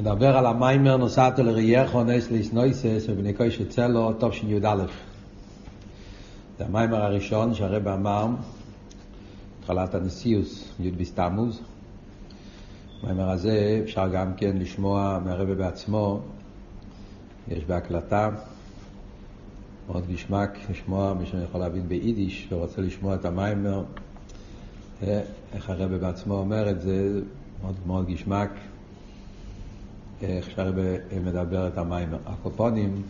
נדבר 0.00 0.36
על 0.36 0.46
המיימר 0.46 0.96
נוסעת 0.96 1.38
לראייך 1.38 1.96
נס 1.96 2.30
ליס 2.30 2.52
נויסס 2.52 3.04
ובני 3.08 3.32
קויש 3.32 3.62
צלו 3.62 4.12
תשי"א. 4.12 4.84
זה 6.58 6.64
המיימר 6.64 7.04
הראשון 7.04 7.54
שהרב 7.54 7.88
אמר, 7.88 8.26
התחלת 9.60 9.94
הנשיאוס, 9.94 10.72
י' 10.80 10.90
בסתמוז. 10.90 11.60
המיימר 13.02 13.30
הזה 13.30 13.80
אפשר 13.84 14.08
גם 14.08 14.34
כן 14.34 14.56
לשמוע 14.56 15.18
מהרבא 15.24 15.54
בעצמו, 15.54 16.20
יש 17.48 17.64
בהקלטה. 17.64 18.30
מאוד 19.88 20.06
גשמק 20.12 20.58
לשמוע, 20.70 21.14
מי 21.14 21.26
שיכול 21.26 21.60
להבין 21.60 21.88
ביידיש 21.88 22.48
ורוצה 22.52 22.82
לשמוע 22.82 23.14
את 23.14 23.24
המיימר, 23.24 23.84
איך 25.02 25.70
הרבא 25.70 25.98
בעצמו 25.98 26.34
אומר 26.34 26.70
את 26.70 26.80
זה, 26.80 27.20
מאוד 27.62 27.74
מאוד 27.86 28.06
גשמק. 28.06 28.50
איך 30.22 30.50
שהרבא 30.50 30.82
מדבר 31.24 31.68
את 31.68 31.78
המיימר. 31.78 32.18
הקופונים, 32.26 33.02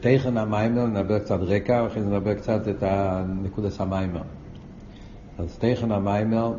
תכן 0.00 0.36
המיימר, 0.36 0.86
נדבר 0.86 1.18
קצת 1.18 1.38
רקע, 1.40 1.82
ואחרי 1.84 2.02
זה 2.02 2.10
נדבר 2.10 2.34
קצת 2.34 2.68
את 2.68 2.82
נקודס 3.42 3.80
המיימר. 3.80 4.22
אז 5.38 5.58
תכן 5.58 5.92
המיימר, 5.92 6.54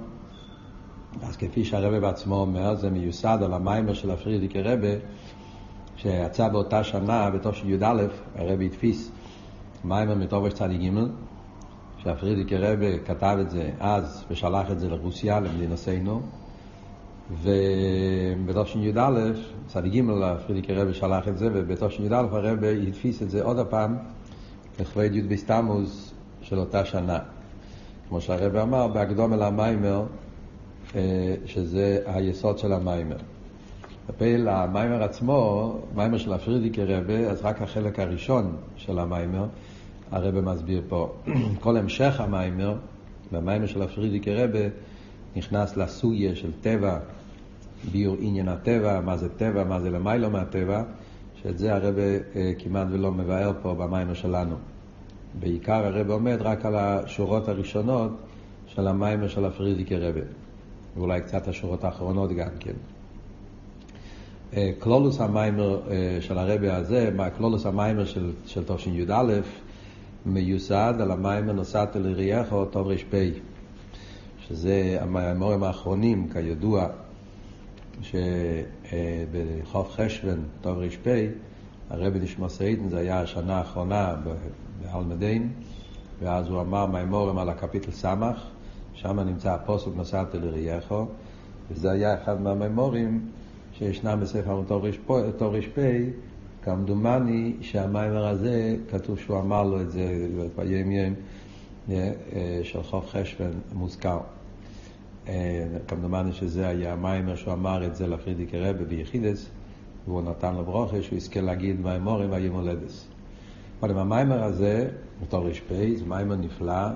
אז 1.23 1.37
כפי 1.37 1.65
שהרבא 1.65 1.99
בעצמו 1.99 2.35
אומר, 2.35 2.75
זה 2.75 2.89
מיוסד 2.89 3.37
על 3.43 3.53
המיימר 3.53 3.93
של 3.93 4.11
הפרידיקי 4.11 4.61
רבא, 4.61 4.93
שיצא 5.95 6.47
באותה 6.47 6.83
שנה, 6.83 7.29
בתושי 7.29 7.67
י"א, 7.67 8.03
הרבא 8.35 8.63
התפיס 8.63 9.11
מיימר 9.83 10.15
מתרצ"ג, 10.15 10.99
שהפריערדיקער 11.97 12.57
רבי 12.57 12.97
כתב 13.05 13.37
את 13.41 13.49
זה 13.49 13.71
אז 13.79 14.25
ושלח 14.29 14.71
את 14.71 14.79
זה 14.79 14.89
לרוסיה, 14.89 15.39
למדינתנו. 15.39 16.21
ובתשי"א, 17.31 19.31
תרצ"ג 19.67 20.01
פריערדיקער 20.45 20.73
רבי 20.73 20.93
שלח 20.93 21.27
את 21.27 21.37
זה, 21.37 21.49
ובתשי"א 21.53 22.15
הרבי 22.15 22.87
הדפיס 22.87 23.21
את 23.21 23.29
זה 23.29 23.43
עוד 23.43 23.59
הפעם 23.59 23.97
לכבוד 24.79 25.15
י"ב 25.15 25.21
תמוז 25.21 26.13
של 26.41 26.59
אותה 26.59 26.85
שנה. 26.85 27.19
כמו 28.09 28.21
שהרבי 28.21 28.61
אמר, 28.61 28.87
בהקדמה 28.87 29.33
למיימר, 29.33 30.03
שזה 31.45 31.99
היסוד 32.05 32.57
של 32.57 32.73
המיימר. 32.73 33.17
בפועל 34.09 34.49
המיימר 34.49 35.03
עצמו, 35.03 35.73
מיימר 35.95 36.17
של 36.17 36.33
הפריערדיקער 36.33 36.83
רבי, 36.83 37.25
אז 37.25 37.41
רק 37.41 37.61
החלק 37.61 37.99
הראשון 37.99 38.55
של 38.75 38.99
המיימר, 38.99 39.45
הרבי 40.11 40.41
מסביר 40.41 40.81
פה. 40.87 41.13
כל 41.63 41.77
המשך 41.77 42.21
המיימר, 42.21 42.75
במיימר 43.31 43.65
של 43.65 43.81
הפרידיקי 43.81 44.33
רבי, 44.33 44.65
נכנס 45.37 45.77
לסוגיה 45.77 46.35
של 46.35 46.51
טבע, 46.61 46.99
ביור 47.91 48.15
עניין 48.19 48.47
הטבע, 48.47 49.01
מה 49.01 49.17
זה 49.17 49.29
טבע, 49.29 49.63
מה 49.63 49.79
זה 49.79 49.89
למיילו 49.89 50.29
מהטבע, 50.29 50.83
שאת 51.43 51.57
זה 51.57 51.75
הרבה 51.75 52.01
כמעט 52.59 52.87
ולא 52.91 53.11
מבאר 53.11 53.51
פה 53.61 53.73
במיימר 53.73 54.13
שלנו. 54.13 54.55
בעיקר 55.39 55.85
הרבה 55.85 56.13
עומד 56.13 56.37
רק 56.39 56.65
על 56.65 56.75
השורות 56.75 57.47
הראשונות 57.49 58.11
של 58.67 58.87
המיימר 58.87 59.27
של 59.27 59.45
הפרידיקי 59.45 59.95
רבה, 59.95 60.21
ואולי 60.97 61.21
קצת 61.21 61.47
השורות 61.47 61.83
האחרונות 61.83 62.31
גם 62.31 62.49
כן. 62.59 62.73
קלולוס 64.79 65.21
המיימר 65.21 65.81
של 66.19 66.37
הרבי 66.37 66.75
הזה, 66.75 67.11
כללות 67.37 67.65
המיימר 67.65 68.05
של, 68.05 68.31
של 68.45 68.63
תשי"א, 68.63 69.33
מיוסד 70.25 70.93
על 70.99 71.11
המיימר 71.11 71.53
נתת 71.53 71.95
ליראיך 71.95 72.65
תר"פ, 72.65 73.15
שזה 74.47 74.97
המיימורים 75.01 75.63
האחרונים, 75.63 76.29
כידוע, 76.33 76.87
שבכ"ף 78.01 79.91
חשוון, 79.91 80.43
תר"פ, 80.61 81.07
הרבי 81.89 82.19
נשמתו 82.19 82.49
עדן, 82.49 82.89
זה 82.89 82.97
היה 82.97 83.21
השנה 83.21 83.57
האחרונה 83.57 84.15
בעלמא 84.81 85.19
דין, 85.19 85.49
ואז 86.19 86.47
הוא 86.47 86.61
אמר 86.61 86.85
מיימורים 86.85 87.37
על 87.37 87.49
הקפיטל 87.49 87.91
סמך, 87.91 88.43
שם 88.93 89.19
נמצא 89.19 89.53
הפסוק 89.53 89.87
נתת 89.95 90.35
ליראיך, 90.35 91.05
וזה 91.71 91.91
היה 91.91 92.23
אחד 92.23 92.41
מהמימורים 92.41 93.29
שישנם 93.73 94.19
בספר 94.21 94.63
טוב 95.37 95.55
ר"פ, 95.55 95.79
כמדומני 96.63 97.53
שהמיימר 97.61 98.27
הזה, 98.27 98.75
כתוב 98.91 99.19
שהוא 99.19 99.39
אמר 99.39 99.63
לו 99.63 99.81
את 99.81 99.91
זה 99.91 100.27
בימים 100.55 101.13
של 102.63 102.83
חוף 102.83 103.09
חשוון 103.09 103.51
מוזכר. 103.73 104.19
כמדומני 105.87 106.33
שזה 106.33 106.67
היה 106.67 106.93
המיימר 106.93 107.35
שהוא 107.35 107.53
אמר 107.53 107.85
את 107.85 107.95
זה 107.95 108.07
לפרידיקי 108.07 108.59
רבי 108.59 108.85
ביחידס, 108.85 109.49
והוא 110.07 110.21
נתן 110.21 110.55
לו 110.55 110.65
ברוכה 110.65 111.01
שהוא 111.01 111.17
יזכה 111.17 111.41
להגיד 111.41 111.81
מימורים 111.81 112.31
והיום 112.31 112.55
הולדס. 112.55 113.07
אבל 113.79 113.91
עם 113.91 113.97
המיימר 113.97 114.43
הזה, 114.43 114.89
בתור 115.21 115.47
ר"פ, 115.47 115.73
זה 115.97 116.05
מיימר 116.05 116.35
נפלא, 116.35 116.89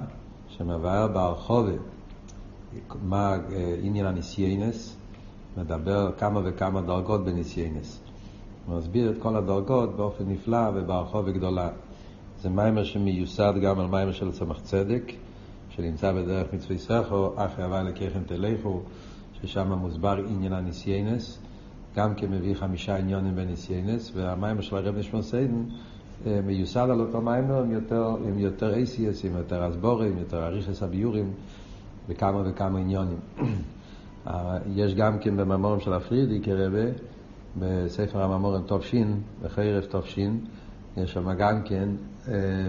שמבאר 0.47 1.08
בהרחובה 1.08 1.72
מה 3.03 3.38
עניין 3.84 4.06
הניסיינס, 4.06 4.97
מדבר 5.58 6.12
כמה 6.18 6.41
וכמה 6.44 6.81
דרגות 6.81 7.25
בניסיינס. 7.25 8.02
הוא 8.66 8.78
מסביר 8.78 9.12
את 9.12 9.16
כל 9.20 9.36
הדרגות 9.36 9.96
באופן 9.96 10.24
נפלא 10.28 10.70
ובהרחובה 10.75 11.31
גדולה. 11.31 11.70
זה 12.41 12.50
מיימר 12.50 12.84
שמיוסד 12.84 13.53
גם 13.62 13.80
על 13.80 13.88
מיימר 13.88 14.12
של 14.12 14.31
צמח 14.31 14.59
צדק, 14.62 15.12
שנמצא 15.76 16.12
בדרך 16.12 16.54
מצוותיך, 16.53 17.34
אחרי 17.35 17.63
הוי' 17.63 17.84
אלוקיכם 17.84 18.19
תלכו, 18.26 18.82
ששם 19.34 19.72
מוסבר 19.72 20.18
עניין 20.30 20.54
הניסיינס, 20.54 21.40
גם 21.96 22.16
כן 22.16 22.32
מביא 22.32 22.56
חמישה 22.56 22.98
עניינים 22.97 23.35
בניסיינס, 23.36 24.12
והמיימר 24.16 24.62
של 24.62 24.76
הרבי 24.75 24.97
נשמתו 24.97 25.22
עדן 25.22 25.63
מיוסד 26.26 26.88
על 26.92 27.00
אותו 27.00 27.22
מיימר 27.22 27.64
עם 27.64 27.72
יותר, 27.72 28.16
עם 28.28 28.40
יותר 28.40 28.74
אייסיאס, 28.74 29.26
עם 29.26 29.38
יותר 29.38 29.70
אסבורים, 29.70 30.18
יותר 30.18 30.46
אריכס 30.46 30.84
הביורים, 30.84 31.32
וכמה 32.08 32.42
וכמה 32.46 32.80
עניונים. 32.80 33.20
יש 34.76 34.96
גם 34.96 35.20
כן 35.20 35.38
במאמורים 35.38 35.80
של 35.80 35.94
הפרידי 35.94 36.42
כרבה, 36.42 36.86
בספר 37.59 38.22
המאמורים 38.24 38.62
תופשין, 38.62 39.22
בחרב 39.44 39.84
תופשין, 39.84 40.40
יש 40.98 41.14
שם 41.14 41.34
גם 41.34 41.64
כן 41.64 41.90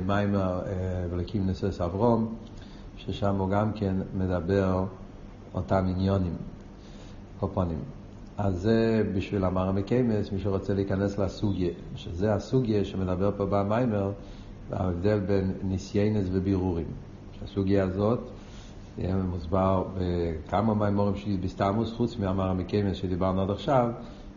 מיימר 0.07 0.61
ולקים 1.11 1.47
נסס 1.47 1.81
אברום, 1.81 2.34
ששם 2.97 3.36
הוא 3.36 3.48
גם 3.48 3.72
כן 3.72 3.97
מדבר 4.14 4.84
אותם 5.54 5.84
עניונים, 5.88 6.36
קופונים. 7.41 7.78
אז 8.38 8.60
זה 8.60 9.03
בשביל 9.14 9.44
המרא 9.44 9.72
מקיימס, 9.72 10.32
מי 10.32 10.38
שרוצה 10.41 10.75
להיכנס 10.75 11.19
לסוגיה, 11.19 11.70
שזה 11.97 12.34
הסוגיה 12.34 12.84
שמדבר 12.84 13.30
פה 13.36 13.47
במיימר, 13.47 14.12
ההבדל 14.72 15.20
בין 15.20 15.53
ניסיינס 15.62 16.26
ובירורים. 16.32 16.86
הסוגיה 17.44 17.84
הזאת 17.84 18.20
מוסבר 19.30 19.84
בכמה 19.98 20.74
מיימורים 20.74 21.16
של 21.16 21.30
י"ב 21.30 21.84
חוץ 21.97 22.16
מהמרא 22.19 22.53
מקיימס 22.53 22.97
שדיברנו 22.97 23.42
עד 23.42 23.50
עכשיו, 23.50 23.91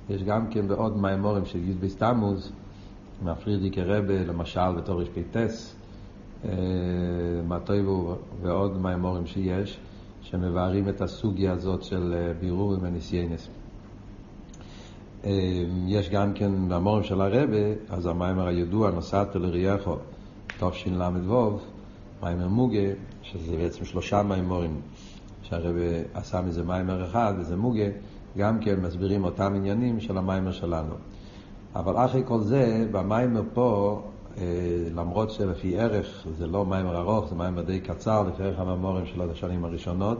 יש 0.10 0.24
גם 0.24 0.48
כן 0.48 0.68
בעוד 0.68 0.98
מיימורים 0.98 1.46
של 1.46 1.60
י"ב 1.70 2.06
מהפרידיקי 3.22 3.82
רבה, 3.82 4.24
למשל 4.24 4.72
בתור 4.78 5.02
ר"פטס, 5.02 5.75
מטויבו 7.48 8.16
ועוד 8.42 8.82
מימורים 8.82 9.26
שיש, 9.26 9.80
שמבארים 10.22 10.90
את 10.90 11.02
הסוגיה 11.02 11.52
הזאת 11.52 11.84
של 11.84 12.32
בירורים 12.40 12.80
וניסיינס. 12.84 13.50
יש 15.88 16.10
גם 16.10 16.34
כן 16.34 16.52
מיימורים 16.70 17.04
של 17.04 17.22
הרבי, 17.22 17.58
אז 17.90 18.06
המיימר 18.06 18.48
הידוע, 18.48 18.92
נתת 18.92 19.36
ליראיך, 19.36 19.96
תשל"ו, 20.60 21.60
מיימר 22.24 22.48
מוגה, 22.48 22.88
שזה 23.22 23.58
בעצם 23.58 23.86
שלושה 23.86 24.24
מיימורים, 24.24 24.82
שהרבי 25.42 25.80
עשה 26.14 26.42
מזה 26.42 26.64
מיימר 26.64 27.06
אחד, 27.06 27.34
וזה 27.40 27.58
מוגה, 27.58 27.88
גם 28.38 28.60
כן 28.60 28.80
מסבירים 28.82 29.24
אותם 29.24 29.54
עניינים 29.56 30.00
של 30.00 30.18
המיימר 30.18 30.52
שלנו. 30.52 30.96
אבל 31.76 32.06
אחרי 32.06 32.22
כל 32.26 32.40
זה, 32.40 32.88
במיימר 32.92 33.42
פה, 33.54 34.02
למרות 34.96 35.32
שלפי 35.32 35.80
ערך 35.80 36.26
זה 36.38 36.48
לא 36.48 36.66
מיימר 36.66 36.98
ארוך, 36.98 37.30
זה 37.30 37.36
מיימר 37.36 37.62
די 37.62 37.80
קצר, 37.80 38.24
לפי 38.24 38.44
ערך 38.44 38.60
המיימורים 38.60 39.06
של 39.06 39.22
השנים 39.32 39.66
הראשונות, 39.66 40.18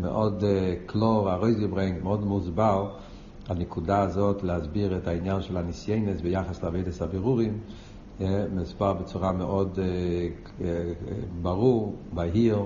מאוד 0.00 0.44
קלאר, 0.86 1.30
ארויסגעברענגט, 1.30 2.02
מאוד 2.02 2.24
מוסבר 2.24 2.90
הנקודה 3.48 4.00
הזאת 4.00 4.42
להסביר 4.42 4.96
את 4.96 5.06
העניין 5.06 5.42
של 5.42 5.56
הניסיינס 5.56 6.20
ביחס 6.20 6.62
לעבודת 6.62 7.02
הבירורים, 7.02 7.58
מוסבר 8.54 8.92
בצורה 8.92 9.32
מאוד 9.32 9.78
ברור, 11.42 11.94
בהיר, 12.14 12.58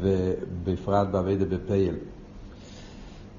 ובפרט 0.00 1.08
בעבודה 1.08 1.46
בפועל. 1.48 1.94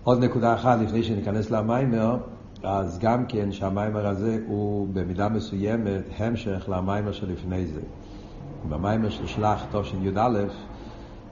עוד 0.03 0.23
נקודה 0.23 0.53
אחת 0.53 0.79
לפני 0.79 1.03
שניכנס 1.03 1.51
למיימר, 1.51 2.17
אז 2.63 2.99
גם 2.99 3.25
כן 3.25 3.51
שהמיימר 3.51 4.07
הזה 4.07 4.39
הוא 4.47 4.87
במידה 4.93 5.29
מסוימת 5.29 6.01
המשך 6.17 6.69
למיימר 6.69 7.11
שלפני 7.11 7.67
זה. 7.67 7.81
במיימר 8.69 9.09
של 9.09 9.27
שלח 9.27 9.65
תשי"א, 9.71 10.39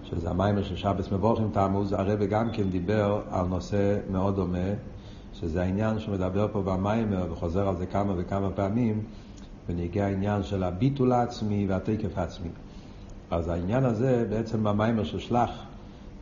שזה 0.04 0.30
המיימר 0.30 0.63
של 0.63 0.75
שבס 0.75 1.12
מבורכים 1.12 1.50
תמוז, 1.54 1.94
הרב 1.94 2.24
גם 2.24 2.51
כן 2.51 2.69
דיבר 2.69 3.22
על 3.30 3.45
נושא 3.48 3.98
מאוד 4.12 4.36
דומה, 4.36 4.57
שזה 5.33 5.62
העניין 5.62 6.00
שמדבר 6.00 6.48
פה 6.51 6.62
במיימר 6.62 7.28
וחוזר 7.31 7.68
על 7.68 7.78
זה 7.78 7.86
כמה 7.86 8.13
וכמה 8.18 8.50
פעמים, 8.50 9.04
ונגיע 9.69 10.06
העניין 10.06 10.44
של 10.44 10.63
הביטול 10.63 11.12
העצמי 11.12 11.66
והתקף 11.69 12.18
העצמי. 12.18 12.50
אז 13.31 13.48
העניין 13.48 13.86
הזה 13.86 14.25
בעצם 14.30 14.63
במיימר 14.63 15.04
של 15.04 15.19
שלח, 15.19 15.51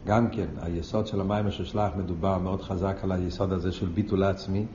גם 0.05 0.29
כן, 0.29 0.47
היסוד 0.61 1.07
של 1.07 1.21
המיימר 1.21 1.49
של 1.49 1.79
מדובר 1.97 2.37
מאוד 2.37 2.61
חזק 2.61 2.97
על 3.03 3.11
היסוד 3.11 3.51
הזה 3.51 3.71
של 3.71 3.87
ביטול 3.87 4.23
עצמי. 4.23 4.65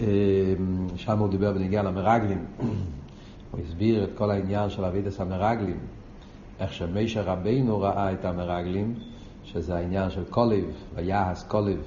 אמ, 0.00 0.06
שם 0.96 1.18
הוא 1.18 1.28
דיבר 1.28 1.52
בנוגע 1.52 1.82
למרגלים. 1.82 2.44
הוא 3.50 3.60
הסביר 3.60 4.04
את 4.04 4.10
כל 4.14 4.30
העניין 4.30 4.70
של 4.70 4.84
עבודת 4.84 5.20
המרגלים, 5.20 5.78
איך 6.60 6.72
שמשה 6.72 7.22
רבינו 7.22 7.80
ראה 7.80 8.12
את 8.12 8.24
המרגלים, 8.24 8.94
שזה 9.44 9.76
העניין 9.76 10.10
של 10.10 10.24
כלב, 10.30 10.64
ויהס 10.94 11.42
כלב, 11.42 11.80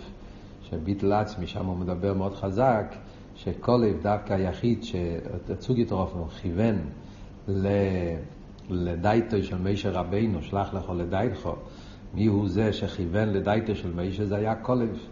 של 0.62 0.78
ביטול 0.78 1.14
עצמי, 1.14 1.48
שם 1.48 1.66
הוא 1.66 1.78
מדבר 1.78 2.14
מאוד 2.14 2.34
חזק, 2.34 2.96
שכלב 3.36 3.98
דווקא 4.02 4.34
היחיד 4.34 4.84
ש 4.84 5.86
צוגעטראפן 5.86 6.28
כיוון 6.28 6.76
לדעתו 8.70 9.44
של 9.44 9.58
משה 9.58 9.92
רבינו, 9.92 10.42
שלח 10.42 10.74
לך 10.74 10.94
לדעתך, 10.94 11.56
מי 12.14 12.26
הוא 12.26 12.50
זה 12.50 12.74
שכיוון 12.74 13.30
לדעתו 13.30 13.76
של 13.76 13.94
משה? 13.94 14.26
זה 14.26 14.36
היה 14.36 14.56
כלב. 14.56 15.08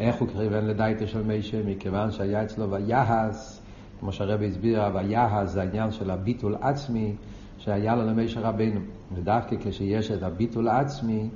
איך 0.00 0.16
הוא 0.16 0.28
כיוון 0.28 0.66
לדייטו 0.66 1.06
של 1.06 1.22
מישה? 1.22 1.62
מכיוון 1.66 2.10
שהיה 2.10 2.42
אצלו 2.42 2.70
ויעש, 2.70 3.60
כמו 4.00 4.12
שהרבי 4.12 4.46
הסביר, 4.46 4.82
ויעש 4.94 5.48
זה 5.48 5.60
העניין 5.60 5.90
של 5.90 6.10
הביטול 6.10 6.56
עצמי 6.60 7.14
שהיה 7.58 7.96
לו 7.96 8.06
למישה 8.06 8.40
רבינו. 8.40 8.80
ודווקא 9.14 9.56
כשיש 9.60 10.10
את 10.10 10.22
הביטול 10.22 10.68
עצמי, 10.68 11.28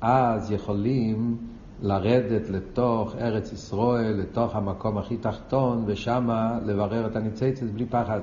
אז 0.00 0.52
יכולים 0.52 1.36
לרדת 1.82 2.50
לתוך 2.50 3.14
ארץ 3.16 3.52
ישראל, 3.52 4.12
לתוך 4.12 4.56
המקום 4.56 4.98
הכי 4.98 5.16
תחתון, 5.16 5.84
ושמה 5.86 6.58
לברר 6.66 7.06
את 7.06 7.16
הניציצת 7.16 7.66
בלי 7.66 7.86
פחד. 7.86 8.20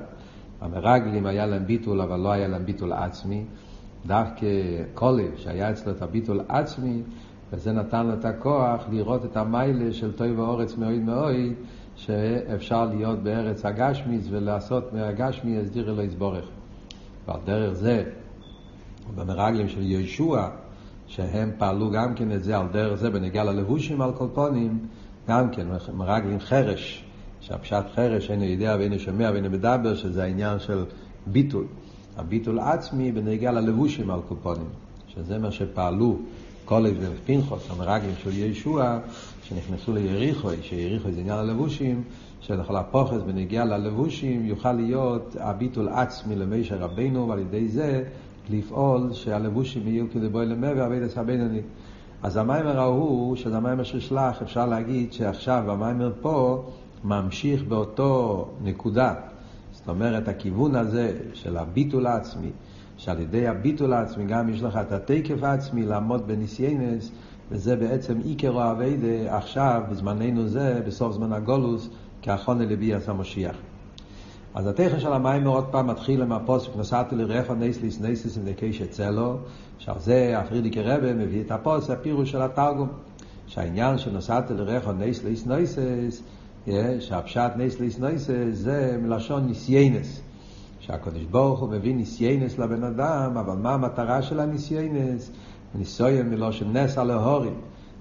המרגלים 0.60 1.26
היה 1.26 1.46
להם 1.46 1.66
ביטול, 1.66 2.00
אבל 2.00 2.20
לא 2.20 2.32
היה 2.32 2.48
להם 2.48 2.64
ביטול 2.64 2.92
עצמי. 2.92 3.44
דווקא 4.06 4.46
קולב, 4.94 5.36
שהיה 5.36 5.70
אצלו 5.70 5.92
את 5.92 6.02
הביטול 6.02 6.40
עצמי, 6.48 7.02
וזה 7.52 7.72
נתן 7.72 8.06
לו 8.06 8.14
את 8.14 8.24
הכוח 8.24 8.84
לראות 8.90 9.24
את 9.24 9.36
המיילה 9.36 9.92
של 9.92 10.12
טוי 10.12 10.32
ואורץ 10.32 10.76
מאויד 10.76 11.02
מאויד, 11.02 11.52
שאפשר 11.96 12.84
להיות 12.84 13.22
בארץ 13.22 13.64
הגשמיס 13.64 14.26
ולעשות 14.30 14.92
מהגשמי 14.92 15.58
הסדיר 15.58 15.90
אלוהי 15.90 16.06
יסבורך. 16.06 16.44
ועל 17.28 17.40
דרך 17.44 17.72
זה, 17.72 18.04
במרגלים 19.14 19.68
של 19.68 19.82
ישוע, 19.82 20.48
שהם 21.06 21.50
פעלו 21.58 21.90
גם 21.90 22.14
כן 22.14 22.32
את 22.32 22.44
זה 22.44 22.58
על 22.58 22.66
דרך 22.72 22.94
זה 22.94 23.10
בנגיע 23.10 23.44
ללבושים 23.44 24.00
על 24.00 24.12
קולפונים, 24.12 24.78
גם 25.28 25.50
כן 25.50 25.66
מרגלים 25.94 26.40
חרש, 26.40 27.04
שהפשט 27.40 27.84
חרש 27.94 28.30
אינו 28.30 28.44
יודע 28.44 28.76
ואינו 28.78 28.98
שומע 28.98 29.30
ואינו 29.32 29.50
מדבר, 29.50 29.94
שזה 29.94 30.22
העניין 30.22 30.58
של 30.58 30.84
ביטול. 31.26 31.64
הביטול 32.16 32.58
עצמי 32.58 33.12
בנגיע 33.12 33.52
ללבושים 33.52 34.10
על 34.10 34.20
קולפונים, 34.28 34.68
שזה 35.06 35.38
מה 35.38 35.50
שפעלו 35.50 36.18
קולב 36.68 36.96
ופינכוס, 37.00 37.70
המרגלים 37.70 38.14
של 38.22 38.38
ישוע, 38.38 38.98
שנכנסו 39.42 39.92
ליריחו, 39.92 40.48
שיריחו 40.62 41.10
זה 41.10 41.20
עניין 41.20 41.38
הלבושים, 41.38 42.02
שלכל 42.40 42.76
הפוכס 42.76 43.22
בנגיע 43.26 43.64
ללבושים 43.64 44.46
יוכל 44.46 44.72
להיות 44.72 45.36
הביטול 45.40 45.88
עצמי 45.88 46.36
למשה 46.36 46.76
רבינו, 46.76 47.28
ועל 47.28 47.38
ידי 47.38 47.68
זה 47.68 48.04
לפעול 48.50 49.12
שהלבושים 49.12 49.88
יהיו 49.88 50.04
כדי 50.12 50.28
בואי 50.28 50.46
למה 50.46 50.66
ועבד 50.76 51.00
הבינוני. 51.16 51.60
אז 52.22 52.36
המיימר 52.36 52.80
ההוא, 52.80 53.36
שזה 53.36 53.56
המיימר 53.56 53.84
של 53.84 54.00
שלח, 54.00 54.42
אפשר 54.42 54.66
להגיד 54.66 55.12
שעכשיו 55.12 55.70
המיימר 55.70 56.12
פה 56.20 56.64
ממשיך 57.04 57.62
באותו 57.62 58.44
נקודה. 58.62 59.14
זאת 59.72 59.88
אומרת, 59.88 60.28
הכיוון 60.28 60.74
הזה 60.74 61.18
של 61.34 61.56
הביטול 61.56 62.06
העצמי, 62.06 62.50
שעל 62.98 63.20
ידי 63.20 63.46
הביטול 63.46 63.92
העצמי 63.92 64.24
גם 64.24 64.48
יש 64.48 64.62
לך 64.62 64.76
את 64.76 64.92
התקף 64.92 65.42
העצמי 65.42 65.86
לעמוד 65.86 66.26
בניסיינס, 66.26 67.10
וזה 67.50 67.76
בעצם 67.76 68.18
עיקר 68.24 68.60
האביידה 68.60 69.36
עכשיו, 69.36 69.82
בזמננו 69.90 70.48
זה, 70.48 70.80
בסוף 70.86 71.12
זמן 71.12 71.32
הגולוס, 71.32 71.88
כאחרונה 72.22 72.64
לביאס 72.64 73.08
המשיח. 73.08 73.56
אז 74.54 74.66
התכן 74.66 75.00
של 75.00 75.12
המים 75.12 75.46
עוד 75.46 75.64
פעם 75.64 75.86
מתחיל 75.86 76.22
עם 76.22 76.32
הפוסק 76.32 76.70
נסעתי 76.76 77.16
לרפא 77.16 77.52
נייסליס 77.52 78.00
נייסליס 78.00 78.38
עם 78.38 78.44
נקש 78.44 78.82
אצלו 78.82 79.36
שעל 79.78 79.98
זה 79.98 80.38
הפרידיקי 80.38 80.82
רבה 80.82 81.14
מביא 81.14 81.40
את 81.40 81.50
הפוסק 81.50 81.90
הפירוש 81.90 82.30
של 82.30 82.42
התרגום 82.42 82.88
שהעניין 83.46 83.98
של 83.98 84.16
נסעתי 84.16 84.54
לרפא 84.54 84.90
נייסליס 84.90 85.46
נייסליס 85.46 86.22
שהפשט 87.00 87.50
נייסליס 87.56 87.98
נייסליס 87.98 88.58
זה 88.58 88.98
מלשון 89.02 89.46
ניסיינס 89.46 90.22
שהקדוש 90.88 91.24
ברוך 91.24 91.60
הוא 91.60 91.68
מביא 91.68 91.94
ניסיינס 91.94 92.58
לבן 92.58 92.84
אדם 92.84 93.36
אבל 93.36 93.56
מה 93.56 93.74
המטרה 93.74 94.22
של 94.22 94.40
הניסיינס? 94.40 95.30
ניסיון 95.74 96.30
מלשון 96.30 96.76
נס 96.76 96.98
על 96.98 97.10
ההרים 97.10 97.54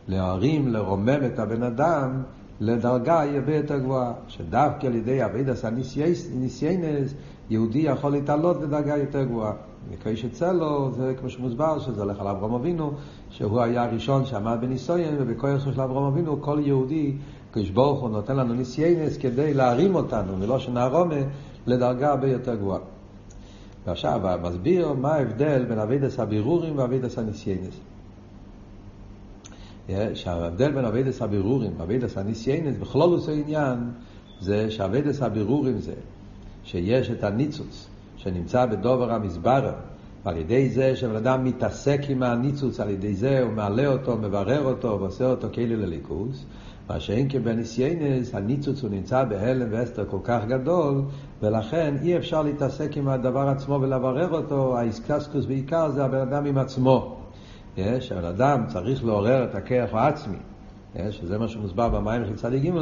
להרים 0.08 0.68
לרומם 0.68 1.26
את 1.26 1.40
הבן 1.40 1.64
אדם 1.64 2.24
לדרגה 2.60 3.24
הרבה 3.24 3.56
יותר 3.56 3.78
גבוהה, 3.78 4.14
שדווקא 4.28 4.88
על 4.88 4.96
ידי 4.96 5.26
עבודת 5.26 5.66
הניסיינס, 5.66 7.14
יהודי 7.50 7.80
יכול 7.80 8.12
להתעלות 8.12 8.62
לדרגה 8.62 8.98
יותר 8.98 9.24
גבוהה. 9.24 9.54
מפני 9.92 10.07
קושט 10.07 10.26
סלה, 10.26 10.92
זה 10.92 11.14
כמו 11.20 11.30
שמוסבר, 11.30 11.80
שזה 11.80 12.02
הולך 12.04 12.20
על 12.20 12.28
אברהם 12.28 12.54
אבינו, 12.54 12.92
שהוא 13.30 13.62
היה 13.62 13.84
הראשון 13.84 14.26
שעמד 14.26 14.58
בניסיון, 14.62 15.16
ובכוח 15.20 15.66
של 15.66 15.82
אברהם 15.82 16.04
אבינו, 16.04 16.42
כל 16.42 16.60
יהודי, 16.64 17.14
קדוש 17.52 17.70
ברוך 17.70 18.02
הוא 18.02 18.10
נותן 18.10 18.36
לנו 18.36 18.54
ניסיינס 18.54 19.18
כדי 19.18 19.54
להרים 19.54 19.96
אותנו, 19.96 20.38
מלשון 20.38 20.60
הרמה, 20.60 21.16
לדרגה 21.68 22.10
הרבה 22.10 22.28
יותר 22.28 22.56
גבוהה. 22.56 22.80
ועכשיו, 23.86 24.40
מסביר 24.42 24.94
מה 24.94 25.14
ההבדל 25.14 25.66
בין 25.66 25.80
עבודת 25.80 26.20
הבירורים 26.20 26.78
ועבודת 26.78 27.18
הניסיונות. 27.18 27.80
שההבדל 30.14 30.72
בין 30.72 30.86
עבודת 30.86 31.22
הבירורים 31.22 31.72
ועבודת 31.78 32.18
הניסיונות 32.18 32.78
בכללות 32.78 33.30
העניין 33.30 33.78
זה 34.40 34.72
שעבודת 34.72 35.22
הבירורים 35.22 35.80
זה 35.80 35.94
שיש 36.64 37.12
את 37.12 37.24
הניצוץ 37.24 37.88
שנמצא 38.18 38.66
בדבר 38.66 39.12
המתברר 39.12 39.74
ועל 40.26 40.38
ידי 40.38 40.70
זה 40.70 40.96
שבן 40.96 41.16
אדם 41.16 41.44
מתעסק 41.44 42.00
עם 42.10 42.24
הניצוץ, 42.24 42.80
על 42.80 42.90
ידי 42.90 43.14
זה 43.14 43.42
הוא 43.42 43.54
מעלה 43.54 43.88
אותו, 43.88 44.18
מברר 44.18 44.66
אותו 44.66 45.00
ועושה 45.00 45.26
אותו 45.26 45.48
כלי 45.52 45.76
לאלוקות 45.76 46.46
מה 46.90 47.00
שאין 47.00 47.30
כבניסיינס, 47.30 48.36
הניצוץ 48.36 48.84
הוא 48.84 48.90
נמצא 48.92 49.24
בהלם 49.24 49.68
ואסתר 49.72 50.06
כל 50.10 50.20
כך 50.24 50.46
גדול 50.48 51.02
ולכן 51.42 51.96
אי 52.02 52.18
אפשר 52.18 52.42
להתעסק 52.42 52.98
עם 52.98 53.08
הדבר 53.08 53.48
עצמו 53.48 53.80
ולברר 53.82 54.32
אותו, 54.32 54.78
האיסקסקוס 54.78 55.46
בעיקר 55.46 55.92
זה 55.92 56.06
הבן 56.06 56.18
אדם 56.18 56.46
עם 56.46 56.58
עצמו. 56.58 57.18
שהבן 58.00 58.26
אדם 58.26 58.64
צריך 58.68 59.06
לעורר 59.06 59.44
את 59.44 59.56
הכיח 59.56 59.94
העצמי, 59.94 60.38
שזה 61.10 61.38
מה 61.38 61.48
שמוסבר 61.48 61.90
במים 61.90 62.26
של 62.26 62.36
צדיק 62.36 62.64
ג', 62.64 62.78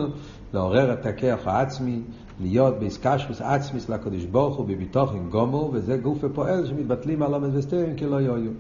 לעורר 0.54 0.94
את 0.94 1.06
הכיח 1.06 1.48
העצמי, 1.48 2.02
להיות 2.42 2.80
באיסקשוס 2.80 3.42
עצמיס 3.42 3.90
לקדוש 3.90 4.26
ברוך 4.26 4.56
הוא 4.56 4.66
בביטוחן 4.66 5.30
גומו, 5.30 5.70
וזה 5.74 5.98
גוף 5.98 6.18
ופועל 6.22 6.66
שמתבטלים 6.66 7.24
על 7.24 7.34
עומד 7.34 7.56
וסתירים 7.56 7.96
כי 7.96 8.06
לא 8.06 8.22
יהיו. 8.22 8.52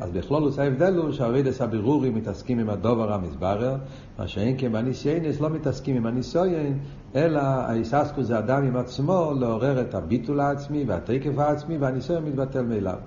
אז 0.00 0.10
בכלולוס 0.12 0.58
ההבדל 0.58 0.96
הוא 0.96 1.12
שהרידס 1.12 1.60
הבירורים 1.60 2.14
מתעסקים 2.14 2.58
עם 2.58 2.70
הדובר 2.70 3.12
המסברר, 3.12 3.76
מה 4.18 4.28
שאין 4.28 4.54
כן 4.58 4.72
בניסיינס 4.72 5.40
לא 5.40 5.50
מתעסקים 5.50 5.96
עם 5.96 6.06
הניסויין, 6.06 6.78
אלא 7.14 7.40
האיססקו 7.40 8.22
זה 8.22 8.38
אדם 8.38 8.64
עם 8.64 8.76
עצמו 8.76 9.32
לעורר 9.40 9.80
את 9.80 9.94
הביטול 9.94 10.40
העצמי 10.40 10.84
והתקף 10.86 11.38
העצמי 11.38 11.76
והניסיון 11.76 12.24
מתבטל 12.24 12.62
מאליו. 12.62 12.98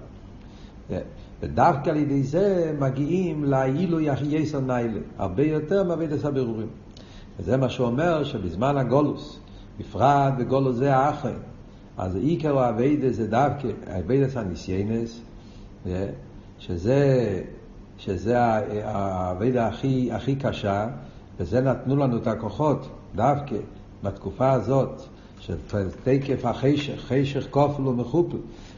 ודווקא 1.42 1.90
על 1.90 1.98
ידי 1.98 2.24
זה 2.24 2.76
מגיעים 2.80 3.44
לאילו 3.44 4.00
יחייס 4.00 4.56
ניילה, 4.56 5.00
הרבה 5.18 5.44
יותר 5.44 5.84
מעבידת 5.84 6.26
הבירורים. 6.26 6.68
וזה 7.40 7.58
מה 7.58 7.70
שאומר 7.70 8.24
שבזמן 8.24 8.78
הגולוס, 8.78 9.40
בפרט 9.80 10.34
בגולוס 10.38 10.76
זה 10.76 10.96
האחר, 10.96 11.34
אז 11.98 12.16
עיקר 12.16 12.60
העבודה 12.60 13.12
זה 13.12 13.28
דווקא 13.28 13.68
העבודת 13.88 14.38
הניסיונות, 14.38 15.22
שזה, 16.62 17.42
שזה 17.98 18.40
העבודה 18.84 19.68
הכי, 19.68 20.12
הכי 20.12 20.36
קשה, 20.36 20.88
וזה 21.40 21.62
נתנו 21.62 21.96
לנו 21.96 22.18
את 22.18 22.28
הכוחות 22.28 22.90
דווקא 23.16 23.56
בתקופה 24.04 24.52
הזאת, 24.52 25.02
של 25.40 25.56
תוקף 26.04 26.46
החושך, 26.46 27.00
חושך 27.00 27.48
כופל 27.50 27.88
ומחופל. 27.88 28.38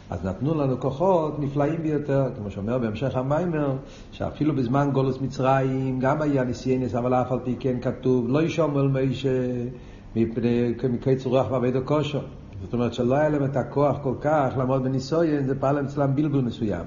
אז 0.10 0.26
נתנו 0.26 0.56
לנו 0.56 0.80
כוחות 0.80 1.40
נפלאים 1.40 1.84
ביותר, 1.84 2.30
כמו 2.38 2.52
שאומר 2.52 2.78
בהמשך 2.78 3.16
המאמר, 3.16 3.76
שאפילו 4.12 4.56
בזמן 4.56 4.90
גלות 4.94 5.22
מצרים 5.22 6.00
גם 6.00 6.22
היה 6.22 6.44
ניסיונות, 6.44 6.96
אבל 6.96 7.14
אף 7.14 7.32
על 7.32 7.40
פי 7.44 7.56
כן 7.60 7.80
כתוב, 7.82 8.30
ולא 8.30 8.44
שמעו 8.44 8.78
אל 8.78 8.88
משה 8.88 9.30
מפני 10.16 10.74
מקץ 10.90 11.26
רוח 11.26 11.52
ועבד 11.52 11.76
הכושר. 11.76 12.22
זאת 12.62 12.74
אומרת 12.74 12.94
שלא 12.94 13.16
היה 13.16 13.30
להם 13.30 13.46
את 13.46 13.56
הכוח 13.56 13.98
כל 14.04 14.16
כך 14.22 14.54
לעמוד 14.58 14.84
בניסויין, 14.84 15.46
זה 15.46 15.56
פעל 15.60 15.86
אצלם 15.86 16.16
בלבול 16.16 16.42
מסוים. 16.42 16.86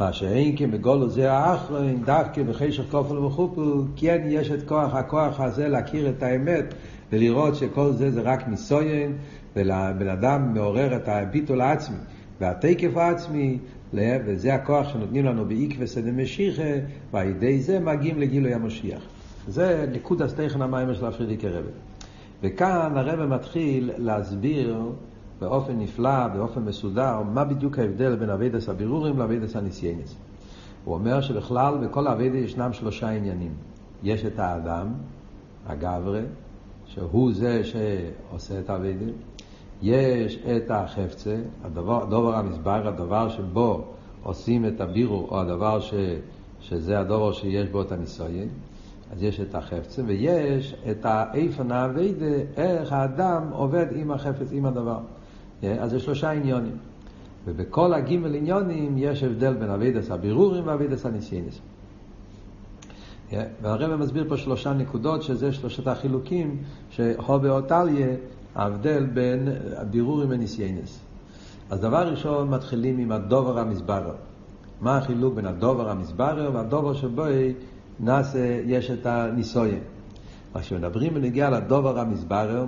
מה 0.00 0.12
שאין 0.12 0.56
כי 0.56 0.66
בגולו 0.66 1.08
זה 1.08 1.32
האחרון, 1.32 2.02
דווקא 2.04 2.42
בחשך 2.42 2.82
כופל 2.90 3.18
וחופל, 3.18 3.82
כן 3.96 4.22
יש 4.28 4.50
את 4.50 4.68
כוח, 4.68 4.94
הכוח 4.94 5.40
הזה 5.40 5.68
להכיר 5.68 6.08
את 6.08 6.22
האמת 6.22 6.74
ולראות 7.12 7.54
שכל 7.54 7.92
זה 7.92 8.10
זה 8.10 8.20
רק 8.20 8.48
ניסויין, 8.48 9.16
ולבן 9.56 10.08
אדם 10.08 10.54
מעורר 10.54 10.96
את 10.96 11.08
הביטול 11.08 11.60
העצמי 11.60 11.96
והתקף 12.40 12.96
העצמי, 12.96 13.58
וזה 13.94 14.54
הכוח 14.54 14.92
שנותנים 14.92 15.24
לנו 15.24 15.44
בעקבא 15.44 15.86
סדר 15.86 16.10
משיחה, 16.12 16.72
ועל 17.12 17.28
ידי 17.28 17.60
זה 17.60 17.80
מגיעים 17.80 18.20
לגילוי 18.20 18.54
המשיח. 18.54 19.02
זה 19.48 19.86
נקודת 19.92 20.22
התוכן 20.22 20.62
המאמר 20.62 20.94
של 20.94 21.06
הפריערדיקער 21.06 21.48
רבי. 21.48 21.68
וכאן 22.42 22.92
הרב 22.96 23.24
מתחיל 23.24 23.90
להסביר 23.96 24.76
באופן 25.40 25.78
נפלא, 25.78 26.28
באופן 26.28 26.64
מסודר, 26.64 27.22
מה 27.22 27.44
בדיוק 27.44 27.78
ההבדל 27.78 28.16
בין 28.16 28.30
עבודת 28.30 28.68
הבירורים 28.68 29.18
לעבודת 29.18 29.56
הניסיונות. 29.56 30.16
הוא 30.84 30.94
אומר 30.94 31.20
שבכלל 31.20 31.78
בכל 31.78 32.08
עבודה 32.08 32.36
ישנם 32.36 32.72
שלושה 32.72 33.08
עניינים. 33.08 33.52
יש 34.02 34.24
את 34.24 34.38
האדם, 34.38 34.86
הגברא, 35.66 36.20
שהוא 36.86 37.32
זה 37.32 37.62
שעושה 37.64 38.58
את 38.58 38.70
העבודה. 38.70 39.14
יש 39.82 40.38
את 40.56 40.70
החפצא, 40.70 41.36
הדבר, 41.64 42.02
הדבר 42.02 42.34
המתברר, 42.34 42.88
הדבר 42.88 43.28
שבו 43.28 43.84
עושים 44.22 44.66
את 44.66 44.80
הבירור, 44.80 45.28
או 45.30 45.40
הדבר 45.40 45.80
ש, 45.80 45.94
שזה 46.60 47.00
הדובר 47.00 47.32
שיש 47.32 47.68
בו 47.68 47.82
את 47.82 47.92
הניסיון. 47.92 48.48
אז 49.12 49.22
יש 49.22 49.40
את 49.40 49.54
החפצה, 49.54 50.02
ויש 50.06 50.74
את 50.90 51.04
האיפן 51.04 51.72
האביידה, 51.72 52.36
איך 52.56 52.92
האדם 52.92 53.42
עובד 53.52 53.86
עם 53.94 54.10
החפץ, 54.10 54.48
עם 54.52 54.66
הדבר. 54.66 54.98
אז 55.62 55.90
זה 55.90 56.00
שלושה 56.00 56.30
עניונים. 56.30 56.76
ובכל 57.46 57.94
הגימל 57.94 58.34
עניונים 58.34 58.94
יש 58.98 59.22
הבדל 59.22 59.54
בין 59.54 59.70
אבידס 59.70 60.10
הבירורים 60.10 60.66
ואבידס 60.66 61.06
הניסיינס. 61.06 61.60
והרבא 63.62 63.96
מסביר 63.96 64.24
פה 64.28 64.36
שלושה 64.36 64.72
נקודות, 64.72 65.22
שזה 65.22 65.52
שלושת 65.52 65.86
החילוקים, 65.86 66.56
שהובה 66.90 67.50
אותליה, 67.50 68.06
ההבדל 68.54 69.06
בין 69.06 69.48
הבירורים 69.76 70.28
וניסיינס. 70.30 71.00
אז 71.70 71.80
דבר 71.80 72.10
ראשון 72.10 72.50
מתחילים 72.50 72.98
עם 72.98 73.12
הדובר 73.12 73.58
המסברר. 73.58 74.14
מה 74.80 74.96
החילוק 74.96 75.34
בין 75.34 75.46
הדובר 75.46 75.90
המסברר 75.90 76.50
והדובר 76.54 76.94
שבו 76.94 77.24
נעשה, 78.00 78.60
יש 78.66 78.90
את 78.90 79.06
הניסויין. 79.06 79.80
אז 80.54 80.62
כשמדברים 80.62 81.14
בנגיע 81.14 81.50
לדובר 81.50 81.98
המסברר, 81.98 82.66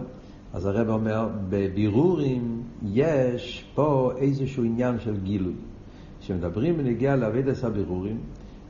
אז 0.52 0.66
הרב 0.66 0.88
אומר, 0.88 1.28
בבירורים 1.48 2.62
יש 2.82 3.64
פה 3.74 4.12
איזשהו 4.16 4.64
עניין 4.64 5.00
של 5.00 5.16
גילוי. 5.16 5.54
כשמדברים 6.20 6.76
בנגיע 6.76 7.16
לאבידס 7.16 7.64
הבירורים, 7.64 8.18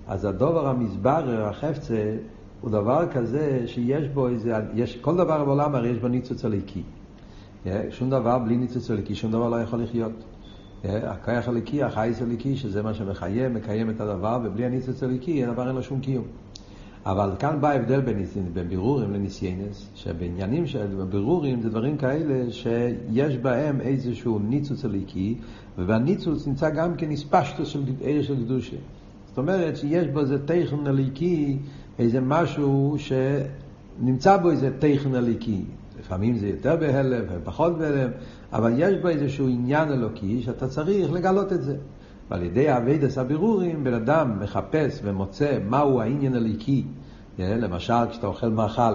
אז 0.06 0.24
הדובר 0.24 0.68
המסברר, 0.68 1.44
החפצה, 1.48 2.16
הוא 2.60 2.70
דבר 2.70 3.06
כזה 3.12 3.62
שיש 3.66 4.08
בו 4.08 4.28
איזה, 4.28 4.54
יש, 4.74 4.96
כל 4.96 5.16
דבר 5.16 5.44
בעולם 5.44 5.74
הרי 5.74 5.88
יש 5.88 5.98
בו 5.98 6.08
ניצוץ 6.08 6.44
הליקי. 6.44 6.82
שום 7.90 8.10
דבר 8.10 8.38
בלי 8.38 8.56
ניצוץ 8.56 8.90
הליקי, 8.90 9.14
שום 9.14 9.32
דבר 9.32 9.48
לא 9.48 9.56
יכול 9.56 9.82
לחיות. 9.82 10.12
הכוח 10.84 11.48
הליקי, 11.48 11.82
החייס 11.82 12.22
הליקי, 12.22 12.56
שזה 12.56 12.82
מה 12.82 12.94
שמחיה, 12.94 13.48
מקיים 13.48 13.90
את 13.90 14.00
הדבר, 14.00 14.38
ובלי 14.44 14.64
הניצוץ 14.64 15.02
הליקי, 15.02 15.44
הדבר 15.44 15.68
אין 15.68 15.76
לו 15.76 15.82
שום 15.82 16.00
קיום. 16.00 16.24
אבל 17.06 17.30
כאן 17.38 17.60
בא 17.60 17.68
ההבדל 17.68 18.00
בין, 18.00 18.24
בין 18.54 18.68
בירורים 18.68 19.12
לניסיינס, 19.12 19.86
שבעניינים 19.94 20.66
של 20.66 20.86
בירורים 21.10 21.62
זה 21.62 21.70
דברים 21.70 21.96
כאלה 21.96 22.52
שיש 22.52 23.36
בהם 23.36 23.80
איזשהו 23.80 24.38
ניצוץ 24.38 24.84
הליקי, 24.84 25.34
ובניצוץ 25.78 26.46
נמצא 26.46 26.70
גם 26.70 26.94
כן 26.94 27.16
של 27.64 27.82
ערך 28.02 28.24
של 28.24 28.44
קדושה. 28.44 28.76
זאת 29.28 29.38
אומרת 29.38 29.76
שיש 29.76 30.06
בו 30.06 30.20
איזה 30.20 30.46
טכן 30.46 30.86
הליקי, 30.86 31.58
איזה 31.98 32.20
משהו 32.20 32.96
שנמצא 32.98 34.36
בו 34.36 34.50
איזה 34.50 34.70
טכן 34.78 35.14
הליקי. 35.14 35.64
לפעמים 36.00 36.38
זה 36.38 36.48
יותר 36.48 36.76
בהלם 36.76 37.24
ופחות 37.28 37.78
בהלם, 37.78 38.10
אבל 38.52 38.72
יש 38.78 38.94
בו 39.02 39.08
איזשהו 39.08 39.48
עניין 39.48 39.92
אלוקי 39.92 40.42
שאתה 40.42 40.68
צריך 40.68 41.12
לגלות 41.12 41.52
את 41.52 41.62
זה. 41.62 41.76
ועל 42.30 42.42
ידי 42.42 42.76
אביידס 42.76 43.18
הבירורים 43.18 43.84
בן 43.84 43.94
אדם 43.94 44.38
מחפש 44.40 45.00
ומוצא 45.02 45.58
מהו 45.68 46.00
העניין 46.00 46.34
הליקי. 46.34 46.84
למשל 47.38 48.08
כשאתה 48.10 48.26
אוכל 48.26 48.48
מאכל, 48.48 48.94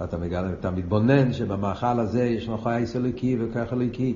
ואתה 0.00 0.18
מגל, 0.18 0.44
אתה 0.60 0.70
מתבונן 0.70 1.32
שבמאכל 1.32 2.00
הזה 2.00 2.24
יש 2.24 2.48
לך 2.48 2.62
חייס 2.62 2.96
אליקי 2.96 3.36
וכוח 3.40 3.72
אליקי. 3.72 4.14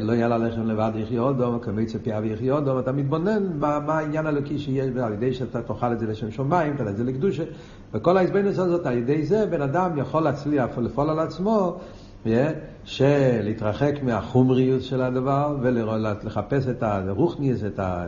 לא 0.00 0.12
יהיה 0.12 0.28
ללחם 0.28 0.66
לבד 0.66 0.92
יחיה 0.94 1.20
אודום, 1.20 1.58
כמיצה 1.58 1.98
פיה 1.98 2.20
ויחיה 2.22 2.52
אודום, 2.52 2.78
אתה 2.78 2.92
מתבונן 2.92 3.58
מה, 3.58 3.76
העניין 3.88 4.26
הלוקי 4.26 4.58
שיש, 4.58 4.96
על 4.96 5.12
ידי 5.12 5.34
שאתה 5.34 5.62
תאכל 5.62 5.92
את 5.92 5.98
זה 5.98 6.06
לשם 6.06 6.30
שמיים, 6.30 6.76
תאכל 6.76 6.88
את 6.88 6.96
זה 6.96 7.04
לקדושה, 7.04 7.44
וכל 7.92 8.16
ההזבנות 8.16 8.58
הזאת, 8.58 8.86
על 8.86 8.98
ידי 8.98 9.26
זה 9.26 9.46
בן 9.46 9.62
אדם 9.62 9.98
יכול 9.98 10.22
להצליח 10.22 10.78
לפעול 10.78 11.10
על 11.10 11.18
עצמו 11.18 11.78
של 12.88 13.40
להתרחק 13.42 14.02
מהחומריות 14.02 14.82
של 14.82 15.02
הדבר 15.02 15.56
ולחפש 15.62 16.66
את 16.68 16.82
הרוחניס, 16.82 17.64
את, 17.64 17.78
ה, 17.78 18.06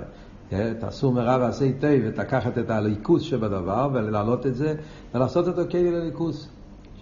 הסור 0.82 1.12
מרע 1.12 1.36
ועשה 1.40 1.64
היטב, 1.64 1.98
ולקחת 2.04 2.58
את 2.58 2.70
הליכוס 2.70 3.22
שבדבר 3.22 3.88
ולהעלות 3.92 4.46
את 4.46 4.54
זה 4.54 4.74
ולעשות 5.14 5.48
אותו 5.48 5.62
כלי 5.70 5.90
לליכוס. 5.90 6.48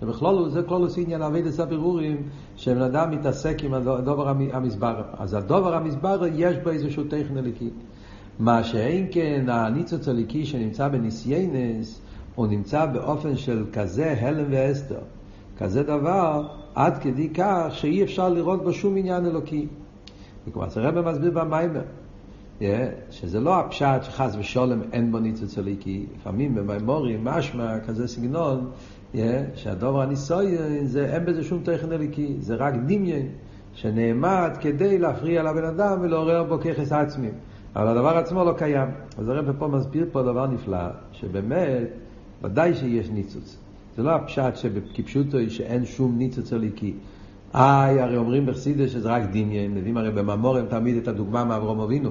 שבכלול 0.00 0.50
זה 0.50 0.62
כלול 0.62 0.82
עושה 0.82 1.00
עניין 1.00 1.22
אבי 1.22 1.42
דסה 1.42 1.64
בירורים 1.64 2.22
שבן 2.56 2.82
אדם 2.82 3.10
מתעסק 3.10 3.64
עם 3.64 3.74
הדובר 3.74 4.28
המסבר. 4.28 5.02
אז 5.18 5.34
הדובר 5.34 5.74
המסבר 5.74 6.22
יש 6.34 6.56
בו 6.56 6.70
איזשהו 6.70 7.04
טכן 7.04 7.36
הליקי. 7.36 7.70
מה 8.38 8.64
שאין 8.64 9.06
כן 9.10 9.44
הניצוץ 9.48 10.08
הליקי 10.08 10.46
שנמצא 10.46 10.88
בניסיינס 10.88 12.00
הוא 12.34 12.46
נמצא 12.46 12.86
באופן 12.86 13.36
של 13.36 13.64
כזה 13.72 14.14
הלם 14.20 14.46
ואסתר. 14.50 15.00
כזה 15.58 15.82
דבר 15.82 16.48
עד 16.78 16.98
כדי 16.98 17.28
כך 17.28 17.66
שאי 17.70 18.02
אפשר 18.02 18.28
לראות 18.28 18.64
בו 18.64 18.72
שום 18.72 18.96
עניין 18.96 19.26
אלוקי. 19.26 19.66
וכמו 20.48 20.70
שהרבא 20.70 21.10
מסביר 21.10 21.30
במיימר, 21.30 21.82
yeah, 22.60 22.62
שזה 23.10 23.40
לא 23.40 23.58
הפשט 23.58 24.02
שחס 24.02 24.36
ושולם 24.38 24.80
אין 24.92 25.12
בו 25.12 25.18
ניצוץ 25.18 25.58
אלוקי, 25.58 26.06
לפעמים 26.16 26.54
במימורים 26.54 27.24
משמע 27.24 27.80
כזה 27.80 28.08
סגנון, 28.08 28.70
yeah, 29.14 29.18
שהדובר 29.54 30.02
הניסויין 30.02 30.86
זה 30.86 31.14
אין 31.14 31.24
בזה 31.24 31.44
שום 31.44 31.60
תכן 31.62 31.92
אלוקי, 31.92 32.36
זה 32.38 32.54
רק 32.54 32.74
דמיין 32.74 33.28
שנעמד 33.74 34.50
כדי 34.60 34.98
להפריע 34.98 35.42
לבן 35.42 35.64
אדם 35.64 35.98
ולעורר 36.00 36.44
בו 36.44 36.58
ככס 36.58 36.92
עצמי. 36.92 37.28
אבל 37.76 37.88
הדבר 37.88 38.16
עצמו 38.16 38.44
לא 38.44 38.52
קיים. 38.52 38.88
אז 39.18 39.28
הרב 39.28 39.52
פה 39.58 39.68
מסביר 39.68 40.06
פה 40.12 40.22
דבר 40.22 40.46
נפלא, 40.46 40.88
שבאמת, 41.12 41.88
ודאי 42.42 42.74
שיש 42.74 43.10
ניצוץ. 43.10 43.67
זה 43.98 44.04
לא 44.04 44.10
הפשט 44.10 44.56
שבכפשוטו 44.56 45.38
שאין 45.48 45.84
שום 45.84 46.18
ניצוץ 46.18 46.52
אליקי. 46.52 46.94
איי, 47.54 48.00
הרי 48.00 48.16
אומרים 48.16 48.46
בחסידה 48.46 48.88
שזה 48.88 49.08
רק 49.08 49.22
דמיין, 49.30 49.74
מביאים 49.74 49.96
הרי 49.96 50.10
בממורים 50.10 50.66
תמיד 50.66 50.96
את 50.96 51.08
הדוגמה 51.08 51.44
מאברום 51.44 51.80
אבינו, 51.80 52.10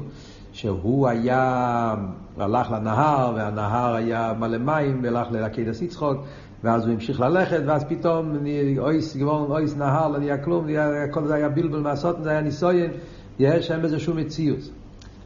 שהוא 0.51 1.07
היה, 1.07 1.95
הלך 2.37 2.71
לנהר, 2.71 3.33
והנהר 3.35 3.95
היה 3.95 4.33
מלא 4.39 4.57
מים, 4.57 4.99
והלך 5.03 5.27
ללקדס 5.31 5.81
יצחוק, 5.81 6.17
ואז 6.63 6.85
הוא 6.85 6.93
המשיך 6.93 7.19
ללכת, 7.19 7.61
ואז 7.65 7.83
פתאום 7.83 8.37
אויס 8.77 9.15
גבורן, 9.15 9.51
אויס 9.51 9.77
נהר, 9.77 10.07
לא 10.07 10.19
נהיה 10.19 10.37
כלום, 10.37 10.67
כל 11.11 11.27
זה 11.27 11.35
היה 11.35 11.49
בלבל 11.49 11.79
מעשות, 11.79 12.23
זה 12.23 12.29
היה 12.29 12.41
ניסויין, 12.41 12.91
יש, 13.39 13.71
אין 13.71 13.81
בזה 13.81 13.99
שום 13.99 14.17
מציאות. 14.17 14.69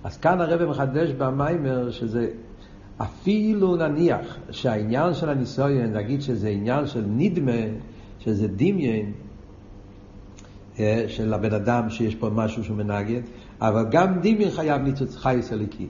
אז 0.03 0.17
כאן 0.17 0.41
הרב 0.41 0.69
מחדש 0.69 1.11
במיימר 1.11 1.91
שזה 1.91 2.27
אפילו 3.01 3.75
נניח 3.75 4.37
שהעניין 4.51 5.13
של 5.13 5.29
הניסויין, 5.29 5.93
נגיד 5.93 6.21
שזה 6.21 6.49
עניין 6.49 6.87
של 6.87 7.03
נדמה, 7.07 7.61
שזה 8.19 8.47
דמיין 8.47 9.11
אה, 10.79 11.05
של 11.07 11.33
הבן 11.33 11.53
אדם 11.53 11.89
שיש 11.89 12.15
פה 12.15 12.29
משהו 12.29 12.63
שהוא 12.63 12.77
מנגד, 12.77 13.21
אבל 13.61 13.85
גם 13.91 14.19
דמיין 14.19 14.51
חייב 14.51 14.81
ניצוץ 14.81 15.15
חייס 15.15 15.53
אליקי. 15.53 15.87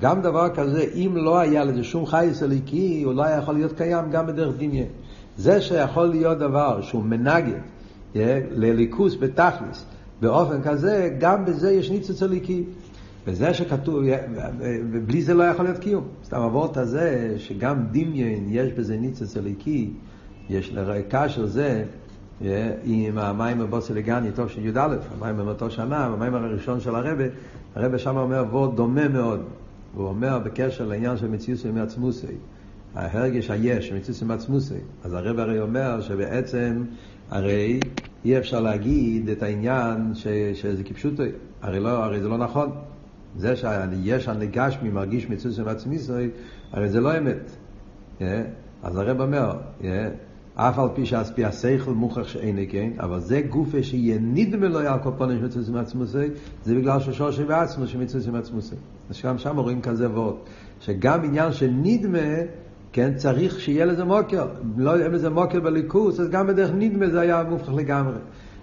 גם 0.00 0.22
דבר 0.22 0.48
כזה, 0.54 0.84
אם 0.94 1.12
לא 1.16 1.38
היה 1.38 1.64
לזה 1.64 1.84
שום 1.84 2.06
חייס 2.06 2.42
אליקי, 2.42 3.02
הוא 3.02 3.14
לא 3.14 3.24
היה 3.24 3.36
יכול 3.36 3.54
להיות 3.54 3.72
קיים 3.72 4.10
גם 4.10 4.26
בדרך 4.26 4.54
דמיין. 4.58 4.86
זה 5.36 5.60
שיכול 5.60 6.06
להיות 6.06 6.38
דבר 6.38 6.80
שהוא 6.82 7.02
מנגד 7.04 7.60
אה, 8.16 8.40
לליכוס 8.50 9.16
בתכלס, 9.20 9.84
באופן 10.20 10.62
כזה, 10.62 11.16
גם 11.18 11.44
בזה 11.44 11.72
יש 11.72 11.90
ניצוץ 11.90 12.22
אליקי. 12.22 12.64
וזה 13.26 13.54
שכתוב, 13.54 14.02
ובלי 14.92 15.22
זה 15.22 15.34
לא 15.34 15.42
יכול 15.42 15.64
להיות 15.64 15.78
קיום. 15.78 16.04
סתם 16.24 16.40
אבות 16.40 16.76
הזה, 16.76 17.34
שגם 17.38 17.84
דמיין, 17.90 18.46
יש 18.50 18.72
בזה 18.72 18.96
ניצוץ 18.96 19.36
אליקי, 19.36 19.90
יש 20.50 20.72
לרקע 20.72 21.28
של 21.28 21.46
זה, 21.46 21.84
עם 22.84 23.18
המים 23.18 23.58
בבוסי 23.58 23.94
לגני, 23.94 24.32
טוב 24.32 24.48
של 24.48 24.66
י"א, 24.66 24.96
המים 25.18 25.36
במאותו 25.36 25.70
שנה, 25.70 26.04
המים 26.04 26.34
הראשון 26.34 26.80
של 26.80 26.94
הרבה, 26.94 27.24
הרבה 27.74 27.98
שם 27.98 28.16
אומר 28.16 28.44
וורד 28.50 28.76
דומה 28.76 29.08
מאוד. 29.08 29.40
הוא 29.94 30.06
אומר 30.06 30.38
בקשר 30.38 30.86
לעניין 30.86 31.16
של 31.16 31.28
מציאות 31.28 31.64
עם 31.64 31.78
עצמוסי, 31.78 32.26
ההרגש 32.94 33.50
היש, 33.50 33.92
מציאות 33.92 34.22
עם 34.22 34.30
עצמוסי. 34.30 34.74
אז 35.04 35.12
הרבה 35.12 35.42
הרי 35.42 35.60
אומר 35.60 36.00
שבעצם, 36.00 36.84
הרי 37.30 37.84
אי 38.24 38.38
אפשר 38.38 38.60
להגיד 38.60 39.28
את 39.28 39.42
העניין 39.42 40.14
ש, 40.14 40.26
שזה 40.54 40.84
כפשוטו, 40.84 41.22
הרי, 41.62 41.80
לא, 41.80 42.04
הרי 42.04 42.20
זה 42.20 42.28
לא 42.28 42.38
נכון. 42.38 42.70
זה 43.38 43.54
שיש 43.56 44.28
הנגשמי 44.28 44.90
מרגיש 44.90 45.30
מצוס 45.30 45.58
עם 45.58 45.68
עצמי, 45.68 45.98
הרי 46.72 46.88
זה 46.88 47.00
לא 47.00 47.18
אמת. 47.18 47.56
אז 48.82 48.96
הרב 48.96 49.20
אומר, 49.20 49.52
אף 50.54 50.78
על 50.78 50.88
פי 50.94 51.06
שאספי 51.06 51.44
השכל 51.44 51.90
מוכח 51.90 52.28
שאין 52.28 52.58
כן, 52.68 52.90
אבל 53.00 53.20
זה 53.20 53.40
גופה 53.40 53.82
שיהיה 53.82 54.18
נדמה 54.20 54.68
לו 54.68 54.78
על 54.78 54.98
כל 55.02 55.10
פנים 55.18 55.38
שמצוס 55.40 55.68
עם 55.68 55.76
עצמוסי, 55.76 56.26
זה 56.64 56.74
בגלל 56.74 57.00
ששורשי 57.00 57.44
בעצמו 57.44 57.86
שמצוס 57.86 58.28
עם 58.28 58.34
עצמוסי. 58.34 58.74
אז 59.10 59.22
גם 59.24 59.38
שם 59.38 59.58
רואים 59.58 59.80
כזה 59.80 60.10
ועוד. 60.10 60.36
שגם 60.80 61.24
עניין 61.24 61.52
של 61.52 61.70
נדמה, 61.82 62.28
כן, 62.92 63.14
צריך 63.14 63.60
שיהיה 63.60 63.84
לזה 63.84 64.04
מוקר. 64.04 64.46
לא 64.76 64.98
יהיה 64.98 65.08
לזה 65.08 65.30
מוקר 65.30 65.60
בליכוס, 65.60 66.20
אז 66.20 66.28
גם 66.28 66.46
בדרך 66.46 66.70
נדמה 66.74 67.08
זה 67.08 67.20
היה 67.20 67.44
מופך 67.50 67.72
לגמרי. 67.74 68.18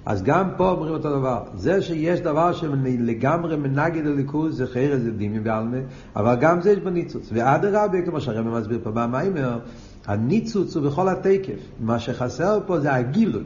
אז 0.06 0.24
גם 0.24 0.50
פה 0.58 0.70
אומרים 0.70 0.94
אותו 0.94 1.20
דבר. 1.20 1.44
זה 1.56 1.82
שיש 1.82 2.20
דבר 2.20 2.54
שלגמרי 2.54 3.56
מנגד 3.56 4.08
הליכוז 4.08 4.58
זה 4.58 4.68
חייר 4.68 4.94
איזה 4.94 5.12
דימי 5.12 5.40
בעלמה, 5.40 5.78
אבל 6.16 6.36
גם 6.36 6.62
זה 6.62 6.72
יש 6.72 6.80
בניצוץ. 6.80 7.30
ואדרבה, 7.34 8.02
כמו 8.02 8.22
שהרבא 8.22 8.60
מסביר 8.60 8.80
פה 8.84 8.92
במיימר, 8.92 9.60
הניצוץ 10.06 10.76
הוא 10.76 10.86
בכל 10.86 11.10
התקף. 11.10 11.60
מה 11.80 12.00
שחסר 12.00 12.60
פה 12.66 12.80
זה 12.80 12.94
הגילוי. 12.94 13.44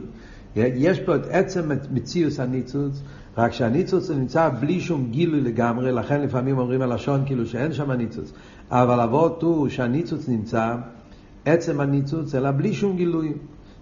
יש 0.56 1.00
פה 1.00 1.16
את 1.16 1.26
עצם 1.30 1.70
מציאוס 1.90 2.40
הניצוץ, 2.40 3.02
רק 3.38 3.52
שהניצוץ 3.52 4.10
נמצא 4.10 4.48
בלי 4.60 4.80
שום 4.80 5.08
גילוי 5.10 5.40
לגמרי, 5.40 5.92
לכן 5.92 6.20
לפעמים 6.20 6.58
אומרים 6.58 6.82
הלשון 6.82 7.22
כאילו 7.26 7.46
שאין 7.46 7.72
שם 7.72 7.90
ניצוץ. 7.90 8.32
אבל 8.70 9.00
אבות 9.00 9.42
הוא 9.42 9.68
שהניצוץ 9.68 10.28
נמצא, 10.28 10.74
עצם 11.44 11.80
הניצוץ, 11.80 12.34
אלא 12.34 12.50
בלי 12.50 12.72
שום 12.74 12.96
גילוי. 12.96 13.32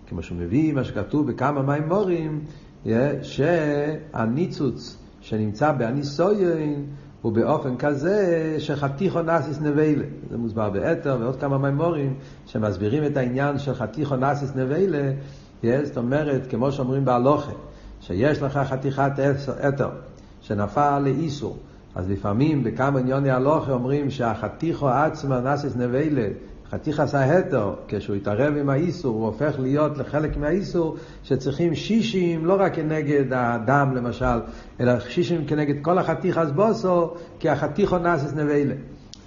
כמו 0.08 0.22
שהוא 0.22 0.38
מביא, 0.38 0.72
מה 0.72 0.84
שכתוב 0.84 1.26
בכמה 1.26 1.62
מים 1.62 1.88
מורים, 1.88 2.40
שהניצוץ 3.22 4.96
שנמצא 5.20 5.72
באניסויין 5.72 6.86
הוא 7.22 7.32
באופן 7.32 7.76
כזה 7.76 8.56
שחתיכו 8.58 9.22
נאסיס 9.22 9.60
נביילה. 9.60 10.04
זה 10.30 10.36
מוסבר 10.36 10.70
באתר 10.70 11.16
ועוד 11.20 11.40
כמה 11.40 11.58
מימורים 11.58 12.14
שמסבירים 12.46 13.04
את 13.04 13.16
העניין 13.16 13.58
של 13.58 13.74
חתיכו 13.74 14.16
נאסיס 14.16 14.52
נביילה, 14.56 15.12
זאת 15.62 15.96
אומרת, 15.96 16.46
כמו 16.50 16.72
שאומרים 16.72 17.04
בהלוכה, 17.04 17.52
שיש 18.00 18.42
לך 18.42 18.58
חתיכת 18.58 19.12
אתר 19.68 19.90
שנפל 20.40 20.98
לאיסור. 20.98 21.56
אז 21.94 22.10
לפעמים 22.10 22.64
בכמה 22.64 22.98
עניוני 22.98 23.30
הלוכה 23.30 23.72
אומרים 23.72 24.10
שהחתיכו 24.10 24.88
עצמה 24.88 25.40
נאסיס 25.40 25.76
נביילה 25.76 26.28
חתיך 26.70 27.00
עשה 27.00 27.38
התר, 27.38 27.74
כשהוא 27.88 28.16
התערב 28.16 28.56
עם 28.56 28.70
האיסור, 28.70 29.14
הוא 29.14 29.26
הופך 29.26 29.54
להיות 29.58 29.98
לחלק 29.98 30.36
מהאיסור, 30.36 30.96
שצריכים 31.22 31.74
שישים, 31.74 32.46
לא 32.46 32.56
רק 32.60 32.74
כנגד 32.74 33.24
הדם 33.32 33.92
למשל, 33.94 34.40
אלא 34.80 35.00
שישים 35.00 35.46
כנגד 35.46 35.82
כל 35.82 35.98
החתיך 35.98 36.38
אז 36.38 36.52
בוסו, 36.52 37.10
כי 37.38 37.48
החתיכו 37.48 37.98
נאסס 37.98 38.32
נבלה. 38.32 38.74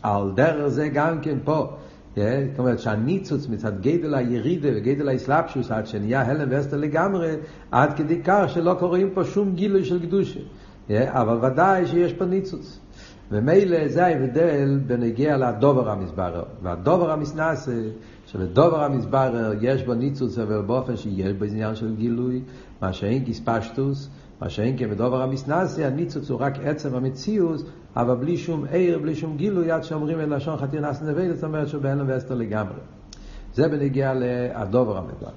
על 0.04 0.32
דרך 0.36 0.68
זה 0.68 0.88
גם 0.88 1.22
כן 1.22 1.38
פה. 1.44 1.68
כן? 2.16 2.48
זאת 2.52 2.60
אומרת 2.60 2.80
שהניצוץ 2.80 3.48
מצד 3.48 3.82
גדל 3.82 4.16
הירידה 4.16 4.70
וגדל 4.76 5.10
האסלאפשוס 5.10 5.72
עד 5.72 5.88
שנהיה 5.88 6.22
הלם 6.22 6.48
ואסתר 6.52 6.78
לגמרי, 6.78 7.36
עד 7.72 7.94
כדי 7.94 8.22
כך 8.24 8.44
שלא 8.48 8.76
קוראים 8.80 9.10
פה 9.14 9.24
שום 9.24 9.56
גילוי 9.56 9.86
של 9.86 10.02
קדושה. 10.02 10.40
כן? 10.88 11.10
אבל 11.10 11.52
ודאי 11.52 11.88
שיש 11.88 12.14
פה 12.14 12.26
ניצוץ. 12.26 12.80
ומילא 13.32 13.88
זה 13.88 14.06
ההבדל 14.06 14.80
בנגיע 14.88 15.38
לדובר 15.38 15.90
המסברר. 15.90 16.44
והדובר 16.64 17.12
המסנסה, 17.12 17.82
שבדובר 18.28 18.84
המסברר 18.84 19.54
יש 19.62 19.84
בו 19.84 19.94
ניצוץ 19.94 20.38
אבל 20.38 20.62
באופן 20.62 20.98
שיש 20.98 21.34
בו 21.34 21.46
עניין 21.46 21.76
של 21.76 21.96
גילוי, 21.96 22.42
מה 22.82 22.94
שאין 22.94 23.26
כספשטוס, 23.26 24.10
מה 24.42 24.50
שאין 24.50 24.78
כבדובר 24.78 25.22
המסנסה, 25.22 25.88
הניצוץ 25.88 26.30
הוא 26.30 26.40
רק 26.40 26.54
עצם 26.64 26.96
המציאות, 26.96 27.62
אבל 27.96 28.16
בלי 28.16 28.38
שום 28.38 28.66
עיר, 28.72 29.00
בלי 29.00 29.16
שום 29.16 29.38
גילוי, 29.38 29.72
עד 29.72 29.84
שאומרים 29.84 30.22
את 30.22 30.28
לשון 30.28 30.58
חתיר 30.58 30.90
נס 30.90 31.02
נבל, 31.02 31.34
זאת 31.34 31.44
אומרת 31.44 31.68
שהוא 31.68 31.82
בהלם 31.82 32.06
ואסתר 32.08 32.36
לגמרי. 32.36 32.80
זה 33.54 33.68
בנגיע 33.68 34.14
לדובר 34.14 34.98
המסברר. 34.98 35.32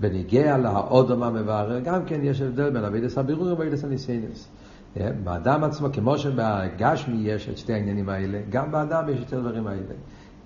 בנגיע 0.00 0.58
להאודום 0.58 1.22
המברר, 1.22 1.78
גם 1.80 2.04
כן 2.04 2.20
יש 2.22 2.40
הבדל 2.40 2.70
בין 2.70 2.84
אבידס 2.84 3.18
הבירור 3.18 3.58
ואבידס 3.58 3.84
הניסיינס. 3.84 4.48
באדם 4.96 5.64
עצמו, 5.64 5.88
כמו 5.92 6.18
שבגשמי 6.18 7.16
יש 7.16 7.48
את 7.48 7.58
שתי 7.58 7.72
העניינים 7.72 8.08
האלה, 8.08 8.40
גם 8.50 8.72
באדם 8.72 9.08
יש 9.08 9.20
את 9.22 9.32
הדברים 9.32 9.66
האלה. 9.66 9.94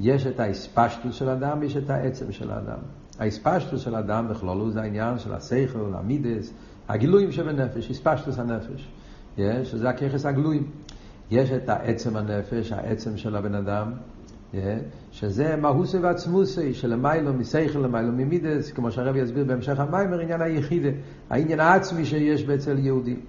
יש 0.00 0.26
את 0.26 0.40
האספשטוס 0.40 1.14
של 1.14 1.28
האדם 1.28 1.58
ויש 1.60 1.76
את 1.76 1.90
העצם 1.90 2.32
של 2.32 2.50
האדם. 2.50 2.78
האספשטוס 3.18 3.80
של 3.80 3.94
האדם 3.94 4.28
בכללו 4.28 4.70
זה 4.70 4.80
העניין 4.80 5.18
של 5.18 5.34
השכל, 5.34 5.92
המידס, 5.94 6.52
הגילויים 6.88 7.32
שבנפש, 7.32 7.90
אספשטוס 7.90 8.38
הנפש, 8.38 8.88
שזה 9.64 9.88
הככס 9.88 10.26
הגלויים. 10.26 10.66
יש 11.30 11.50
את 11.50 11.68
העצם 11.68 12.16
הנפש, 12.16 12.72
העצם 12.72 13.16
של 13.16 13.36
הבן 13.36 13.54
אדם, 13.54 13.92
שזה 15.12 15.56
מהוסי 15.56 15.98
ועצמוסי, 15.98 16.74
שלמיילו 16.74 17.32
מסייכל 17.32 17.78
למיילו 17.78 18.12
ממידס, 18.12 18.72
כמו 18.72 18.90
שהרב 18.90 19.16
יסביר 19.16 19.44
בהמשך 19.44 19.80
המיימר, 19.80 20.20
עניין 20.20 20.40
היחידה, 20.40 20.88
העניין 21.30 21.60
העצמי 21.60 22.04
שיש 22.04 22.48
אצל 22.48 22.78
יהודים. 22.78 23.20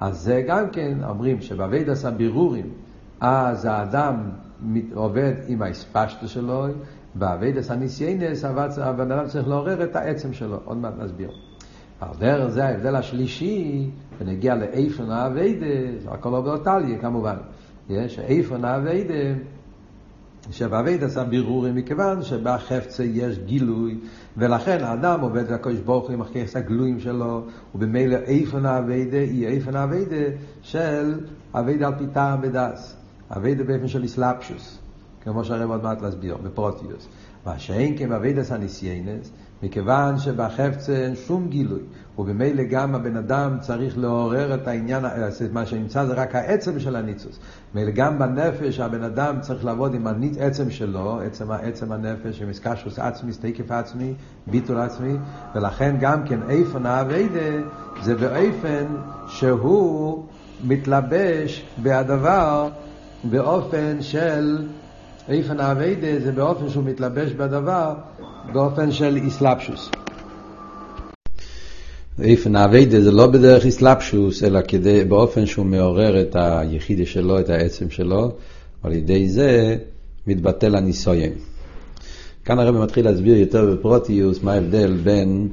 אז 0.00 0.20
זה 0.20 0.42
גם 0.46 0.70
כן 0.70 0.98
אומרים 1.08 1.40
שבאבידס 1.40 2.04
הבירורים, 2.04 2.66
אז 3.20 3.64
האדם 3.64 4.16
עובד 4.94 5.32
עם 5.48 5.62
האספשטו 5.62 6.28
שלו, 6.28 6.66
באבידס 7.14 7.70
הניסיינס, 7.70 8.44
הבן 8.44 9.12
אדם 9.12 9.26
צריך 9.26 9.48
לעורר 9.48 9.84
את 9.84 9.96
העצם 9.96 10.32
שלו. 10.32 10.58
עוד 10.64 10.76
מעט 10.76 10.92
נסביר. 10.98 11.30
על 12.00 12.50
זה 12.50 12.64
ההבדל 12.64 12.96
השלישי, 12.96 13.90
בנוגע 14.18 14.54
לאופן 14.54 15.10
העבודה, 15.10 15.66
זה 15.98 16.10
הכל 16.10 16.28
הא 16.28 16.48
בהא 16.48 16.69
תליא 16.69 16.98
כמובן. 16.98 17.36
יש 17.88 18.18
אופן 18.18 18.64
העבודה, 20.48 20.52
שבעבודת 20.52 21.16
הבירורים, 21.16 21.74
מכיוון 21.74 22.22
שבחפצא 22.22 23.04
יש 23.04 23.38
גילוי, 23.38 23.98
ולכן 24.36 24.84
האדם 24.84 25.20
עובד 25.20 25.52
לקדוש 25.52 25.80
ברוך 25.80 26.04
הוא 26.04 26.12
עם 26.12 26.22
הכוחות 26.22 26.56
הגלויים 26.56 27.00
שלו, 27.00 27.44
ובמילא 27.74 28.16
אופן 28.16 28.66
העבודה 28.66 29.18
היא 29.18 29.46
אופן 29.46 29.76
העבודה 29.76 30.16
של 30.62 31.20
עבודה 31.54 31.86
על 31.86 31.94
פי 31.98 32.06
טעם 32.12 32.38
ודעת. 32.42 32.96
עבודה 33.30 33.64
באופן 33.64 33.88
של 33.88 34.02
התלבשות, 34.02 34.78
כמו 35.24 35.44
שהרב 35.44 35.70
עוד 35.70 35.82
מעט 35.82 36.02
להסביר, 36.02 36.36
בפרטיות. 36.36 37.08
מה 37.46 37.58
שאין 37.58 37.98
כן 37.98 38.08
בעבודת 38.08 38.52
הניסיונות, 38.52 39.30
מכיוון 39.62 40.18
שבחפצא 40.18 40.92
אין 40.92 41.14
שום 41.16 41.48
גילוי, 41.48 41.80
ובמילא 42.18 42.62
גם 42.62 42.94
הבן 42.94 43.16
אדם 43.16 43.56
צריך 43.60 43.98
לעורר 43.98 44.54
את 44.54 44.68
העניין, 44.68 45.04
מה 45.52 45.66
שנמצא 45.66 46.04
זה 46.04 46.14
רק 46.14 46.34
העצם 46.34 46.80
של 46.80 46.96
הניצוץ. 46.96 47.38
מילא 47.74 47.90
גם 47.90 48.18
בנפש 48.18 48.80
הבן 48.80 49.02
אדם 49.02 49.40
צריך 49.40 49.64
לעבוד 49.64 49.94
עם 49.94 50.06
העצם 50.40 50.70
שלו, 50.70 51.20
עצם, 51.20 51.50
עצם 51.50 51.92
הנפש, 51.92 52.42
עם 52.42 52.48
התקשרות 52.48 52.98
עצמי, 52.98 53.32
תוקף 53.32 53.70
עצמי, 53.70 54.14
ביטול 54.46 54.78
עצמי, 54.78 55.16
ולכן 55.54 55.96
גם 56.00 56.24
כן 56.24 56.40
אופן 56.48 56.86
העבודה 56.86 57.66
זה 58.02 58.14
באופן 58.14 58.86
שהוא 59.26 60.24
מתלבש 60.64 61.64
בהדבר 61.82 62.68
באופן 63.24 64.02
של 64.02 64.66
אופן 65.28 65.60
העבודה 65.60 66.24
זה 66.24 66.32
באופן 66.32 66.68
שהוא 66.68 66.84
מתלבש 66.84 67.32
בדבר 67.32 67.94
באופן 68.52 68.92
של 68.92 69.16
התלבשות. 69.16 69.90
אופן 72.22 72.56
העבודה 72.56 73.00
זה 73.00 73.12
לא 73.12 73.26
בדרך 73.26 73.64
התלבשות, 73.64 74.42
אלא 74.42 74.60
כדי, 74.68 75.04
באופן 75.04 75.46
שהוא 75.46 75.66
מעורר 75.66 76.20
את 76.20 76.36
היחידה 76.38 77.06
שלו, 77.06 77.40
את 77.40 77.48
העצם 77.50 77.90
שלו, 77.90 78.32
על 78.82 78.92
ידי 78.92 79.28
זה 79.28 79.76
מתבטל 80.26 80.76
הניסויים. 80.76 81.32
כאן 82.44 82.58
הרב 82.58 82.84
מתחיל 82.84 83.04
להסביר 83.04 83.36
יותר 83.36 83.74
בפרטיות 83.74 84.42
מה 84.42 84.52
ההבדל 84.52 84.96
בין 84.96 85.48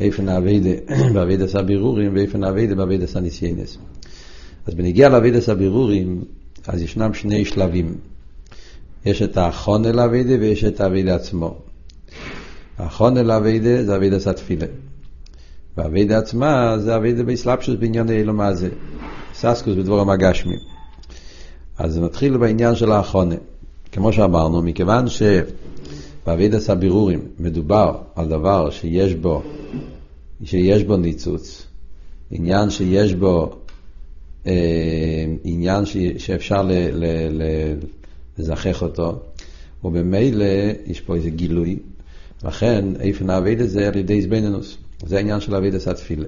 אופן 0.00 0.28
העבודה 0.28 0.70
בעבודת 1.14 1.56
הבירורים 1.56 2.14
ואופן 2.14 2.44
העבודה 2.44 2.74
בעבודת 2.74 3.16
הניסיונות. 3.16 3.78
אז 4.66 4.74
בנוגע 4.74 5.08
לעבודת 5.08 5.48
הבירורים, 5.48 6.24
אז 6.66 6.82
ישנם 6.82 7.14
שני 7.14 7.44
שלבים. 7.44 7.94
יש 9.06 9.22
את 9.22 9.36
ההכנה 9.36 9.86
אל 9.86 10.00
העבודה 10.00 10.34
ויש 10.40 10.64
את 10.64 10.80
העבודה 10.80 11.14
עצמו. 11.14 11.65
ההכנה 12.78 13.16
אל 13.16 13.30
העבודה 13.30 13.84
זה 13.84 13.96
עבודת 13.96 14.16
התפילה. 14.26 14.66
והעבודה 15.76 16.18
עצמה 16.18 16.78
זה 16.78 16.96
עבודה 16.96 17.22
בהתלבשות 17.22 17.76
בענייני 17.78 18.10
עולם 18.10 18.54
הזה. 18.54 18.68
התעסקות 19.34 19.74
בדברים 19.74 20.10
הגשמיים. 20.10 20.56
אז 21.78 21.98
נתחיל 21.98 22.36
בעניין 22.36 22.74
של 22.74 22.92
ההכנה. 22.92 23.34
כמו 23.92 24.12
שאמרנו, 24.12 24.62
מכיוון 24.62 25.04
שבעבודת 25.08 26.70
הבירורים 26.70 27.20
מדובר 27.38 27.98
על 28.14 28.28
דבר 28.28 28.70
שיש 28.70 29.14
בו, 29.14 29.42
שיש 30.44 30.84
בו 30.84 30.96
ניצוץ, 30.96 31.66
עניין 32.30 32.70
שיש 32.70 33.14
בו, 33.14 33.56
אה, 34.46 34.52
עניין 35.44 35.86
ש, 35.86 35.96
שאפשר 36.18 36.62
ל, 36.62 36.72
ל, 36.72 37.04
ל, 37.30 37.42
לזכח 38.38 38.82
אותו, 38.82 39.18
וממילא 39.84 40.44
יש 40.86 41.00
פה 41.00 41.14
איזה 41.14 41.30
גילוי, 41.30 41.78
לכן 42.44 42.84
איפן 43.00 43.30
האביידה 43.30 43.66
זה 43.66 43.88
על 43.88 43.96
ידי 43.96 44.22
זבנינוס, 44.22 44.76
זה 45.06 45.16
העניין 45.16 45.40
של 45.40 45.54
אביידס 45.54 45.88
התפילה. 45.88 46.26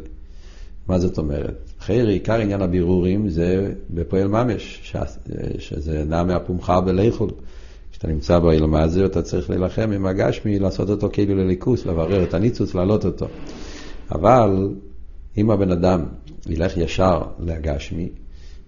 מה 0.88 0.98
זאת 0.98 1.18
אומרת? 1.18 1.70
חיירי, 1.80 2.12
עיקר 2.12 2.40
עניין 2.40 2.62
הבירורים 2.62 3.28
זה 3.28 3.72
בפועל 3.90 4.28
ממש, 4.28 4.92
שזה 5.58 6.04
נע 6.04 6.22
מהפומחה 6.22 6.80
בליכול. 6.80 7.30
כשאתה 7.92 8.08
נמצא 8.08 8.38
באילמה 8.38 8.82
הזה, 8.82 9.06
אתה 9.06 9.22
צריך 9.22 9.50
להילחם 9.50 9.90
עם 9.92 10.06
הגשמי, 10.06 10.58
לעשות 10.58 10.90
אותו 10.90 11.08
כאילו 11.12 11.34
לליכוס, 11.34 11.86
לברר 11.86 12.22
את 12.22 12.34
הניצוץ, 12.34 12.74
להעלות 12.74 13.04
אותו. 13.04 13.26
אבל 14.10 14.68
אם 15.36 15.50
הבן 15.50 15.70
אדם 15.70 16.04
ילך 16.46 16.76
ישר 16.76 17.22
לגשמי, 17.40 18.08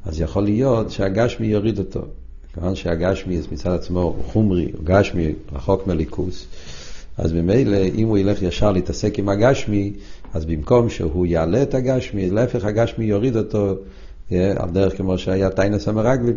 אז 0.04 0.20
יכול 0.20 0.42
להיות 0.42 0.90
שהגשמי 0.90 1.46
יוריד 1.46 1.78
אותו. 1.78 2.00
כיוון 2.54 2.74
שהגשמי 2.74 3.40
מצד 3.52 3.70
עצמו 3.70 4.02
הוא 4.02 4.24
חומרי, 4.24 4.70
הוא 4.72 4.84
גשמי 4.84 5.32
רחוק 5.52 5.86
מליכוס, 5.86 6.46
אז 7.20 7.32
ממילא 7.32 7.76
אם 7.94 8.08
הוא 8.08 8.18
ילך 8.18 8.42
ישר 8.42 8.72
להתעסק 8.72 9.18
עם 9.18 9.28
הגשמי, 9.28 9.92
אז 10.34 10.44
במקום 10.44 10.88
שהוא 10.88 11.26
יעלה 11.26 11.62
את 11.62 11.74
הגשמי, 11.74 12.30
להפך 12.30 12.64
הגשמי 12.64 13.04
יוריד 13.04 13.36
אותו 13.36 13.74
על 14.30 14.70
דרך 14.72 14.96
כמו 14.96 15.18
שהיה 15.18 15.50
טיינס 15.50 15.88
המרגלים, 15.88 16.36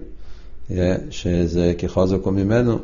שזה 1.09 1.73
כחוזקו 1.77 2.31
ממנו. 2.31 2.79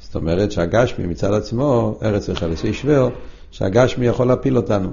זאת 0.00 0.14
אומרת 0.14 0.52
שהגשמי 0.52 1.06
מצד 1.06 1.32
עצמו, 1.32 1.98
ארץ 2.02 2.28
וחלס 2.28 2.64
ישבר, 2.64 3.08
שהגשמי 3.50 4.06
יכול 4.06 4.26
להפיל 4.26 4.56
אותנו. 4.56 4.90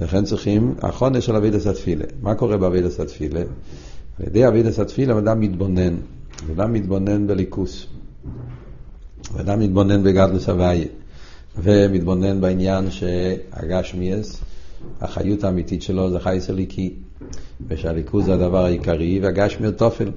לכן 0.00 0.24
צריכים 0.24 0.74
החונש 0.82 1.26
של 1.26 1.36
אבידס 1.36 1.66
התפילה. 1.66 2.04
מה 2.22 2.34
קורה 2.34 2.56
באבידס 2.56 3.00
התפילה? 3.00 3.40
על 3.40 4.26
ידי 4.26 4.48
אבידס 4.48 4.78
התפילה 4.78 5.18
אדם 5.18 5.40
מתבונן. 5.40 5.96
אדם 6.52 6.72
מתבונן 6.72 7.26
בליכוס. 7.26 7.86
אדם 9.40 9.60
מתבונן 9.60 10.02
בגדלוס 10.02 10.48
הוויה. 10.48 10.86
ומתבונן 11.58 12.40
בעניין 12.40 12.90
שהגשמיאס, 12.90 14.40
החיות 15.00 15.44
האמיתית 15.44 15.82
שלו 15.82 16.10
זה 16.10 16.20
חייס 16.20 16.50
אליקי. 16.50 16.94
ושהליכוז 17.68 18.24
זה 18.24 18.34
הדבר 18.34 18.64
העיקרי, 18.64 19.20
והגשמי 19.22 19.66
הוא 19.66 19.74
תופל. 19.74 20.10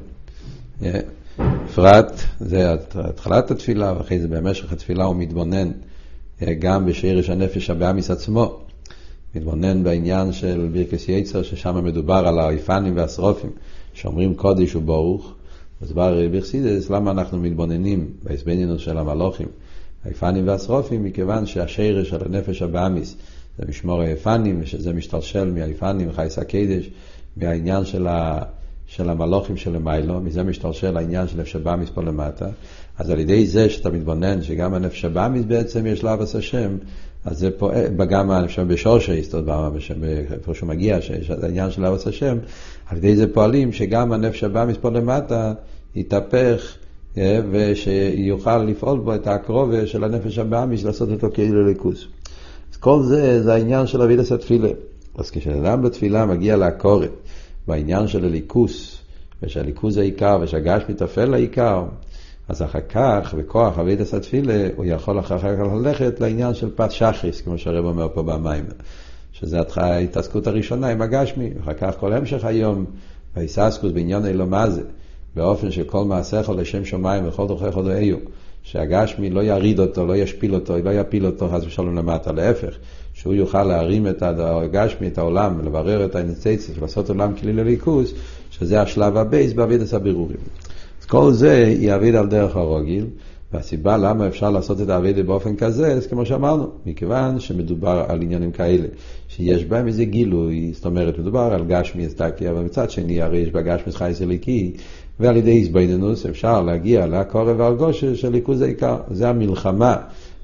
בפרט, 1.41 2.21
זה 2.39 2.73
התחלת 2.95 3.51
התפילה, 3.51 3.93
ואחרי 3.97 4.19
זה 4.19 4.27
במשך 4.27 4.73
התפילה 4.73 5.03
הוא 5.03 5.15
מתבונן 5.15 5.71
גם 6.59 6.85
בשרש 6.85 7.29
הנפש 7.29 7.69
הבאמיס 7.69 8.11
עצמו. 8.11 8.59
מתבונן 9.35 9.83
בעניין 9.83 10.33
של 10.33 10.69
בירקס 10.71 11.09
יצר, 11.09 11.43
ששם 11.43 11.85
מדובר 11.85 12.27
על 12.27 12.39
האיפנים 12.39 12.95
והשרופים, 12.95 13.49
שאומרים 13.93 14.35
קודש 14.35 14.75
וברוך. 14.75 15.33
אז 15.81 15.91
בא 15.91 16.11
בחסידס, 16.31 16.89
למה 16.89 17.11
אנחנו 17.11 17.39
מתבוננים 17.39 18.07
בהסבנינות 18.23 18.79
של 18.79 18.97
המלוכים, 18.97 19.47
האיפנים 20.05 20.47
והשרופים, 20.47 21.03
מכיוון 21.03 21.45
שהשרש 21.45 22.09
של 22.09 22.25
הנפש 22.25 22.61
הבאמיס 22.61 23.15
זה 23.57 23.65
משמור 23.69 24.01
האיפנים, 24.01 24.59
ושזה 24.61 24.93
משתלשל 24.93 25.51
מהאיפנים, 25.51 26.11
חייס 26.11 26.39
הקדש, 26.39 26.89
מהעניין 27.37 27.85
של, 27.85 28.07
ה, 28.07 28.41
של 28.87 29.09
המלוכים 29.09 29.57
שלמיילו, 29.57 30.21
מזה 30.21 30.43
משתלשל 30.43 30.97
העניין 30.97 31.27
של 31.27 31.41
נפש 31.41 31.55
הבאמיס 31.55 31.89
פה 31.89 32.03
למטה. 32.03 32.47
אז 32.97 33.09
על 33.09 33.19
ידי 33.19 33.47
זה 33.47 33.69
שאתה 33.69 33.89
מתבונן 33.89 34.41
שגם 34.41 34.73
הנפש 34.73 35.05
הבאמיס 35.05 35.45
בעצם 35.45 35.85
יש 35.85 36.03
לה 36.03 36.13
אבס 36.13 36.35
השם, 36.35 36.77
אז 37.25 37.37
זה 37.37 37.51
פועל, 37.57 38.05
גם 38.09 38.31
אני 38.31 38.47
חושב 38.47 38.67
בשורשי, 38.67 39.21
איפה 40.31 40.53
שהוא 40.53 40.69
מגיע, 40.69 41.01
שיש 41.01 41.29
העניין 41.29 41.71
של 41.71 41.85
ארץ 41.85 42.07
השם, 42.07 42.37
על 42.85 42.97
ידי 42.97 43.15
זה 43.15 43.33
פועלים 43.33 43.73
שגם 43.73 44.11
הנפש 44.11 44.43
הבא 44.43 44.65
מספור 44.65 44.91
למטה 44.91 45.53
יתהפך 45.95 46.77
אה, 46.77 46.86
ושיוכל 47.51 48.57
לפעול 48.57 48.99
בו 48.99 49.15
את 49.15 49.27
הקרובה 49.27 49.87
של 49.87 50.03
הנפש 50.03 50.37
הבאמיס, 50.37 50.83
לעשות 50.83 51.09
אותו 51.09 51.27
כאילו 51.33 51.67
ליכוס. 51.67 52.07
אז 52.71 52.77
כל 52.77 53.03
זה, 53.03 53.43
זה 53.43 53.53
העניין 53.53 53.87
של 53.87 54.01
אבידס 54.01 54.31
התפילה. 54.31 54.69
אז 55.15 55.31
כשאדם 55.31 55.81
בתפילה 55.81 56.25
מגיע 56.25 56.57
לעקורת, 56.57 57.11
בעניין 57.67 58.07
של 58.07 58.25
הליכוס, 58.25 58.97
ושהליכוס 59.43 59.93
זה 59.93 60.01
העיקר, 60.01 60.37
ושהגש 60.41 60.83
מתאפל 60.89 61.25
לעיקר, 61.25 61.85
אז 62.47 62.61
אחר 62.61 62.81
כך, 62.89 63.33
בכוח 63.37 63.79
אבידס 63.79 64.13
התפילה, 64.13 64.67
הוא 64.75 64.85
יכול 64.85 65.19
אחר 65.19 65.37
כך 65.37 65.73
ללכת 65.73 66.19
לעניין 66.19 66.53
של 66.53 66.69
פת 66.75 66.91
שחריס, 66.91 67.41
כמו 67.41 67.57
שהרב 67.57 67.85
אומר 67.85 68.07
פה 68.13 68.23
במים. 68.23 68.65
שזה 69.31 69.57
ההתעסקות 69.75 70.47
הראשונה 70.47 70.87
עם 70.87 71.01
הגשמי, 71.01 71.49
אחר 71.61 71.73
כך 71.73 71.93
כל 71.99 72.13
המשך 72.13 72.45
היום, 72.45 72.85
בהיססקוס 73.35 73.91
בעניין 73.91 74.25
אלו 74.25 74.47
מה 74.47 74.69
זה, 74.69 74.81
באופן 75.35 75.71
של 75.71 75.83
כל 75.83 76.03
מעשיך 76.03 76.49
לשם 76.49 76.85
שמיים 76.85 77.27
וכל 77.27 77.47
תוכך 77.47 77.75
עוד 77.75 77.87
איו, 77.87 78.17
שהגשמי 78.63 79.29
לא 79.29 79.43
יריד 79.43 79.79
אותו, 79.79 80.05
לא 80.05 80.15
ישפיל 80.15 80.55
אותו, 80.55 80.77
לא 80.77 80.89
יפיל 80.89 81.25
אותו 81.25 81.49
חס 81.49 81.63
ושלום 81.65 81.95
למטה, 81.95 82.31
להפך, 82.31 82.77
שהוא 83.13 83.33
יוכל 83.33 83.63
להרים 83.63 84.07
את 84.07 84.23
הגשמי, 84.23 85.07
את 85.07 85.17
העולם, 85.17 85.65
לברר 85.65 86.05
את 86.05 86.15
האינצייציה, 86.15 86.75
לעשות 86.81 87.09
עולם 87.09 87.33
כלי 87.33 87.53
לליכוס, 87.53 88.13
שזה 88.51 88.81
השלב 88.81 89.17
הב' 89.17 89.53
בעבודת 89.53 89.93
הבירורים. 89.93 90.37
כל 91.07 91.33
זה 91.33 91.73
העבודה 91.79 92.15
על 92.15 92.27
דרך 92.27 92.55
הרגיל, 92.55 93.05
והסיבה 93.53 93.97
למה 93.97 94.27
אפשר 94.27 94.49
לעשות 94.49 94.81
את 94.81 94.89
העבודה 94.89 95.23
באופן 95.23 95.55
כזה, 95.55 95.99
זה 95.99 96.09
כמו 96.09 96.25
שאמרנו, 96.25 96.67
מכיוון 96.85 97.39
שמדובר 97.39 98.05
על 98.07 98.21
עניינים 98.21 98.51
כאלה, 98.51 98.87
שיש 99.27 99.65
בהם 99.65 99.87
איזה 99.87 100.05
גילוי, 100.05 100.71
זאת 100.73 100.85
אומרת, 100.85 101.19
מדובר 101.19 101.39
על 101.53 101.65
גשמיות 101.65 102.07
טאקע, 102.07 102.49
אבל 102.49 102.61
מצד 102.61 102.89
שני, 102.89 103.21
הרי 103.21 103.37
יש 103.37 103.49
בגשמי 103.49 103.93
חיות 103.93 104.21
אלוקי, 104.21 104.73
ועל 105.19 105.37
ידי 105.37 105.59
התבוננות 105.59 106.25
אפשר 106.25 106.61
להגיע 106.61 107.07
לקירוב 107.07 107.59
והרגשה 107.59 108.15
של 108.15 108.29
אלוקות 108.29 108.61
העיקר. 108.61 108.97
זה 109.11 109.29
המלחמה, 109.29 109.95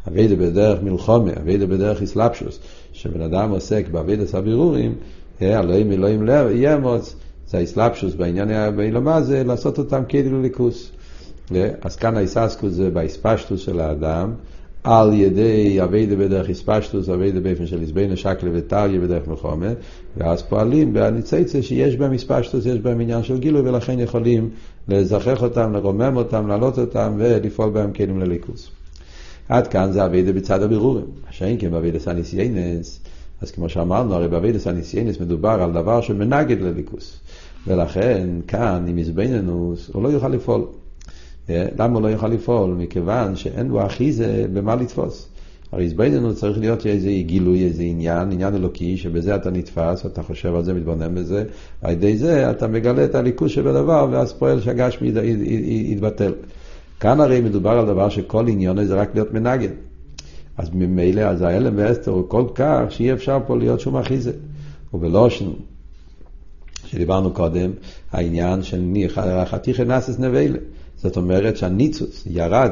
עבודה 0.08 0.36
בדרך 0.36 0.84
מלחמה, 0.84 1.32
עבודה 1.42 1.66
בדרך 1.66 2.02
התלבשות, 2.02 2.60
שבן 2.94 3.22
אדם 3.22 3.52
עוסק 3.52 3.86
בעבודת 3.92 4.36
הבירורים, 4.36 4.96
אלוהים 5.42 5.92
אלוהים 5.92 6.28
ימוץ, 6.56 7.16
זה 7.48 7.58
האסלאפשוס 7.58 8.14
בעניין 8.14 8.76
באילומה 8.76 9.22
זה 9.22 9.44
לעשות 9.44 9.78
אותם 9.78 10.04
כאילו 10.08 10.42
ליכוס. 10.42 10.92
אז 11.82 11.96
כאן 11.96 12.18
האיססקוס 12.18 12.74
זה 12.74 12.90
באספשטוס 12.90 13.62
של 13.62 13.80
האדם, 13.80 14.34
על 14.84 15.14
ידי 15.14 15.84
אביידה 15.84 16.16
בדרך 16.16 16.50
איספשטוס, 16.50 17.10
אביידה 17.10 17.40
באופן 17.40 17.66
של 17.66 17.82
איזבנה 17.82 18.16
שקלה 18.16 18.50
וטריה 18.54 19.00
בדרך 19.00 19.28
מלחומה, 19.28 19.70
ואז 20.18 20.42
פועלים 20.42 20.94
בניציצה 20.94 21.62
שיש 21.62 21.96
בהם 21.96 22.14
איספשטוס, 22.14 22.66
יש 22.66 22.80
בהם 22.80 23.00
עניין 23.00 23.24
של 23.24 23.40
גילוי, 23.40 23.62
ולכן 23.62 24.00
יכולים 24.00 24.50
לזכח 24.88 25.44
אותם, 25.44 25.74
לרומם 25.74 26.18
אותם, 26.18 26.48
להעלות 26.48 26.80
אותם 26.80 27.14
ולפעול 27.18 27.70
בהם 27.70 27.94
כלים 27.94 28.20
לליכוס. 28.20 28.70
עד 29.50 29.68
כאן 29.68 29.92
זה 29.92 30.06
אביידה 30.06 30.32
בצד 30.34 30.64
הבירורים. 30.64 31.06
שאין 31.30 31.58
כן 31.60 31.72
באביידה 31.72 32.00
סניסיינס, 32.00 33.00
אז 33.42 33.52
כמו 33.52 33.70
שאמרנו, 33.70 34.14
הרי 34.14 34.28
באביידה 34.28 34.60
סניסיינס 34.60 35.20
מדובר 35.20 35.64
על 35.64 35.72
דבר 35.72 36.02
שמנגד 36.02 36.62
לליכוס. 36.62 37.20
ולכן 37.68 38.28
כאן, 38.48 38.86
עם 38.88 38.98
איזבנינוס, 38.98 39.90
הוא 39.94 40.04
לא 40.04 40.10
יוכל 40.10 40.28
לפעול. 40.28 40.66
אה, 41.50 41.66
למה 41.80 41.94
הוא 41.94 42.02
לא 42.02 42.08
יוכל 42.08 42.28
לפעול? 42.28 42.72
מכיוון 42.72 43.36
שאין 43.36 43.68
לו 43.68 43.86
אחיזה 43.86 44.46
במה 44.54 44.76
לתפוס. 44.76 45.28
הרי 45.74 45.84
איזבנינוס 45.84 46.40
צריך 46.40 46.60
להיות 46.60 46.86
איזה 46.86 47.10
גילוי, 47.26 47.64
איזה 47.64 47.84
עניין, 47.84 48.32
עניין 48.32 48.56
אלוקי, 48.56 48.98
שבזה 48.98 49.36
אתה 49.36 49.52
נתפס, 49.52 50.06
אתה 50.06 50.24
חושב 50.24 50.56
על 50.56 50.64
זה, 50.64 50.74
מתבונן 50.74 51.16
בזה, 51.16 51.44
על 51.82 51.92
ידי 51.92 52.18
זה 52.18 52.52
אתה 52.52 52.68
מגלה 52.68 53.06
את 53.06 53.16
הליכוז 53.16 53.52
שבדבר, 53.52 54.08
ואז 54.12 54.34
פועל 54.34 54.62
שהגשמי 54.62 55.12
יתבטל. 55.92 56.34
כאן 57.00 57.22
הרי 57.22 57.42
מדובר 57.42 57.70
על 57.70 57.86
דבר 57.86 58.10
שכל 58.10 58.48
עניון 58.48 58.86
זה 58.86 58.96
רק 58.96 59.10
להיות 59.14 59.34
מנגן. 59.34 59.72
אז 60.58 60.70
ממילא, 60.74 61.22
אז 61.22 61.42
ההלם 61.42 61.74
ואסתר 61.76 62.12
הוא 62.12 62.24
כל 62.28 62.46
כך 62.56 62.82
שאי 62.90 63.14
אפשר 63.14 63.40
פה 63.48 63.58
להיות 63.58 63.80
שום 63.80 63.98
אחיזה. 63.98 64.32
ובלושן, 64.94 65.46
שדיברנו 66.86 67.34
קודם, 67.34 67.72
העניין 68.12 68.64
של 68.64 68.84
חתיכי 69.46 69.84
נסס 69.86 70.20
נבלה. 70.20 70.60
זאת 71.04 71.18
אומרת 71.18 71.58
שהניצוץ 71.58 72.24
ירד 72.32 72.72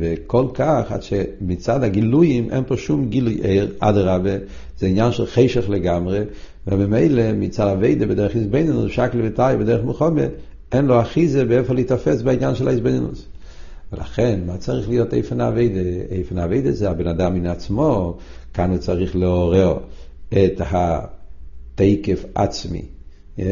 וכל 0.00 0.46
כך, 0.54 0.92
עד 0.92 1.02
שמצד 1.02 1.82
הגילויים 1.82 2.50
אין 2.50 2.64
פה 2.66 2.76
שום 2.76 3.08
גילוי 3.08 3.40
ער, 3.42 3.66
אדרבה, 3.78 4.30
זה 4.78 4.86
עניין 4.86 5.12
של 5.12 5.26
חשך 5.26 5.68
לגמרי, 5.68 6.20
וממילא 6.66 7.32
מצד 7.32 7.66
אביידה 7.66 8.06
בדרך 8.06 8.36
איזבנינוס, 8.36 8.92
שקל 8.92 9.20
וטאי 9.24 9.56
בדרך 9.56 9.84
מוחמד, 9.84 10.28
אין 10.72 10.86
לו 10.86 11.00
אחיזה 11.00 11.44
באיפה 11.44 11.74
להיתפס 11.74 12.22
בעניין 12.22 12.54
של 12.54 12.68
האיזבנינוס. 12.68 13.26
ולכן, 13.92 14.40
מה 14.46 14.56
צריך 14.56 14.88
להיות 14.88 15.14
איפן 15.14 15.40
אביידה? 15.40 15.80
איפן 16.10 16.38
אביידה 16.38 16.72
זה 16.72 16.90
הבן 16.90 17.06
אדם 17.06 17.34
מן 17.34 17.46
עצמו, 17.46 18.16
כאן 18.54 18.70
הוא 18.70 18.78
צריך 18.78 19.16
לעורר 19.16 19.78
את 20.28 20.60
התקף 20.60 22.24
עצמי. 22.34 22.97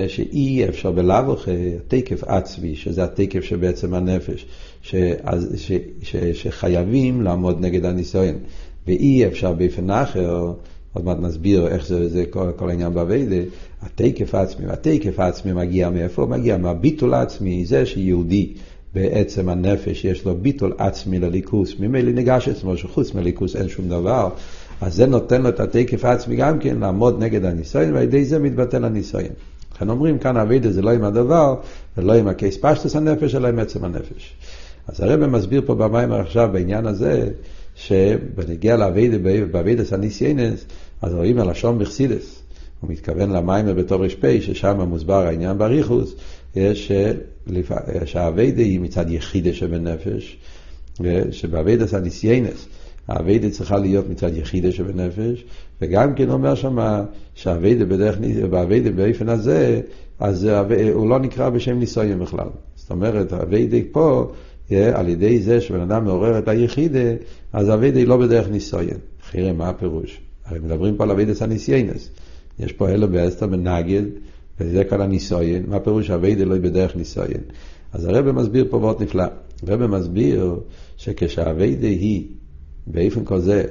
שאי 0.09 0.69
אפשר 0.69 0.91
בלאו 0.91 1.33
הכי, 1.33 1.77
התקף 1.77 2.25
עצמי, 2.25 2.77
שזה 2.77 3.05
התקף 3.05 3.41
שבעצם 3.41 3.95
הנפש, 3.95 4.47
ש, 4.83 4.95
ש, 5.57 5.73
ש, 6.03 6.17
שחייבים 6.17 7.23
לעמוד 7.23 7.61
נגד 7.61 7.85
הניסיון, 7.85 8.35
ואי 8.87 9.27
אפשר 9.27 9.53
באופן 9.53 9.91
אחר, 9.91 10.53
עוד 10.93 11.05
מעט 11.05 11.17
נסביר 11.21 11.69
איך 11.69 11.87
זה, 11.87 12.09
זה 12.09 12.25
כל, 12.31 12.51
כל 12.57 12.71
העניין 12.71 12.95
באביידה, 12.95 13.37
התקף 13.83 14.35
העצמי, 14.35 14.67
התקף 14.67 15.21
העצמי 15.21 15.53
מגיע 15.53 15.91
מאיפה? 15.91 16.23
הוא 16.23 16.31
מגיע 16.31 16.57
מהביטול 16.57 17.15
העצמי, 17.15 17.65
זה 17.67 17.87
שיהודי 17.87 18.53
בעצם 18.95 19.49
הנפש 19.49 20.05
יש 20.05 20.25
לו 20.25 20.35
ביטול 20.35 20.75
עצמי 20.79 21.19
לליכוס, 21.19 21.75
ממילא 21.81 22.13
ניגש 22.13 22.49
עצמו 22.49 22.77
שחוץ 22.77 23.15
מליכוס 23.15 23.57
אין 23.57 23.69
שום 23.69 23.89
דבר, 23.89 24.29
אז 24.81 24.95
זה 24.95 25.07
נותן 25.07 25.43
לו 25.43 25.49
את 25.49 25.61
התקף 25.61 26.05
העצמי 26.05 26.37
גם 26.37 26.59
כן 26.59 26.79
לעמוד 26.79 27.23
נגד 27.23 27.45
הניסיון, 27.45 27.95
ועל 27.95 28.03
ידי 28.03 28.25
זה 28.25 28.39
מתבטל 28.39 28.85
הניסיון. 28.85 29.33
לכן 29.77 29.89
אומרים 29.89 30.19
כאן 30.19 30.37
אבידה 30.37 30.71
זה 30.71 30.83
לא 30.83 30.91
עם 30.91 31.05
הדבר, 31.05 31.55
ולא 31.97 32.13
עם 32.13 32.29
הקייס 32.29 32.59
פשטוס 32.61 32.97
הנפש, 32.97 33.35
אלא 33.35 33.49
עם 33.49 33.59
עצם 33.59 33.85
הנפש. 33.85 34.35
אז 34.89 35.01
הרב 35.01 35.27
מסביר 35.27 35.63
פה 35.67 35.75
במים 35.75 36.13
עכשיו 36.13 36.49
בעניין 36.53 36.87
הזה, 36.87 37.29
שבנגיע 37.75 38.77
לאבידה, 38.77 39.17
באבידס 39.51 39.93
הניסיינס, 39.93 40.65
אז 41.03 41.15
רואים 41.15 41.39
הלשון 41.39 41.79
מחסידס. 41.79 42.43
הוא 42.81 42.91
מתכוון 42.91 43.31
למים 43.31 43.77
בתור 43.77 44.05
ר"פ, 44.05 44.41
ששם 44.41 44.81
מוסבר 44.81 45.27
העניין 45.27 45.59
בריחוס, 45.59 46.15
יש 46.57 46.93
שהעבודה 48.05 48.63
היא 48.63 48.81
מצד 48.81 49.11
יחידה 49.11 49.53
שבנפש, 49.53 50.39
שבעבודת 51.31 51.95
הניסיונות, 51.95 52.67
העבודה 53.09 53.51
צריכה 53.51 53.79
להיות 53.79 54.11
מצד 54.11 54.37
יחידה 54.37 54.73
שבנפש, 54.73 55.45
וגם 55.83 56.15
כן 56.15 56.31
אומר 56.31 56.55
שם 56.55 57.05
שהעבודה 57.35 57.85
בדרך, 57.85 58.19
בעבודה 58.51 58.91
באופן 58.91 59.29
הזה, 59.29 59.81
אז 60.19 60.49
הוא 60.93 61.09
לא 61.09 61.19
נקרא 61.19 61.51
בשם 61.51 61.79
ניסיון 61.79 62.19
בכלל. 62.19 62.49
זאת 62.75 62.91
אומרת, 62.91 63.33
העבודה 63.33 63.77
פה, 63.93 64.33
על 64.71 65.09
ידי 65.09 65.41
זה 65.41 65.61
שבן 65.61 65.81
אדם 65.81 66.05
מעורר 66.05 66.39
את 66.39 66.49
היחידה, 66.49 67.15
אז 67.53 67.69
העבודה 67.69 67.99
היא 67.99 68.07
לא 68.07 68.17
בדרך 68.17 68.49
ניסיון. 68.49 68.99
לכאורה, 69.31 69.53
מה 69.53 69.69
הפירוש? 69.69 70.21
הרי 70.45 70.59
מדברים 70.59 70.97
פה 70.97 71.05
על 71.05 71.11
עבודת 71.11 71.43
הניסיונות. 71.43 72.11
יש 72.59 72.73
פה 72.73 72.89
אלו 72.89 73.09
באסתר 73.09 73.47
בנגד, 73.47 74.03
וזה 74.61 74.85
כל 74.85 75.03
הניסויין. 75.03 75.65
מה 75.69 75.81
פירוש 75.81 76.11
אביידה 76.11 76.45
לא 76.45 76.59
בדרך 76.59 76.97
ניסויין? 76.97 77.41
אז 77.93 78.05
הרב 78.05 78.31
מסביר 78.31 78.67
פה 78.71 78.79
מאוד 78.79 79.03
נפלא. 79.03 79.25
הרב 79.67 79.87
מסביר 79.87 80.61
שכשהאביידה 80.97 81.87
היא 81.87 82.29
באופן 82.87 83.25
כזה 83.25 83.65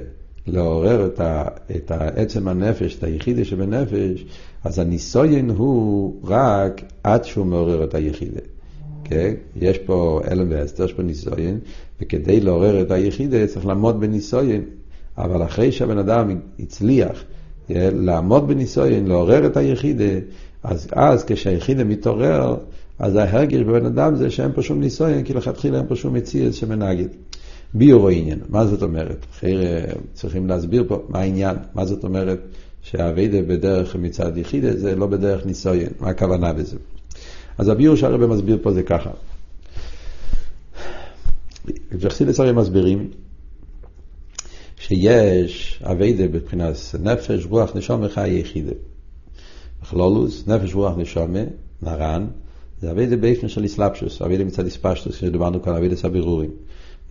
לעורר 0.46 1.06
את, 1.06 1.20
ה, 1.20 1.44
את 1.76 1.90
עצם 1.90 2.48
הנפש, 2.48 2.96
את 2.96 3.04
היחידה 3.04 3.44
שבנפש, 3.44 4.24
אז 4.64 4.78
הניסויין 4.78 5.50
הוא 5.50 6.14
רק 6.24 6.82
עד 7.02 7.24
שהוא 7.24 7.46
מעורר 7.46 7.84
את 7.84 7.94
היחידה. 7.94 8.40
כן? 9.04 9.34
יש 9.56 9.78
פה 9.78 10.20
אלם 10.30 10.46
ואסתר, 10.50 10.84
יש 10.84 10.92
פה 10.92 11.02
ניסויין, 11.02 11.58
וכדי 12.00 12.40
לעורר 12.40 12.82
את 12.82 12.90
היחידה 12.90 13.46
צריך 13.46 13.66
לעמוד 13.66 14.00
בניסויין. 14.00 14.62
אבל 15.18 15.44
אחרי 15.44 15.72
שהבן 15.72 15.98
אדם 15.98 16.38
הצליח 16.58 17.24
לעמוד 17.68 18.48
בניסויין, 18.48 19.06
לעורר 19.06 19.46
את 19.46 19.56
היחידה, 19.56 20.04
אז 20.62 20.88
אז 20.92 21.24
כשהיחידה 21.24 21.84
מתעורר, 21.84 22.56
אז 22.98 23.16
ההרגש 23.16 23.60
בבן 23.60 23.86
אדם 23.86 24.16
זה 24.16 24.30
שאין 24.30 24.52
פה 24.52 24.62
שום 24.62 24.80
ניסויין, 24.80 25.24
כי 25.24 25.34
לכתחילה 25.34 25.78
אין 25.78 25.86
פה 25.86 25.96
שום 25.96 26.14
מציאות 26.14 26.54
שמנגד. 26.54 27.08
ביורו 27.74 28.08
עניין, 28.08 28.38
מה 28.48 28.66
זאת 28.66 28.82
אומרת? 28.82 29.26
אחרי 29.32 29.56
צריכים 30.12 30.46
להסביר 30.46 30.84
פה 30.88 31.02
מה 31.08 31.18
העניין, 31.18 31.56
מה 31.74 31.84
זאת 31.84 32.04
אומרת 32.04 32.40
שהאביידה 32.82 33.42
בדרך 33.42 33.96
מצד 33.96 34.36
יחידה 34.36 34.76
זה 34.76 34.96
לא 34.96 35.06
בדרך 35.06 35.46
ניסויין, 35.46 35.90
מה 36.00 36.08
הכוונה 36.08 36.52
בזה? 36.52 36.76
אז 37.58 37.68
הביור 37.68 37.96
שהרבא 37.96 38.26
מסביר 38.26 38.58
פה 38.62 38.72
זה 38.72 38.82
ככה. 38.82 39.10
וחסידות 41.92 42.40
הרי 42.40 42.52
מסבירים 42.52 43.10
שיש 44.78 45.82
עבודה 45.82 46.28
בבחינת 46.28 46.76
נפש, 47.02 47.46
רוח, 47.46 47.76
נשמה 47.76 48.00
חיה 48.04 48.30
יחידה. 48.30 48.72
בכללות, 49.82 50.46
נפש, 50.46 50.74
רוח, 50.74 50.96
נשמה, 50.96 51.40
נרן, 51.82 52.26
זה 52.80 52.90
עבודה 52.90 53.16
באופן 53.16 53.48
של 53.48 53.64
התלבשות, 53.64 54.22
עבודה 54.22 54.44
מצד 54.44 54.66
התפשטות, 54.66 55.16
כשדיברנו 55.16 55.62
כאן 55.62 55.74
עבודת 55.74 56.04
הבירורים. 56.04 56.50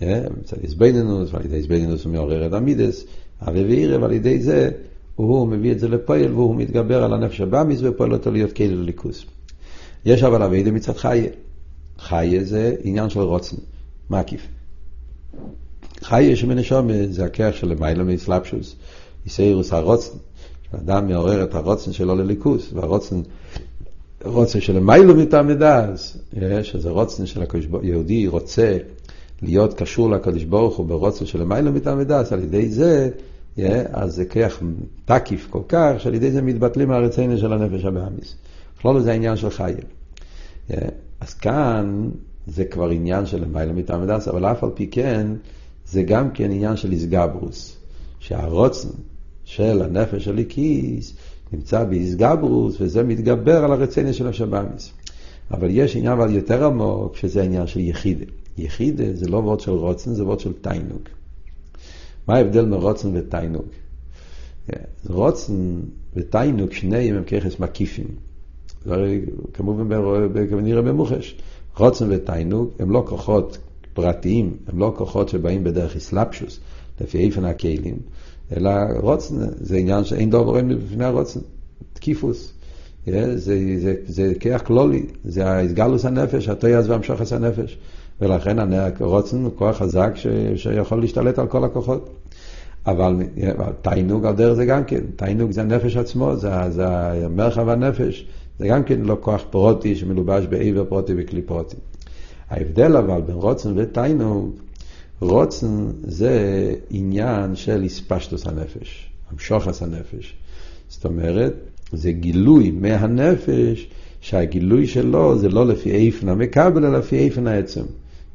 מצד 0.02 0.58
התבוננות, 0.64 1.34
ועל 1.34 1.46
ידי 1.46 1.56
התבוננות 1.56 2.04
הוא 2.04 2.14
מעורר 2.14 2.48
את 2.48 2.54
המידות, 2.54 3.06
אהבה 3.42 3.64
ויראה, 3.64 4.04
על 4.04 4.12
ידי 4.12 4.40
זה 4.40 4.72
הוא 5.16 5.48
מביא 5.48 5.72
את 5.72 5.80
זה 5.80 5.88
לפועל 5.88 6.34
והוא 6.34 6.56
מתגבר 6.56 7.04
על 7.04 7.14
הנפש 7.14 7.42
הבהמית 7.42 7.80
ופועל 7.84 8.14
אותו 8.14 8.32
להיות 8.32 8.52
כלי 8.52 8.82
לאלוקות. 8.82 9.26
יש 10.06 10.24
אבל 10.24 10.44
אביידה 10.44 10.72
מצד 10.72 10.98
חיה. 10.98 11.30
חיה 12.00 12.44
זה 12.44 12.76
עניין 12.84 13.10
של 13.10 13.20
רוצן, 13.20 13.56
מקיף. 14.10 14.48
חיה 16.02 16.36
שבנשום 16.36 16.90
זה 17.10 17.26
הכיח 17.26 17.56
של 17.56 17.68
למעלה 17.68 18.04
מאסלאפשוס, 18.04 18.76
איסאירוס 19.26 19.74
הרוצן. 19.74 20.18
האדם 20.74 21.08
מעורר 21.08 21.44
את 21.44 21.56
הרוצן 21.56 21.94
שלו 21.94 22.16
לליכוס, 22.16 22.74
והרוצן 22.74 23.22
רוצן 24.24 24.62
של 24.62 24.76
למיילו 24.76 25.16
מטעם 25.16 25.48
מדעס, 25.48 26.18
שזה 26.64 26.90
רוצן 26.90 27.26
של 27.26 27.44
היהודי 27.82 28.28
רוצה 28.28 28.78
להיות 29.42 29.74
קשור 29.74 30.10
לקדוש 30.10 30.44
ברוך 30.44 30.78
הוא 30.78 30.86
ברוצן 30.86 31.26
של 31.26 31.42
למיילו 31.42 31.72
מטעם 31.72 32.00
מדעס, 32.00 32.34
על 32.34 32.44
ידי 32.44 32.70
זה, 32.70 33.10
אז 33.92 34.16
זה 34.16 34.26
כיח 34.26 34.62
תקיף 35.06 35.48
כל 35.50 35.62
כך, 35.68 35.94
שעל 35.98 36.14
ידי 36.14 36.32
זה 36.32 36.42
מתבטלים 36.42 36.92
הרצינו 36.92 37.38
של 37.38 37.54
הנפש 37.54 37.86
הבאמיס. 37.86 38.36
בכלול 38.78 39.02
זה 39.02 39.12
העניין 39.12 39.36
של 39.36 39.50
חיה. 39.50 39.76
אז 41.20 41.34
כאן 41.34 42.10
זה 42.48 42.66
כבר 42.66 42.90
עניין 42.90 43.26
של 43.26 43.42
למיילו 43.42 43.74
מטעם 43.74 44.10
אבל 44.30 44.46
אף 44.46 44.64
על 44.64 44.70
פי 44.74 44.88
כן, 44.88 45.28
זה 45.86 46.04
גם 46.04 46.32
כן 46.32 46.52
עניין 46.52 46.78
של 46.78 46.92
איסגברוס, 46.92 47.78
שהרוצן 48.20 48.90
של 49.44 49.82
הנפש 49.82 50.28
הליקיס 50.28 51.14
נמצא 51.54 51.84
באיסגברוס, 51.84 52.76
וזה 52.82 53.04
מתגבר 53.04 53.64
על 53.64 53.72
הרצניה 53.72 54.14
של 54.14 54.28
השבאמיס. 54.28 54.92
אבל 55.52 55.68
יש 55.72 55.96
עניין 55.96 56.12
אבל 56.12 56.36
יותר 56.36 56.66
עמוק, 56.66 57.16
שזה 57.16 57.42
העניין 57.42 57.68
של 57.68 57.80
יחידה. 57.80 58.26
יחידה 58.58 59.14
זה 59.14 59.28
לא 59.28 59.38
וורד 59.38 59.60
של 59.60 59.72
רוצן, 59.72 60.14
זה 60.14 60.24
וורד 60.24 60.40
של 60.40 60.54
תיינוג. 60.54 61.02
מה 62.28 62.36
ההבדל 62.36 62.66
מרוצן 62.66 63.10
ותיינוג? 63.14 63.66
רוצן 65.10 65.80
ותיינוג, 66.16 66.72
שניהם 66.72 67.16
הם 67.16 67.24
ככס 67.24 67.60
מקיפים. 67.60 68.08
כמובן 69.54 69.88
נראה 70.64 70.82
במוחש. 70.82 71.36
רוצן 71.78 72.06
ותיינוג 72.12 72.70
הם 72.80 72.92
לא 72.92 73.04
כוחות 73.08 73.58
פרטיים, 73.94 74.58
הם 74.68 74.80
לא 74.80 74.94
כוחות 74.98 75.30
שבאים 75.30 75.64
בדרך 75.64 75.96
אסלאפשוס, 75.96 76.60
לפי 77.02 77.18
איפן 77.18 77.46
הכלים, 77.46 77.98
אלא 78.58 78.72
רוצן, 79.02 79.36
זה 79.60 79.78
עניין 79.78 80.04
שאין 80.04 80.30
דובר 80.30 80.58
אין 80.58 80.78
בפני 80.78 81.06
הרוצן, 81.06 81.40
תקיפוס. 81.94 82.54
זה, 83.06 83.38
זה, 83.38 83.76
זה, 83.78 83.96
זה 84.08 84.34
כיח 84.40 84.62
כלולי, 84.62 85.06
זה 85.24 85.48
ההסגלוס 85.48 86.06
הנפש, 86.06 86.50
התויאז 86.50 86.90
והמשוחס 86.90 87.34
הנפש. 87.34 87.78
ולכן 88.22 88.58
הרוצן 89.00 89.44
הוא 89.44 89.52
כוח 89.56 89.78
חזק 89.78 90.12
ש, 90.16 90.28
שיכול 90.56 91.02
להשתלט 91.02 91.40
על 91.40 91.48
כל 91.48 91.64
הכוחות. 91.64 92.10
אבל 92.88 93.16
תיינוג 93.82 94.26
על 94.26 94.36
דרך 94.36 94.54
זה 94.54 94.66
גם 94.66 94.84
כן, 94.84 95.02
תיינוג 95.16 95.52
זה 95.52 95.62
הנפש 95.62 95.98
עצמו, 95.98 96.36
זה, 96.36 96.50
זה 96.70 96.88
מרחב 97.30 97.70
הנפש, 97.70 98.26
זה 98.60 98.68
גם 98.68 98.84
כן 98.84 99.02
לא 99.02 99.18
כוח 99.22 99.44
פרוטי 99.50 99.96
שמלובש 99.96 100.46
בעבר 100.46 100.86
פרוטי 100.86 101.14
וכלי 101.18 101.42
פרוטי. 101.42 101.76
ההבדל 102.50 102.98
אבל 102.98 103.22
בין 103.22 103.36
רוצן 103.36 103.74
ותיינוג, 103.76 104.56
רוצן 105.20 105.88
זה 106.04 106.74
עניין 106.90 107.56
של 107.56 107.84
הספשטוס 107.84 108.48
הנפש, 108.48 109.10
המשוחס 109.32 109.82
הנפש. 109.82 110.36
זאת 110.90 111.06
אומרת, 111.06 111.54
זה 111.92 112.12
גילוי 112.12 112.72
מהנפש, 112.72 113.88
שהגילוי 114.22 114.88
שלו 114.88 115.38
זה 115.38 115.50
לא 115.50 115.66
לפי 115.68 115.92
איפן 115.92 116.30
המקבל, 116.30 116.86
אלא 116.86 116.98
לפי 116.98 117.18
איפן 117.18 117.48
העצם. 117.48 117.84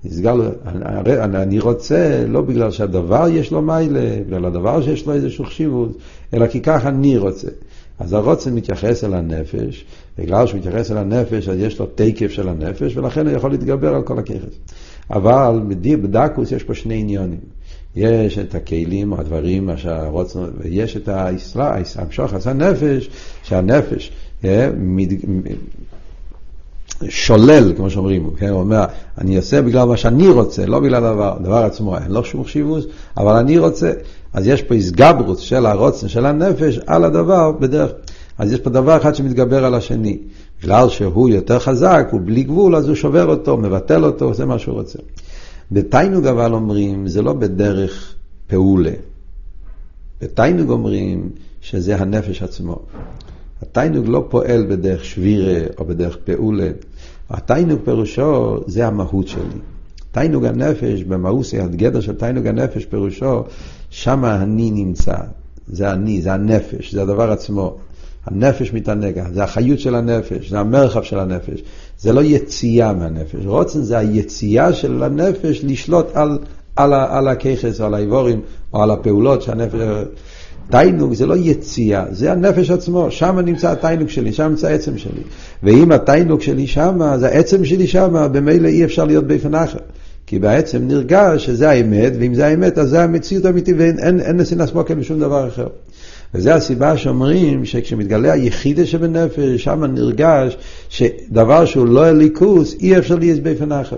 נסגר, 0.04 0.50
אני, 0.66 1.42
אני 1.42 1.58
רוצה 1.58 2.24
לא 2.28 2.40
בגלל 2.40 2.70
שהדבר 2.70 3.28
יש 3.28 3.50
לו 3.50 3.62
מיילה, 3.62 4.22
בגלל 4.26 4.44
הדבר 4.44 4.82
שיש 4.82 5.06
לו 5.06 5.12
איזשהו 5.12 5.44
חשיבות, 5.44 5.98
אלא 6.34 6.46
כי 6.46 6.60
ככה 6.60 6.88
אני 6.88 7.18
רוצה. 7.18 7.48
אז 7.98 8.12
הרוצן 8.12 8.54
מתייחס 8.54 9.04
אל 9.04 9.14
הנפש, 9.14 9.84
בגלל 10.18 10.46
שהוא 10.46 10.60
מתייחס 10.60 10.90
אל 10.90 10.98
הנפש, 10.98 11.48
אז 11.48 11.58
יש 11.58 11.78
לו 11.78 11.86
תקף 11.94 12.30
של 12.30 12.48
הנפש, 12.48 12.96
ולכן 12.96 13.26
הוא 13.26 13.36
יכול 13.36 13.50
להתגבר 13.50 13.94
על 13.94 14.02
כל 14.02 14.18
הככס. 14.18 14.58
אבל 15.10 15.60
בדקוס 15.96 16.52
יש 16.52 16.62
פה 16.62 16.74
שני 16.74 16.94
עניונים. 16.94 17.40
יש 17.96 18.38
את 18.38 18.54
הכלים, 18.54 19.12
הדברים, 19.12 19.66
מה 19.66 19.76
שהרוצן, 19.76 20.38
ויש 20.58 20.96
את 20.96 21.08
אז 22.34 22.46
הנפש, 22.46 23.10
שהנפש 23.42 24.12
אה, 24.44 24.70
שולל, 27.08 27.72
כמו 27.76 27.90
שאומרים, 27.90 28.30
כן? 28.36 28.48
הוא 28.48 28.60
אומר, 28.60 28.84
אני 29.18 29.36
אעשה 29.36 29.62
בגלל 29.62 29.84
מה 29.84 29.96
שאני 29.96 30.28
רוצה, 30.28 30.66
לא 30.66 30.80
בגלל 30.80 31.04
הדבר, 31.04 31.36
הדבר 31.36 31.56
עצמו, 31.56 31.98
אין 31.98 32.10
לו 32.10 32.24
שום 32.24 32.44
חשיבות, 32.44 32.86
אבל 33.16 33.36
אני 33.36 33.58
רוצה. 33.58 33.92
אז 34.32 34.46
יש 34.46 34.62
פה 34.62 34.74
הסגברות 34.74 35.38
של 35.38 35.66
הרוצן, 35.66 36.08
של 36.08 36.26
הנפש, 36.26 36.80
על 36.86 37.04
הדבר 37.04 37.52
בדרך. 37.52 37.90
אז 38.38 38.52
יש 38.52 38.60
פה 38.60 38.70
דבר 38.70 38.96
אחד 38.96 39.14
שמתגבר 39.14 39.64
על 39.64 39.74
השני. 39.74 40.18
בגלל 40.62 40.88
שהוא 40.88 41.28
יותר 41.28 41.58
חזק, 41.58 42.08
הוא 42.10 42.20
בלי 42.24 42.42
גבול, 42.42 42.76
אז 42.76 42.88
הוא 42.88 42.94
שובר 42.94 43.26
אותו, 43.26 43.56
מבטל 43.56 44.04
אותו, 44.04 44.24
עושה 44.24 44.44
מה 44.44 44.58
שהוא 44.58 44.74
רוצה. 44.74 44.98
בתיינוג 45.72 46.26
אבל 46.26 46.52
אומרים, 46.54 47.08
זה 47.08 47.22
לא 47.22 47.32
בדרך 47.32 48.14
פעולה. 48.46 48.92
בתיינוג 50.20 50.70
אומרים 50.70 51.30
שזה 51.60 51.96
הנפש 51.96 52.42
עצמו. 52.42 52.78
התיינוג 53.62 54.08
לא 54.08 54.26
פועל 54.28 54.66
בדרך 54.68 55.04
שבירה 55.04 55.60
או 55.78 55.84
בדרך 55.84 56.16
פעולה. 56.24 56.68
התיינוג 57.30 57.78
פירושו 57.84 58.58
זה 58.66 58.86
המהות 58.86 59.28
שלי. 59.28 59.60
תיינוג 60.12 60.44
הנפש, 60.44 61.02
במאוסי, 61.02 61.60
הגדר 61.60 62.00
של 62.00 62.14
תיינוג 62.14 62.46
הנפש 62.46 62.84
פירושו, 62.84 63.44
שם 63.90 64.24
אני 64.24 64.70
נמצא. 64.70 65.14
זה 65.66 65.92
אני, 65.92 66.22
זה 66.22 66.32
הנפש, 66.32 66.94
זה 66.94 67.02
הדבר 67.02 67.30
עצמו. 67.30 67.76
הנפש 68.26 68.72
מתענג, 68.72 69.22
זה 69.32 69.44
החיות 69.44 69.80
של 69.80 69.94
הנפש, 69.94 70.50
זה 70.50 70.60
המרחב 70.60 71.02
של 71.02 71.18
הנפש. 71.18 71.62
זה 71.98 72.12
לא 72.12 72.20
יציאה 72.20 72.92
מהנפש. 72.92 73.46
רוצן 73.46 73.82
זה 73.82 73.98
היציאה 73.98 74.72
של 74.72 75.02
הנפש 75.02 75.64
לשלוט 75.64 76.06
על, 76.14 76.38
על, 76.76 76.92
על 76.94 77.28
הככס 77.28 77.80
או 77.80 77.86
על 77.86 77.94
האיבורים 77.94 78.40
או 78.72 78.82
על 78.82 78.90
הפעולות 78.90 79.42
שהנפש... 79.42 79.80
תיינוג 80.70 81.14
זה 81.14 81.26
לא 81.26 81.34
יציאה, 81.36 82.04
זה 82.10 82.32
הנפש 82.32 82.70
עצמו, 82.70 83.10
שם 83.10 83.38
נמצא 83.38 83.72
התיינוג 83.72 84.08
שלי, 84.08 84.32
שם 84.32 84.48
נמצא 84.48 84.68
העצם 84.68 84.98
שלי. 84.98 85.22
ואם 85.62 85.92
התיינוג 85.92 86.40
שלי 86.40 86.66
שם, 86.66 87.02
אז 87.02 87.22
העצם 87.22 87.64
שלי 87.64 87.86
שם, 87.86 88.28
במילא 88.32 88.68
אי 88.68 88.84
אפשר 88.84 89.04
להיות 89.04 89.26
באופן 89.26 89.54
אחר. 89.54 89.78
כי 90.26 90.38
בעצם 90.38 90.88
נרגש 90.88 91.46
שזה 91.46 91.70
האמת, 91.70 92.12
ואם 92.20 92.34
זה 92.34 92.46
האמת, 92.46 92.78
אז 92.78 92.88
זה 92.88 93.02
המציאות 93.02 93.44
האמיתית, 93.44 93.74
ואין 93.78 94.16
נסינס 94.16 94.72
מוקר 94.72 94.94
בשום 94.94 95.20
דבר 95.20 95.48
אחר. 95.48 95.66
וזו 96.34 96.50
הסיבה 96.50 96.96
שאומרים 96.96 97.64
שכשמתגלה 97.64 98.32
היחידה 98.32 98.86
שבנפש, 98.86 99.64
שם 99.64 99.84
נרגש 99.84 100.56
שדבר 100.88 101.64
שהוא 101.64 101.86
לא 101.86 102.04
הליכוס, 102.04 102.74
אי 102.80 102.98
אפשר 102.98 103.14
להיות 103.14 103.40
באופן 103.40 103.72
אחר. 103.72 103.96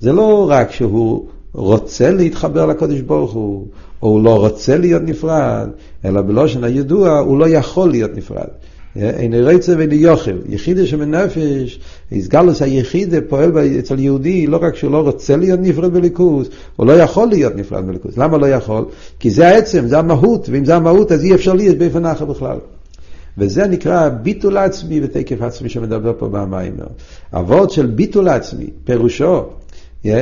זה 0.00 0.12
לא 0.12 0.46
רק 0.50 0.72
שהוא 0.72 1.26
רוצה 1.56 2.10
להתחבר 2.10 2.66
לקודש 2.66 3.00
ברוך 3.00 3.32
הוא, 3.32 3.66
או 4.02 4.08
הוא 4.08 4.24
לא 4.24 4.38
רוצה 4.38 4.78
להיות 4.78 5.02
נפרד, 5.02 5.68
אלא 6.04 6.20
בלושן 6.20 6.64
הידוע 6.64 7.18
הוא 7.18 7.38
לא 7.38 7.48
יכול 7.48 7.90
להיות 7.90 8.16
נפרד. 8.16 8.48
אין 8.96 9.34
רצה 9.34 9.74
ואין 9.78 9.92
יוכל. 9.92 10.36
יחידה 10.48 10.86
שבנפש, 10.86 11.80
איסגלוס 12.12 12.62
היחידה 12.62 13.18
פועל 13.28 13.52
אצל 13.78 13.98
יהודי, 13.98 14.46
לא 14.46 14.58
רק 14.62 14.76
שהוא 14.76 14.92
לא 14.92 14.98
רוצה 14.98 15.36
להיות 15.36 15.60
נפרד 15.62 15.92
בליכוז, 15.92 16.48
הוא 16.76 16.86
לא 16.86 16.92
יכול 16.92 17.28
להיות 17.28 17.56
נפרד 17.56 17.86
בליכוז. 17.86 18.18
למה 18.18 18.38
לא 18.38 18.46
יכול? 18.46 18.84
כי 19.20 19.30
זה 19.30 19.48
העצם, 19.48 19.86
זה 19.86 19.98
המהות, 19.98 20.48
ואם 20.48 20.64
זה 20.64 20.76
המהות 20.76 21.12
אז 21.12 21.24
אי 21.24 21.34
אפשר 21.34 21.54
להיות 21.54 21.78
באופן 21.78 22.06
אחר 22.06 22.24
בכלל. 22.24 22.56
וזה 23.38 23.66
נקרא 23.66 24.08
ביטול 24.08 24.56
עצמי 24.56 25.00
ותקף 25.02 25.42
עצמי 25.42 25.68
שמדבר 25.68 26.12
פה 26.18 26.28
במיימר. 26.28 26.86
אבות 27.32 27.70
של 27.70 27.86
ביטול 27.86 28.28
עצמי, 28.28 28.66
פירושו 28.84 29.42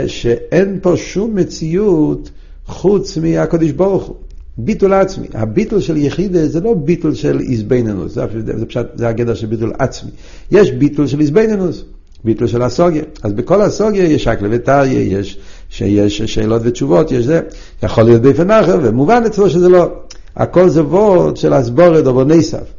שאין 0.06 0.78
פה 0.82 0.96
שום 0.96 1.34
מציאות 1.34 2.30
חוץ 2.66 3.18
מהקדוש 3.18 3.70
ברוך 3.70 4.04
הוא. 4.04 4.16
ביטול 4.58 4.92
עצמי. 4.92 5.26
הביטול 5.34 5.80
של 5.80 5.96
יחידה 5.96 6.48
זה 6.48 6.60
לא 6.60 6.74
ביטול 6.74 7.14
של 7.14 7.40
איזבנינוס, 7.40 8.12
זה, 8.12 8.26
זה, 8.58 8.66
פשוט, 8.66 8.86
זה 8.94 9.08
הגדר 9.08 9.34
של 9.34 9.46
ביטול 9.46 9.72
עצמי. 9.78 10.10
יש 10.50 10.72
ביטול 10.72 11.06
של 11.06 11.20
איזבנינוס, 11.20 11.84
ביטול 12.24 12.46
של 12.46 12.62
הסוגיה. 12.62 13.02
אז 13.22 13.32
בכל 13.32 13.62
הסוגיה 13.62 14.04
יש 14.04 14.28
אקלה 14.28 14.48
וטריה, 14.52 15.00
יש 15.00 15.38
שיש 15.70 16.22
שאלות 16.22 16.62
ותשובות, 16.64 17.12
יש 17.12 17.24
זה. 17.24 17.40
יכול 17.82 18.04
להיות 18.04 18.22
באופן 18.22 18.50
אחר, 18.50 18.78
ומובן 18.82 19.22
אצלו 19.26 19.50
שזה 19.50 19.68
לא. 19.68 19.92
הכל 20.36 20.68
זה 20.68 20.82
וורד 20.82 21.36
של 21.36 21.52
הסבורת 21.52 22.06
או 22.06 22.14
בונסף. 22.14 22.72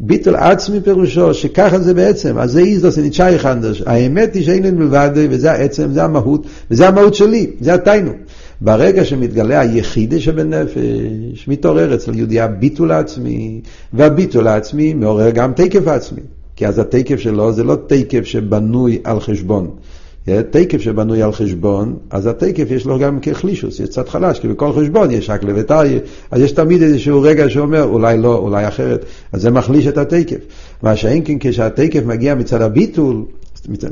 ביטול 0.00 0.36
עצמי 0.36 0.80
פירושו 0.80 1.34
שככה 1.34 1.78
זה 1.78 1.94
בעצם, 1.94 2.38
אז 2.38 2.52
זה 2.52 2.60
איזדוס 2.60 2.98
ניצ'אי 2.98 3.38
חנדש. 3.38 3.82
האמת 3.86 4.34
היא 4.34 4.44
שאין 4.44 4.62
לנו 4.62 4.78
מלבד, 4.78 5.10
וזה 5.14 5.52
העצם, 5.52 5.92
זה 5.92 6.04
המהות, 6.04 6.46
וזה 6.70 6.88
המהות 6.88 7.14
שלי, 7.14 7.50
זה 7.60 7.74
התיינו. 7.74 8.12
ברגע 8.60 9.04
שמתגלה 9.04 9.60
היחידה 9.60 10.20
שבנפש, 10.20 11.48
מתעורר 11.48 11.94
אצל 11.94 12.14
יהודי 12.14 12.40
הביטול 12.40 12.90
העצמי, 12.90 13.60
והביטול 13.92 14.46
העצמי 14.46 14.94
מעורר 14.94 15.30
גם 15.30 15.52
תקף 15.52 15.88
עצמי. 15.88 16.20
כי 16.56 16.66
אז 16.66 16.78
התקף 16.78 17.16
שלו 17.16 17.52
זה 17.52 17.64
לא 17.64 17.76
תקף 17.86 18.24
שבנוי 18.24 18.98
על 19.04 19.20
חשבון. 19.20 19.70
תקף 20.50 20.80
שבנוי 20.80 21.22
על 21.22 21.32
חשבון, 21.32 21.96
אז 22.10 22.26
התקף 22.26 22.70
יש 22.70 22.86
לו 22.86 22.98
גם 22.98 23.18
כחלישוס, 23.20 23.80
יש 23.80 23.88
קצת 23.88 24.08
חלש, 24.08 24.40
כי 24.40 24.48
בכל 24.48 24.72
חשבון 24.72 25.10
יש 25.10 25.30
רק 25.30 25.42
לביתריה, 25.42 25.98
אז 26.30 26.40
יש 26.40 26.52
תמיד 26.52 26.82
איזשהו 26.82 27.22
רגע 27.22 27.50
שאומר, 27.50 27.84
אולי 27.84 28.18
לא, 28.18 28.36
אולי 28.36 28.68
אחרת, 28.68 29.04
אז 29.32 29.42
זה 29.42 29.50
מחליש 29.50 29.86
את 29.86 29.98
התקף. 29.98 30.36
מה 30.82 30.96
שאין 30.96 31.22
כן 31.24 31.36
כשהתקף 31.40 32.00
מגיע 32.04 32.34
מצד 32.34 32.62
הביטול, 32.62 33.24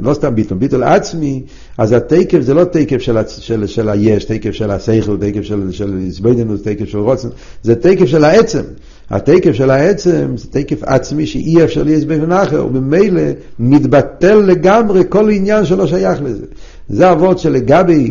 לא 0.02 0.14
סתם 0.14 0.34
ביטול, 0.34 0.58
ביטול 0.58 0.82
עצמי, 0.82 1.42
אז 1.78 1.92
התקף 1.92 2.40
זה 2.40 2.54
לא 2.54 2.64
תקף 2.64 2.98
של, 2.98 3.16
של, 3.26 3.66
של 3.66 3.88
היש, 3.88 4.24
תקף 4.24 4.50
של 4.50 4.70
השכל, 4.70 5.16
תקף 5.20 5.42
של, 5.42 5.72
של 5.72 6.58
תקף 6.64 6.84
של 6.84 6.98
רוצן, 6.98 7.28
זה 7.62 7.74
תקף 7.74 8.06
של 8.06 8.24
העצם. 8.24 8.62
התקף 9.10 9.52
של 9.52 9.70
העצם 9.70 10.36
זה 10.36 10.48
תקף 10.50 10.82
עצמי 10.82 11.26
שאי 11.26 11.64
אפשר 11.64 11.82
להיות 11.82 12.04
באופן 12.04 12.32
אחר, 12.32 12.66
וממילא 12.66 13.22
מתבטל 13.58 14.34
לגמרי 14.34 15.02
כל 15.08 15.30
עניין 15.30 15.64
שלא 15.64 15.86
שייך 15.86 16.22
לזה. 16.22 16.46
זה 16.88 17.12
אבות 17.12 17.38
שלגבי 17.38 18.10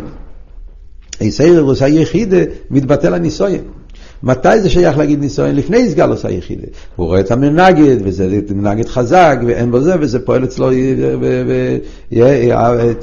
איסיירוס 1.20 1.82
היחידה 1.82 2.40
מתבטל 2.70 3.14
הניסויין. 3.14 3.62
מתי 4.22 4.60
זה 4.60 4.70
שייך 4.70 4.98
להגיד 4.98 5.20
ניסיון? 5.20 5.54
לפני 5.54 5.76
איסגלוס 5.76 6.24
היחידה. 6.24 6.66
הוא 6.96 7.06
רואה 7.06 7.20
את 7.20 7.30
המנגד, 7.30 7.96
וזה 8.04 8.40
מנגד 8.54 8.88
חזק, 8.88 9.38
ואין 9.46 9.70
בו 9.70 9.80
זה, 9.80 9.94
וזה 10.00 10.18
פועל 10.18 10.44
אצלו, 10.44 10.70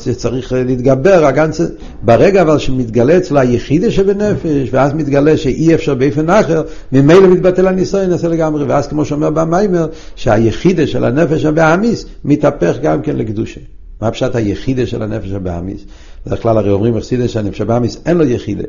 וצריך 0.05 0.53
להתגבר. 0.53 1.25
הגנצ... 1.25 1.61
ברגע 2.01 2.41
אבל 2.41 2.57
שמתגלה 2.57 3.17
אצלו 3.17 3.39
היחידה 3.39 3.91
שבנפש, 3.91 4.69
ואז 4.71 4.93
מתגלה 4.93 5.37
שאי 5.37 5.75
אפשר 5.75 5.95
באופן 5.95 6.29
אחר, 6.29 6.63
ממילא 6.91 7.27
מתבטל 7.27 7.67
הניסיון, 7.67 8.09
נעשה 8.09 8.27
לגמרי. 8.27 8.63
ואז 8.63 8.87
כמו 8.87 9.05
שאומר 9.05 9.29
במיימר, 9.29 9.87
שהיחידה 10.15 10.87
של 10.87 11.03
הנפש 11.03 11.45
הבאמיס 11.45 12.05
מתהפך 12.25 12.77
גם 12.81 13.01
כן 13.01 13.15
לקדושה. 13.15 13.61
מה 14.01 14.11
פשט 14.11 14.35
היחידה 14.35 14.85
של 14.85 15.03
הנפש 15.03 15.31
הבאמיס? 15.31 15.81
בדרך 16.25 16.41
כלל 16.41 16.57
הרי 16.57 16.71
אומרים 16.71 16.97
אכסידה 16.97 17.27
שהנפש 17.27 17.61
הבאמיס 17.61 17.97
אין 18.05 18.17
לו 18.17 18.25
יחידה. 18.25 18.63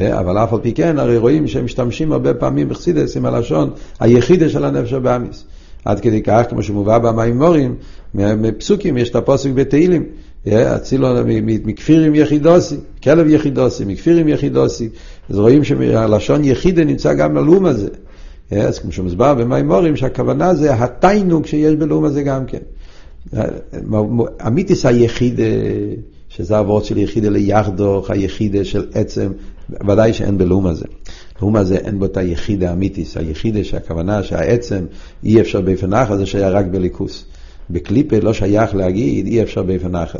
אה, 0.00 0.20
אבל 0.20 0.38
אף 0.38 0.52
על 0.52 0.60
פי 0.62 0.72
כן, 0.72 0.98
הרי 0.98 1.16
רואים 1.16 1.48
שהם 1.48 1.64
משתמשים 1.64 2.12
הרבה 2.12 2.34
פעמים 2.34 2.68
בחסידס 2.68 3.16
עם 3.16 3.26
הלשון 3.26 3.70
היחידה 4.00 4.48
של 4.48 4.64
הנפש 4.64 4.92
הבאמיס. 4.92 5.44
עד 5.84 6.00
כדי 6.00 6.22
כך, 6.22 6.42
כמו 6.48 6.62
שמובא 6.62 6.98
במימורים, 6.98 7.74
מפסוקים, 8.14 8.96
יש 8.96 9.10
את 9.10 9.16
הפוסק 9.16 9.50
בתהילים, 9.50 10.04
אה, 10.46 10.76
אצילו 10.76 11.08
מכפירים 11.64 12.14
יחידוסי, 12.14 12.76
כלב 13.02 13.28
יחידוסי, 13.28 13.84
מכפירים 13.84 14.28
יחידוסי. 14.28 14.88
אז 15.30 15.38
רואים 15.38 15.64
שהלשון 15.64 16.44
יחידה 16.44 16.84
נמצא 16.84 17.14
גם 17.14 17.34
בלאום 17.34 17.66
הזה. 17.66 17.88
אה, 18.52 18.62
אז 18.62 18.78
כמו 18.78 18.92
שמוסבר 18.92 19.34
במימורים, 19.34 19.96
שהכוונה 19.96 20.54
זה 20.54 20.74
התיינוג 20.74 21.46
שיש 21.46 21.74
בלאום 21.74 22.04
הזה 22.04 22.22
גם 22.22 22.44
כן. 22.46 22.58
אמיתיס 24.46 24.86
היחידה, 24.86 25.42
שזה 26.28 26.60
אבות 26.60 26.84
של 26.84 26.98
יחידה 26.98 27.28
ליחדוך, 27.28 28.10
היחידה 28.10 28.64
של 28.64 28.86
עצם, 28.94 29.32
ודאי 29.70 30.12
שאין 30.12 30.38
בלאום 30.38 30.66
הזה. 30.66 30.86
לאום 31.42 31.56
הזה 31.56 31.76
אין 31.76 31.98
בו 31.98 32.04
את 32.04 32.16
היחידה 32.16 32.70
האמיתיס, 32.70 33.16
היחידה 33.16 33.64
שהכוונה 33.64 34.22
שהעצם 34.22 34.84
אי 35.24 35.40
אפשר 35.40 35.60
באופן 35.60 35.92
אחר, 35.92 36.16
זה 36.16 36.26
שהיה 36.26 36.48
רק 36.48 36.66
בליכוס. 36.66 37.24
בקליפה 37.70 38.18
לא 38.18 38.32
שייך 38.32 38.74
להגיד 38.74 39.26
אי 39.26 39.42
אפשר 39.42 39.62
באופן 39.62 39.94
אחר, 39.94 40.18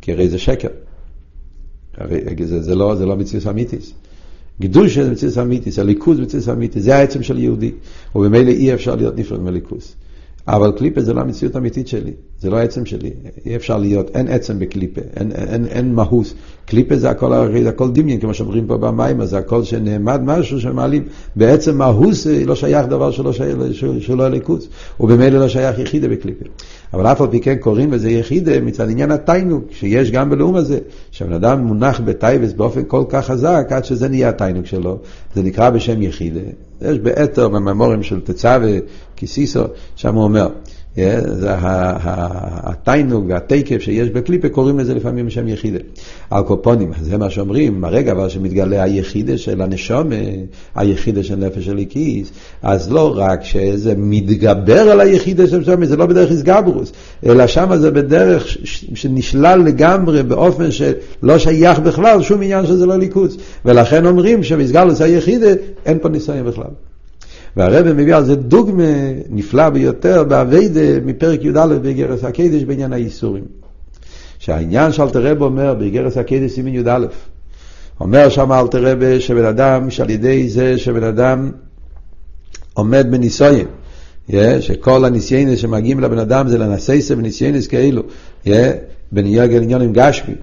כי 0.00 0.12
הרי 0.12 0.28
זה 0.28 0.38
שקר. 0.38 0.68
הרי 1.96 2.46
זה, 2.46 2.62
זה 2.62 2.74
לא, 2.74 2.94
זה 2.94 3.06
לא 3.06 3.16
מציאות 3.16 3.46
אמיתיס. 3.46 3.92
גידול 4.60 4.88
של 4.88 5.10
מציאות 5.10 5.38
אמיתיס, 5.38 5.78
הליכוז 5.78 6.20
מציאות 6.20 6.48
אמיתיס, 6.48 6.82
זה 6.82 6.96
העצם 6.96 7.22
של 7.22 7.38
יהודי, 7.38 7.72
ובמילא 8.14 8.50
אי 8.50 8.74
אפשר 8.74 8.94
להיות 8.94 9.18
נפרד 9.18 9.40
מליכוז. 9.40 9.94
אבל 10.48 10.72
קליפה 10.72 11.00
זה 11.00 11.14
לא 11.14 11.20
המציאות 11.20 11.54
האמיתית 11.54 11.88
שלי, 11.88 12.12
זה 12.40 12.50
לא 12.50 12.56
העצם 12.56 12.86
שלי. 12.86 13.10
אי 13.46 13.56
אפשר 13.56 13.78
להיות, 13.78 14.10
אין 14.14 14.28
עצם 14.28 14.58
בקליפה, 14.58 15.00
אין, 15.16 15.32
אין, 15.32 15.66
אין 15.66 15.94
מהות. 15.94 16.34
קליפה 16.66 16.96
זה 16.96 17.10
הכל, 17.10 17.32
זה 17.62 17.68
הכל 17.68 17.90
דמיין, 17.90 18.20
כמו 18.20 18.34
שאומרים 18.34 18.66
פה 18.66 18.76
במים, 18.76 19.24
זה 19.24 19.38
הכל 19.38 19.64
שנעמד 19.64 20.20
משהו 20.24 20.60
שמעלים. 20.60 21.02
בעצם 21.36 21.78
מהות 21.78 22.14
זה 22.14 22.44
לא 22.46 22.54
שייך 22.54 22.86
דבר 22.86 23.10
שלא, 23.10 23.32
שייך, 23.32 23.56
שלא 24.00 24.24
הליכוז, 24.24 24.68
ובמילא 25.00 25.38
לא 25.38 25.48
שייך 25.48 25.78
יחידה 25.78 26.08
בקליפה. 26.08 26.44
אבל 26.94 27.06
אף 27.06 27.20
על 27.20 27.26
פי 27.30 27.40
כן 27.40 27.56
קוראים 27.56 27.92
לזה 27.92 28.10
יחידה 28.10 28.60
מצד 28.60 28.90
עניין 28.90 29.10
התיינוג, 29.10 29.62
שיש 29.70 30.10
גם 30.10 30.30
בלאום 30.30 30.54
הזה, 30.54 30.78
שהבן 31.10 31.32
אדם 31.32 31.60
מונח 31.60 32.00
בטייבס 32.00 32.52
באופן 32.52 32.82
כל 32.88 33.04
כך 33.08 33.26
חזק, 33.26 33.66
עד 33.70 33.84
שזה 33.84 34.08
נהיה 34.08 34.28
התיינוג 34.28 34.66
שלו, 34.66 34.98
זה 35.34 35.42
נקרא 35.42 35.70
בשם 35.70 36.02
יחידה. 36.02 36.40
יש 36.82 36.98
באתר, 36.98 37.48
בממורים 37.48 38.02
של 38.02 38.20
תצווה, 38.20 38.78
קיסיסו, 39.14 39.62
שם 39.96 40.14
הוא 40.14 40.24
אומר, 40.24 40.48
זה 41.26 41.50
התיינוג 42.62 43.24
והתקף 43.28 43.78
שיש 43.80 44.08
בקליפה, 44.08 44.48
קוראים 44.48 44.78
לזה 44.78 44.94
לפעמים 44.94 45.26
בשם 45.26 45.48
יחידה. 45.48 45.78
על 46.30 46.42
קופונים, 46.42 46.92
זה 47.00 47.18
מה 47.18 47.30
שאומרים, 47.30 47.80
ברגע 47.80 48.12
אבל 48.12 48.28
שמתגלה 48.28 48.82
היחידה 48.82 49.38
של 49.38 49.62
הנשום, 49.62 50.10
היחידה 50.74 51.22
של 51.22 51.36
נפש 51.36 51.68
הליקיס, 51.68 52.32
אז 52.62 52.92
לא 52.92 53.12
רק 53.16 53.44
שזה 53.44 53.94
מתגבר 53.96 54.80
על 54.80 55.00
היחידה 55.00 55.46
של 55.46 55.58
נשום, 55.58 55.84
זה 55.84 55.96
לא 55.96 56.06
בדרך 56.06 56.30
איסגברוס, 56.30 56.92
אלא 57.26 57.46
שם 57.46 57.76
זה 57.76 57.90
בדרך 57.90 58.46
שנשלל 58.94 59.62
לגמרי 59.66 60.22
באופן 60.22 60.70
שלא 60.70 61.38
שייך 61.38 61.78
בכלל, 61.78 62.22
שום 62.22 62.42
עניין 62.42 62.66
שזה 62.66 62.86
לא 62.86 62.96
ליכוס. 62.96 63.36
ולכן 63.64 64.06
אומרים 64.06 64.42
שמסגלוס 64.42 65.00
היחידה, 65.00 65.50
אין 65.86 65.98
פה 65.98 66.08
ניסיון 66.08 66.46
בכלל. 66.46 66.87
והרבא 67.58 67.92
מביא 67.92 68.14
על 68.14 68.24
זה 68.24 68.36
דוגמה 68.36 68.84
נפלא 69.30 69.68
ביותר 69.68 70.24
באביידה 70.24 71.00
מפרק 71.04 71.44
י"א 71.44 71.66
באגרס 71.82 72.24
הקדש 72.24 72.64
בעניין 72.64 72.92
האיסורים. 72.92 73.44
שהעניין 74.38 74.92
שאלתר 74.92 75.26
רב 75.26 75.42
אומר 75.42 75.74
באגרס 75.74 76.16
הקדש 76.16 76.50
סימן 76.50 76.74
י"א, 76.74 77.06
אומר 78.00 78.28
שם 78.28 78.52
אלתר 78.52 78.84
רב 78.84 79.18
שבן 79.18 79.44
אדם 79.44 79.90
שעל 79.90 80.10
ידי 80.10 80.48
זה 80.48 80.78
שבן 80.78 81.02
אדם 81.02 81.50
עומד 82.74 83.06
בניסויים. 83.10 83.66
שכל 84.60 85.04
הניסיינס 85.04 85.58
שמגיעים 85.58 86.00
לבן 86.00 86.18
אדם 86.18 86.48
זה 86.48 86.58
לנסייסה 86.58 87.14
וניסיינס 87.18 87.66
כאילו, 87.66 88.02
בניוגל 89.12 89.62
עניונים 89.62 89.92
גשמי. 89.92 90.34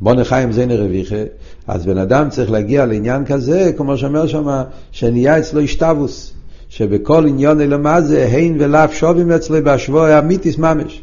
בוא 0.00 0.14
נחיים 0.14 0.52
זה 0.52 0.66
נרוויחה, 0.66 1.22
אז 1.66 1.86
בן 1.86 1.98
אדם 1.98 2.30
צריך 2.30 2.50
להגיע 2.50 2.86
לעניין 2.86 3.24
כזה, 3.24 3.70
כמו 3.76 3.98
שאומר 3.98 4.26
שם, 4.26 4.62
שנהיה 4.92 5.38
אצלו 5.38 5.60
השתבוס, 5.60 6.32
שבכל 6.72 7.26
עניון 7.26 7.60
אלמה 7.60 8.00
זה 8.00 8.26
הין 8.32 8.56
ולאו 8.60 8.92
שובים 8.92 9.30
אצלו 9.30 9.64
בהשבוע 9.64 10.18
אמיתיס 10.18 10.58
ממש. 10.58 11.02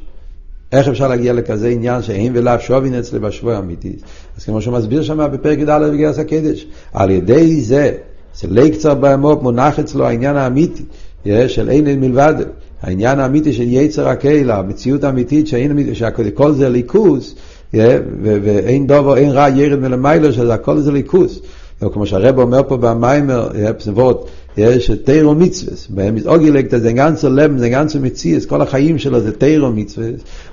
איך 0.72 0.88
אפשר 0.88 1.08
להגיע 1.08 1.34
לכזה 1.34 1.70
עניין 1.70 2.02
שהין 2.02 2.32
ולאו 2.36 2.60
שובין 2.60 2.94
אצלו 2.94 3.22
בהשבוע 3.22 3.60
אמיתיס? 3.60 4.02
אז 4.38 4.44
כמו 4.44 4.62
שהוא 4.62 4.74
מסביר 4.74 5.04
שם 5.04 5.28
בפרק 5.34 5.60
י"א 5.60 5.90
בגרס 5.94 6.20
הקדש, 6.20 6.68
על 6.94 7.10
ידי 7.10 7.62
זה, 7.62 7.92
זה 8.36 8.48
ליקצר 8.52 8.94
באמות 8.94 9.44
מונח 9.44 9.80
אצלו 9.80 10.06
העניין 10.06 10.36
האמיתי, 10.36 10.84
של 11.48 11.70
אין 11.70 12.00
מלבד, 12.00 12.34
העניין 12.82 13.20
האמיתי 13.20 13.54
של 13.54 13.64
יצר 13.68 14.08
הקהילה, 14.08 14.60
המציאות 14.60 15.04
האמיתית 15.04 15.48
שכל 15.94 16.52
זה 16.52 16.70
ליכוס, 16.70 17.36
ואין 18.24 18.88
דובר, 18.88 19.18
אין 19.18 19.32
רע 19.32 19.50
ירד 19.50 19.80
מלמיילו, 19.80 20.34
שהכל 20.34 20.80
זה 20.80 20.92
ליכוס. 20.92 21.40
כמו 21.94 22.06
שהרב 22.06 22.40
אומר 22.40 22.62
פה 22.68 22.78
במיימר, 22.78 23.50
פסבות, 23.78 24.30
יש 24.58 24.92
תירו 25.04 25.36
מצווה, 25.36 25.74
בהם 25.90 26.16
אוגילקט 26.26 26.82
זה 26.82 26.92
גנצו 26.92 27.30
לב, 27.30 27.58
זה 27.58 27.70
גנצו 27.70 28.00
מציאס, 28.00 28.46
כל 28.46 28.62
החיים 28.62 28.98
שלו 28.98 29.20
זה 29.20 29.32
תירו 29.32 29.72
מצווה, 29.72 30.08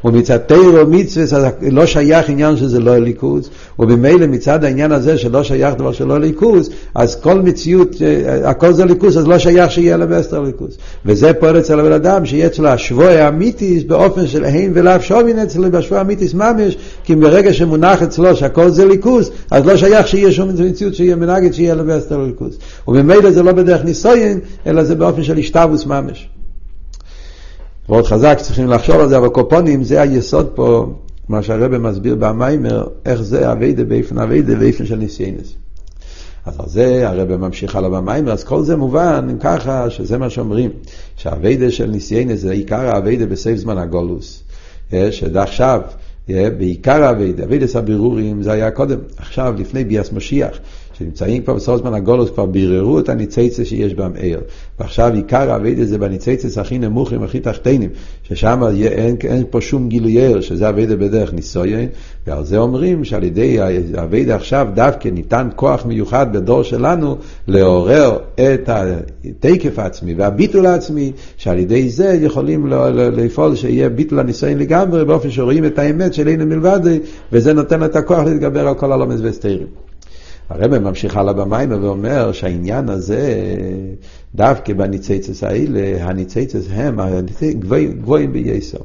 ומצד 0.04 0.36
תירו 0.36 0.86
מצווה 0.88 1.24
אז 1.24 1.44
לא 1.70 1.86
שייך 1.86 2.28
עניין 2.28 2.56
שזה 2.56 2.80
לא 2.80 2.98
ליכוז, 2.98 3.50
ובמילא 3.78 4.26
מצד 4.26 4.64
העניין 4.64 4.92
הזה 4.92 5.18
שלא 5.18 5.42
שייך 5.42 5.74
דבר 5.74 5.92
שלא 5.92 6.20
ליכוז, 6.20 6.70
אז 6.94 7.16
כל 7.16 7.40
מציאות, 7.40 7.96
הכל 8.44 8.72
זה 8.72 8.84
ליכוז, 8.84 9.18
אז 9.18 9.26
לא 9.26 9.38
שייך 9.38 9.70
שיהיה 9.70 9.96
לבסטר 9.96 10.40
ליכוז. 10.40 10.76
וזה 11.06 11.32
פועל 11.32 11.58
אצל 11.58 11.80
הבן 11.80 11.92
אדם, 11.92 12.26
שיהיה 12.26 12.46
אצלו 12.46 12.68
השבוע 12.68 13.08
האמיתיס 13.08 13.82
באופן 13.82 14.26
של 14.26 14.44
הן 14.44 14.70
ולאו 14.74 15.00
שומין 15.00 15.38
אצלו 15.38 15.70
בשבוע 15.70 15.98
האמיתיס 15.98 16.34
ממש, 16.34 16.76
כי 17.04 17.14
ברגע 17.14 17.52
שמונח 17.52 18.02
אצלו 18.02 18.36
שהכל 18.36 18.70
זה 18.70 18.84
ליכוז, 18.84 19.30
אז 19.50 19.66
לא 19.66 19.76
שייך 19.76 20.08
שיהיה 20.08 20.32
שום 20.32 20.48
מציאות 20.58 20.94
שיהיה 20.94 21.16
מנגד 21.16 21.52
שיהיה 21.52 21.74
לבסטר 21.74 22.18
ליכוז. 22.18 22.58
וממילא 22.88 23.30
זה 23.30 23.42
לא 23.42 23.52
בדרך 23.52 23.84
ניסויין, 23.86 24.40
אלא 24.66 24.84
זה 24.84 24.94
באופן 24.94 25.22
של 25.22 25.38
השתבוס 25.38 25.86
ממש. 25.86 26.28
מאוד 27.88 28.06
חזק, 28.06 28.38
צריכים 28.42 28.68
לחשוב 28.68 28.96
על 28.96 29.08
זה, 29.08 29.18
אבל 29.18 29.28
קופונים 29.28 29.84
זה 29.84 30.02
היסוד 30.02 30.46
פה, 30.54 30.86
מה 31.28 31.42
שהרבא 31.42 31.78
מסביר 31.78 32.14
במיימר, 32.14 32.86
איך 33.06 33.22
זה 33.22 33.52
אביידה 33.52 33.84
באיפן 33.84 34.18
אביידה 34.18 34.54
באיפן 34.54 34.86
של 34.86 34.96
ניסיינס. 34.96 35.54
אז 36.46 36.54
על 36.58 36.68
זה 36.68 37.08
הרב 37.08 37.36
ממשיך 37.36 37.76
הלאה 37.76 37.90
במאמר, 37.90 38.32
אז 38.32 38.44
כל 38.44 38.62
זה 38.62 38.76
מובן 38.76 39.36
ככה, 39.40 39.90
שזה 39.90 40.18
מה 40.18 40.30
שאומרים, 40.30 40.70
שהעבודה 41.16 41.70
של 41.70 41.86
ניסיונות 41.86 42.40
זה 42.40 42.52
עיקר 42.52 42.94
העבודה 42.94 43.26
בסוף 43.26 43.58
זמן 43.58 43.78
הגלות. 43.78 44.42
שעכשיו, 45.10 45.80
בעיקר 46.28 47.04
העבודה, 47.04 47.44
עבודת 47.44 47.76
הבירורים 47.76 48.42
זה 48.42 48.52
היה 48.52 48.70
קודם, 48.70 48.98
עכשיו 49.16 49.54
לפני 49.58 49.84
ביאת 49.84 50.12
משיח, 50.12 50.58
שנמצאים 50.98 51.42
כבר 51.42 51.54
בסוף 51.54 51.80
זמן 51.80 51.94
הגלות, 51.94 52.30
כבר 52.30 52.46
ביררו 52.46 52.98
את 52.98 53.08
הניצוצות 53.08 53.64
שיש 53.64 53.94
בהם 53.94 54.12
אור. 54.14 54.40
ועכשיו 54.80 55.12
עיקר 55.14 55.50
העבודה 55.50 55.84
זה 55.84 55.98
בניצוצות 55.98 56.60
הכי 56.60 56.78
נמוכים, 56.78 57.22
הכי 57.22 57.40
תחתונים, 57.40 57.90
ששם 58.22 58.62
אין, 58.82 59.16
אין 59.24 59.44
פה 59.50 59.60
שום 59.60 59.88
גילוי 59.88 60.12
אור, 60.12 60.40
שזה 60.40 60.68
עבודה 60.68 60.96
בדרך 60.96 61.32
ניסיון, 61.32 61.88
ועל 62.26 62.44
זה 62.44 62.58
אומרים 62.58 63.04
שעל 63.04 63.24
ידי 63.24 63.58
האביידה 63.94 64.34
עכשיו 64.34 64.68
דווקא 64.74 65.08
ניתן 65.08 65.48
כוח 65.56 65.86
מיוחד 65.86 66.32
בדור 66.32 66.62
שלנו 66.62 67.16
לעורר 67.48 68.18
את 68.34 68.68
התקף 68.68 69.78
העצמי 69.78 70.14
והביטול 70.14 70.66
העצמי, 70.66 71.12
שעל 71.36 71.58
ידי 71.58 71.90
זה 71.90 72.18
יכולים 72.20 72.66
לפעול 72.96 73.54
שיהיה 73.54 73.88
ביטול 73.88 74.18
הניסויין 74.18 74.58
לגמרי, 74.58 75.04
באופן 75.04 75.30
שרואים 75.30 75.64
את 75.64 75.78
האמת 75.78 76.14
של 76.14 76.28
אין 76.28 76.48
מלבד, 76.48 76.80
וזה 77.32 77.52
נותן 77.52 77.84
את 77.84 77.96
הכוח 77.96 78.24
להתגבר 78.24 78.68
על 78.68 78.74
כל 78.74 78.92
הלומס 78.92 79.20
וסתירים. 79.22 79.85
הרב 80.48 80.78
ממשיך 80.78 81.16
הלאה 81.16 81.32
במים 81.32 81.82
ואומר 81.82 82.32
שהעניין 82.32 82.88
הזה, 82.88 83.54
דווקא 84.34 84.72
בניציצס 84.72 85.44
האלה, 85.44 86.04
הניציצס 86.04 86.64
הם 86.70 86.98
גבוהים 88.00 88.32
ביותר. 88.32 88.78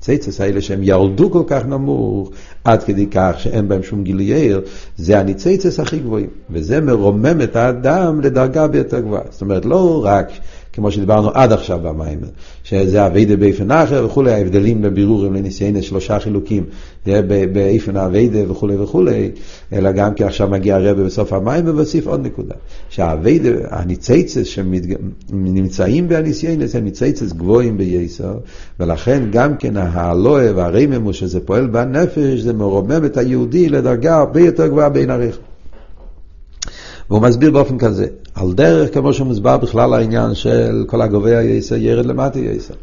ניצוצות 0.00 0.40
האלה 0.40 0.60
שהם 0.60 0.82
ירדו 0.82 1.30
כל 1.30 1.42
כך 1.46 1.66
נמוך, 1.66 2.30
עד 2.64 2.82
כדי 2.82 3.06
כך 3.10 3.34
שאין 3.38 3.68
בהם 3.68 3.82
שום 3.82 4.04
גילוי 4.04 4.32
אור, 4.34 4.60
זה 4.96 5.20
הניצוצות 5.20 5.80
הכי 5.80 5.98
גבוהים. 5.98 6.28
וזה 6.50 6.80
מרומם 6.80 7.40
את 7.42 7.56
האדם 7.56 8.20
לדרגה 8.20 8.66
ביותר 8.66 9.00
גבוהה. 9.00 9.22
זאת 9.30 9.40
אומרת, 9.40 9.64
לא 9.64 10.04
רק 10.04 10.30
כמו 10.72 10.90
שדיברנו 10.90 11.30
עד 11.34 11.52
עכשיו 11.52 11.80
במאמר, 11.82 12.20
שזה 12.64 13.06
עבודה 13.06 13.36
באופן 13.36 13.70
אחר 13.70 14.06
וכולי, 14.06 14.32
ההבדלים 14.32 14.82
בבירורים 14.82 15.34
לניסיונות 15.34 15.84
שלושה 15.84 16.18
חילוקים, 16.18 16.64
באופן 17.52 17.96
העבודה 17.96 18.50
וכולי 18.50 18.76
וכולי, 18.76 19.30
אלא 19.72 19.92
גם 19.92 20.14
כי 20.14 20.24
עכשיו 20.24 20.48
מגיע 20.48 20.76
הרבי 20.76 21.04
בסוף 21.04 21.32
המאמר 21.32 21.64
ומוסיף 21.68 22.06
עוד 22.06 22.26
נקודה, 22.26 22.54
שהעבודה, 22.88 23.50
הניצוצות 23.70 24.46
שנמצאים 24.46 26.08
בהניסיונות 26.08 26.76
הם 26.76 26.84
ניצוצות 26.84 27.32
גבוהים 27.32 27.76
ביותר, 27.76 28.38
ולכן 28.80 29.22
גם 29.32 29.56
כן 29.56 29.76
האלוה 29.76 30.44
והריממו 30.56 31.12
שזה 31.12 31.40
פועל 31.40 31.66
בנפש, 31.66 32.40
זה 32.40 32.52
מרומם 32.52 33.04
את 33.04 33.16
היהודי 33.16 33.68
לדרגה 33.68 34.18
הרבה 34.18 34.40
יותר 34.40 34.66
גבוהה 34.66 34.88
בין 34.88 35.10
עריך. 35.10 35.38
והוא 37.10 37.22
מסביר 37.22 37.50
באופן 37.50 37.78
כזה, 37.78 38.06
על 38.34 38.52
דרך 38.52 38.94
כמו 38.94 39.12
שמוסבר 39.12 39.56
בכלל 39.56 39.94
העניין 39.94 40.34
של 40.34 40.84
כל 40.86 41.02
הגובה 41.02 41.42
יסר 41.42 41.76
ירד 41.76 42.06
למטה 42.06 42.38
יסר. 42.38 42.74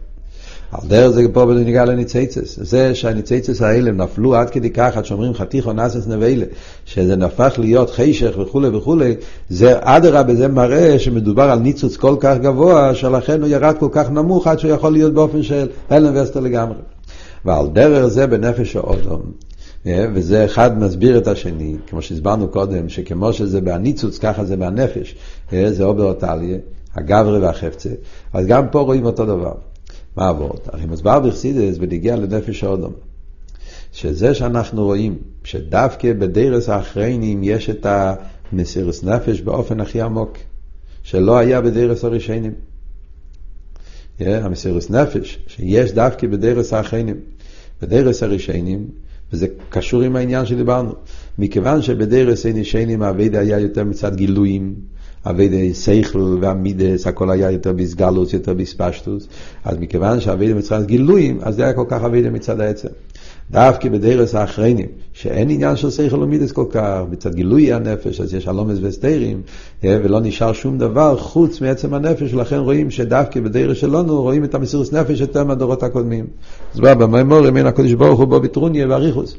על 0.71 0.87
דרך 0.87 1.09
זה 1.09 1.21
פה 1.33 1.45
בנגיעה 1.45 1.85
לניציצס. 1.85 2.59
זה 2.61 2.95
שהניציצס 2.95 3.61
האלה 3.61 3.91
נפלו 3.91 4.35
עד 4.35 4.49
כדי 4.49 4.69
כך, 4.69 4.97
עד 4.97 5.05
שאומרים 5.05 5.33
חתיכו 5.33 5.73
נסס 5.73 6.07
נבלה, 6.07 6.45
שזה 6.85 7.15
נפך 7.15 7.53
להיות 7.57 7.89
חישך 7.89 8.37
וכולי 8.39 8.67
וכולי, 8.67 9.15
זה 9.49 9.73
אדרבה, 9.81 10.35
זה 10.35 10.47
מראה 10.47 10.99
שמדובר 10.99 11.43
על 11.43 11.59
ניצוץ 11.59 11.97
כל 11.97 12.15
כך 12.19 12.37
גבוה, 12.37 12.95
שלכן 12.95 13.41
הוא 13.41 13.49
ירד 13.49 13.75
כל 13.79 13.89
כך 13.91 14.11
נמוך 14.11 14.47
עד 14.47 14.59
שהוא 14.59 14.71
יכול 14.71 14.91
להיות 14.91 15.13
באופן 15.13 15.43
של 15.43 15.67
הלם 15.89 16.13
וסטר 16.15 16.39
לגמרי. 16.39 16.77
ועל 17.45 17.67
דרך 17.67 18.05
זה 18.05 18.27
בנפש 18.27 18.75
האודום, 18.75 19.21
אה, 19.87 20.05
וזה 20.13 20.45
אחד 20.45 20.79
מסביר 20.79 21.17
את 21.17 21.27
השני, 21.27 21.75
כמו 21.87 22.01
שהסברנו 22.01 22.47
קודם, 22.47 22.89
שכמו 22.89 23.33
שזה 23.33 23.61
בהניצוץ, 23.61 24.17
ככה 24.17 24.45
זה 24.45 24.57
מהנפש, 24.57 25.15
אה, 25.15 25.19
זה 25.51 25.83
אובר 25.83 26.03
אותליה, 26.03 26.57
הגברי 26.95 27.39
והחפצה, 27.39 27.89
אז 28.33 28.47
גם 28.47 28.69
פה 28.71 28.79
רואים 28.79 29.05
אותו 29.05 29.25
דבר. 29.25 29.53
מה 30.15 30.29
עבוד? 30.29 30.59
הרי 30.65 30.85
מסבר 30.85 31.19
בחסידס 31.19 31.77
בנגיע 31.77 32.15
לנפש 32.15 32.63
האודום, 32.63 32.93
שזה 33.91 34.33
שאנחנו 34.33 34.85
רואים 34.85 35.17
שדווקא 35.43 36.13
בדרס 36.13 36.69
האחריינים 36.69 37.43
יש 37.43 37.69
את 37.69 37.85
המסירוס 37.85 39.03
נפש 39.03 39.41
באופן 39.41 39.79
הכי 39.79 40.01
עמוק, 40.01 40.37
שלא 41.03 41.37
היה 41.37 41.61
בדרס 41.61 42.03
הראשונים. 42.03 42.53
Yeah, 44.19 44.23
אה, 44.27 44.45
המסירות 44.45 44.89
נפש, 44.89 45.39
שיש 45.47 45.91
דווקא 45.91 46.27
בדורות 46.27 46.73
האחרונים. 46.73 47.15
בדורות 47.81 48.23
הראשונים 48.23 48.87
וזה 49.33 49.47
קשור 49.69 50.01
עם 50.01 50.15
העניין 50.15 50.45
שדיברנו. 50.45 50.93
מכיוון 51.37 51.81
שבדורות 51.81 52.45
הראשונים 52.45 53.01
העבודה 53.01 53.39
היה 53.39 53.59
יותר 53.59 53.83
מצד 53.83 54.15
גילויים, 54.15 54.75
עבודה 55.25 55.73
שכל 55.73 56.37
והמידות, 56.41 57.07
הכל 57.07 57.31
היה 57.31 57.51
יותר 57.51 57.73
בהתגלות, 57.73 58.33
יותר 58.33 58.53
בהתפשטות, 58.53 59.27
אז 59.63 59.77
מכיוון 59.77 60.21
שהעבודה 60.21 60.53
מצד 60.53 60.85
גילויים, 60.85 61.39
אז 61.41 61.55
זה 61.55 61.59
לא 61.59 61.63
היה 61.63 61.73
כל 61.73 61.85
כך 61.87 62.03
עבודה 62.03 62.29
מצד 62.29 62.59
העצם. 62.59 62.87
דווקא 63.51 63.89
בדורות 63.89 64.35
האחרונים, 64.35 64.87
שאין 65.13 65.49
עניין 65.49 65.75
של 65.75 65.89
שכל 65.89 66.23
ומידות 66.23 66.51
כל 66.51 66.65
כך, 66.71 67.01
מצד 67.11 67.35
גילוי 67.35 67.73
הנפש, 67.73 68.21
אז 68.21 68.33
יש 68.33 68.47
הלומס 68.47 68.77
וסתירים, 68.81 69.41
אה, 69.83 69.99
ולא 70.03 70.19
נשאר 70.19 70.53
שום 70.53 70.77
דבר 70.77 71.17
חוץ 71.17 71.61
מעצם 71.61 71.93
הנפש, 71.93 72.33
ולכן 72.33 72.57
רואים 72.57 72.91
שדווקא 72.91 73.39
בדרס 73.39 73.77
שלנו 73.77 74.21
רואים 74.21 74.43
את 74.43 74.55
המסירות 74.55 74.93
נפש 74.93 75.21
יותר 75.21 75.43
מהדורות 75.43 75.83
הקודמים. 75.83 76.27
אז 76.73 76.79
בא 76.79 76.93
במימורים, 76.93 77.57
אין 77.57 77.65
הקדוש 77.65 77.93
ברוך 77.93 78.19
הוא 78.19 78.27
בו 78.27 78.39
בטרוניה 78.39 78.87
ואריכוס. 78.89 79.35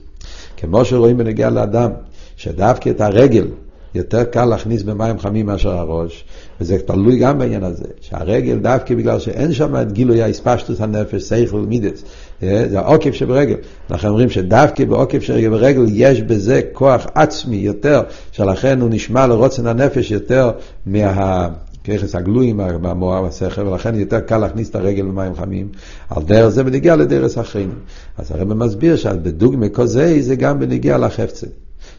כמו 0.56 0.84
שרואים 0.84 1.16
בנגיע 1.18 1.50
לאדם, 1.50 1.90
שדווקא 2.36 2.90
את 2.90 3.00
הרגל, 3.00 3.46
יותר 3.94 4.24
קל 4.24 4.44
להכניס 4.44 4.82
במים 4.82 5.18
חמים 5.18 5.46
מאשר 5.46 5.70
הראש, 5.70 6.24
וזה 6.60 6.78
תלוי 6.78 7.18
גם 7.18 7.38
בעניין 7.38 7.64
הזה, 7.64 7.84
שהרגל 8.00 8.58
דווקא 8.58 8.94
בגלל 8.94 9.18
שאין 9.18 9.52
שם 9.52 9.76
את 9.76 9.92
גילוי 9.92 10.22
האספשטוס 10.22 10.80
הנפש, 10.80 11.22
סייכל 11.22 11.60
מידס, 11.60 12.04
אה, 12.42 12.64
זה 12.70 12.78
העוקף 12.80 13.14
שברגל. 13.14 13.56
אנחנו 13.90 14.08
אומרים 14.08 14.30
שדווקא 14.30 14.84
בעוקף 14.84 15.22
שברגל 15.22 15.84
יש 15.88 16.22
בזה 16.22 16.60
כוח 16.72 17.06
עצמי 17.14 17.56
יותר, 17.56 18.02
שלכן 18.32 18.80
הוא 18.80 18.90
נשמע 18.92 19.26
לרוצן 19.26 19.66
הנפש 19.66 20.10
יותר 20.10 20.50
מה... 20.86 21.48
ככס 21.84 22.14
הגלויים 22.14 22.60
במואר 22.82 23.26
השכל, 23.26 23.68
ולכן 23.68 23.94
יותר 23.94 24.20
קל 24.20 24.38
להכניס 24.38 24.70
את 24.70 24.74
הרגל 24.74 25.02
במים 25.02 25.34
חמים. 25.34 25.68
על 26.10 26.22
דרך 26.22 26.48
זה 26.48 26.64
בנגיע 26.64 26.96
לדרס 26.96 27.38
אחרים. 27.38 27.70
אז 28.18 28.30
הרב 28.30 28.54
מסביר 28.54 28.96
שבדוגמא 28.96 29.66
כזה 29.74 30.16
זה 30.20 30.36
גם 30.36 30.60
בנגיע 30.60 30.98
לחפצה. 30.98 31.46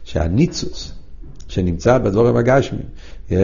שהניצוץ, 0.04 0.92
שנמצא 1.48 1.98
בדבורים 1.98 2.36
הגשמים. 2.36 2.82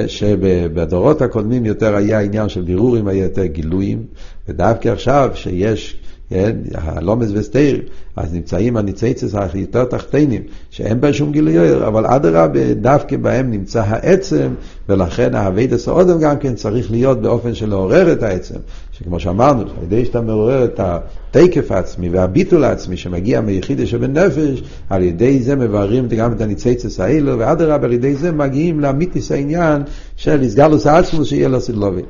שבדורות 0.07 1.23
הקודמים 1.23 1.67
יותר 1.67 1.97
היה 1.97 2.21
עניין 2.21 2.49
של 2.49 2.61
בירורים, 2.61 3.09
היה 3.09 3.25
יותר 3.25 3.47
גילויים, 3.47 4.07
ודווקא 4.49 4.89
עכשיו 4.89 5.31
שיש 5.35 6.01
כן, 6.31 6.57
הלומס 6.75 7.29
וסטייר, 7.33 7.83
אז 8.17 8.35
נמצאים 8.35 8.77
הניציצס 8.77 9.35
היותר 9.35 9.85
תחתינים, 9.85 10.43
שאין 10.71 11.01
בהם 11.01 11.13
שום 11.13 11.33
גילוי, 11.33 11.73
אבל 11.87 12.07
אדרבה, 12.07 12.75
דווקא 12.75 13.17
בהם 13.17 13.51
נמצא 13.51 13.83
העצם, 13.87 14.49
ולכן 14.89 15.35
האביידס 15.35 15.89
האודם 15.89 16.21
גם 16.21 16.39
כן 16.39 16.55
צריך 16.55 16.91
להיות 16.91 17.23
באופן 17.23 17.55
של 17.55 17.69
לעורר 17.69 18.13
את 18.13 18.23
העצם. 18.23 18.59
שכמו 18.93 19.21
שאמרנו, 19.21 19.61
על 19.61 19.83
ידי 19.83 20.05
שאתה 20.05 20.21
מעורר 20.21 20.65
את 20.65 20.81
התקף 20.81 21.73
העצמי 21.73 22.09
והביטול 22.09 22.65
העצמי 22.65 22.97
שמגיע 22.97 23.41
מיחידי 23.41 23.87
שבנפש, 23.87 24.63
על 24.91 25.03
ידי 25.03 25.43
זה 25.43 25.57
מבררים 25.57 26.09
גם 26.09 26.33
את 26.33 26.41
הניציצס 26.41 27.01
האלו, 27.01 27.39
ואדרבה, 27.39 27.87
על 27.87 27.93
ידי 27.93 28.15
זה 28.15 28.33
מגיעים 28.33 28.81
לאמיתיס 28.81 29.33
העניין 29.33 29.83
של 30.17 30.41
הסגלוס 30.41 30.87
העצמוס 30.87 31.29
שיהיה 31.29 31.49
לו 31.49 31.61
סדלובי. 31.61 32.03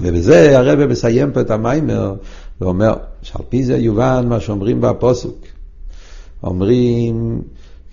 ובזה 0.00 0.58
הרב 0.58 0.86
מסיים 0.86 1.32
פה 1.32 1.40
את 1.40 1.50
המיימר 1.50 2.14
ואומר 2.60 2.94
שעל 3.22 3.42
פי 3.48 3.64
זה 3.64 3.76
יובן 3.76 4.26
מה 4.28 4.40
שאומרים 4.40 4.80
בפסוק. 4.80 5.38
אומרים 6.42 7.42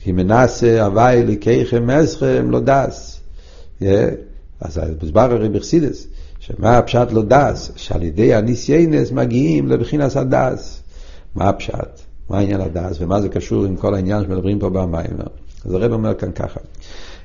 כי 0.01 0.11
מנסה 0.11 0.85
הוי' 0.85 1.21
אלוקיכם 1.21 1.87
אתכם 1.87 2.51
לדעת. 2.51 3.19
אז 4.61 4.81
מוסבר 5.01 5.31
הרי 5.31 5.49
בחסידות, 5.49 6.07
שמה 6.39 6.77
הפשט 6.77 7.11
לדעת? 7.11 7.71
שעל 7.75 8.03
ידי 8.03 8.33
הניסיונות 8.33 9.11
מגיעים 9.11 9.67
לבחינת 9.67 10.17
הדעת. 10.17 10.83
מה 11.35 11.49
הפשט? 11.49 11.99
מה 12.29 12.37
העניין 12.37 12.61
הדעת 12.61 12.97
ומה 12.99 13.21
זה 13.21 13.29
קשור 13.29 13.65
עם 13.65 13.75
כל 13.75 13.93
העניין 13.93 14.23
שמדברים 14.23 14.59
פה 14.59 14.69
במאמר? 14.69 15.27
אז 15.65 15.73
הרב 15.73 15.91
אומר 15.91 16.13
כאן 16.13 16.31
ככה, 16.31 16.59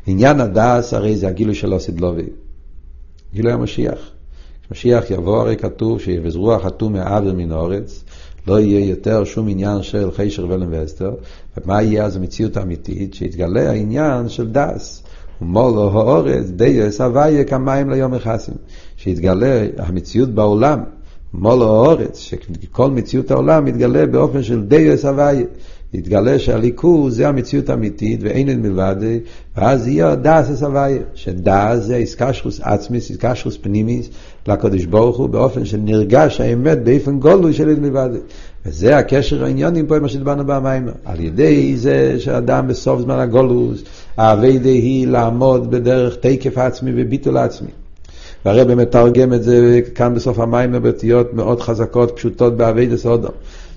עניין 0.06 0.40
הדעת 0.40 0.94
הרי 0.94 1.16
זה 1.16 1.28
הגילוי 1.28 1.54
של 1.54 1.74
עתיד 1.74 1.97
לבוא, 1.97 2.26
גילוי 3.34 3.52
המשיח. 3.52 4.10
משיח 4.70 5.10
יבוא, 5.10 5.40
הרי 5.40 5.56
כתוב 5.56 6.00
שיבזרו 6.00 6.54
החתום 6.54 6.92
מהעבר 6.92 7.32
מן 7.32 7.52
האורץ, 7.52 8.04
לא 8.46 8.60
יהיה 8.60 8.88
יותר 8.88 9.24
שום 9.24 9.48
עניין 9.48 9.82
של 9.82 10.10
חישר 10.10 10.46
ולם 10.48 10.68
ואסתר, 10.70 11.14
ומה 11.56 11.82
יהיה 11.82 12.04
אז 12.04 12.16
המציאות 12.16 12.56
האמיתית? 12.56 13.14
שיתגלה 13.14 13.70
העניין 13.70 14.28
של 14.28 14.48
דס. 14.48 15.02
ומולו 15.42 15.90
האורץ 15.90 16.46
דייס 16.46 17.00
הוויה 17.00 17.44
כמים 17.44 17.90
ליום 17.90 18.14
יחסים. 18.14 18.54
שיתגלה 18.96 19.66
המציאות 19.78 20.28
בעולם, 20.28 20.80
מולו 21.34 21.64
האורץ, 21.64 22.18
שכל 22.18 22.90
מציאות 22.90 23.30
העולם 23.30 23.64
מתגלה 23.64 24.06
באופן 24.06 24.42
של 24.42 24.64
דייס 24.64 25.04
הוויה. 25.04 25.46
יתגלה 25.94 26.38
שהליכוז 26.38 27.16
זה 27.16 27.28
המציאות 27.28 27.68
האמיתית 27.68 28.20
ואין 28.22 28.48
אין 28.48 28.62
מלבד, 28.62 28.96
ואז 29.56 29.88
יהיה 29.88 30.14
דאס 30.14 30.50
אס 30.50 30.62
הוויה, 30.62 31.02
שדאס 31.14 31.78
זה 31.78 31.96
איסקשרוס 31.96 32.60
עצמיס, 32.62 33.10
איסקשרוס 33.10 33.56
פנימיס 33.56 34.08
לקדוש 34.48 34.84
ברוך 34.84 35.16
הוא 35.16 35.28
באופן 35.28 35.64
שנרגש 35.64 36.40
האמת 36.40 36.84
באופן 36.84 37.18
גולוי 37.18 37.52
של 37.52 37.68
אין 37.68 37.80
מלבד. 37.80 38.10
וזה 38.66 38.96
הקשר 38.96 39.44
העניונים 39.44 39.86
פה, 39.86 39.98
מה 39.98 40.08
שדיברנו 40.08 40.46
במים. 40.46 40.88
על 41.04 41.20
ידי 41.20 41.76
זה 41.76 42.20
שאדם 42.20 42.68
בסוף 42.68 43.00
זמן 43.00 43.18
הגולוס, 43.18 43.82
האביידה 44.16 44.68
היא 44.68 45.06
לעמוד 45.06 45.70
בדרך 45.70 46.16
תקף 46.20 46.58
עצמי 46.58 46.92
וביטול 46.96 47.36
עצמי. 47.36 47.70
והרבא 48.44 48.74
מתרגם 48.74 49.32
את 49.32 49.42
זה 49.42 49.80
כאן 49.94 50.14
בסוף 50.14 50.38
המים 50.38 50.82
באותיות 50.82 51.34
מאוד 51.34 51.60
חזקות, 51.60 52.12
פשוטות 52.16 52.56
באביידה 52.56 52.96
סודו. 52.96 53.28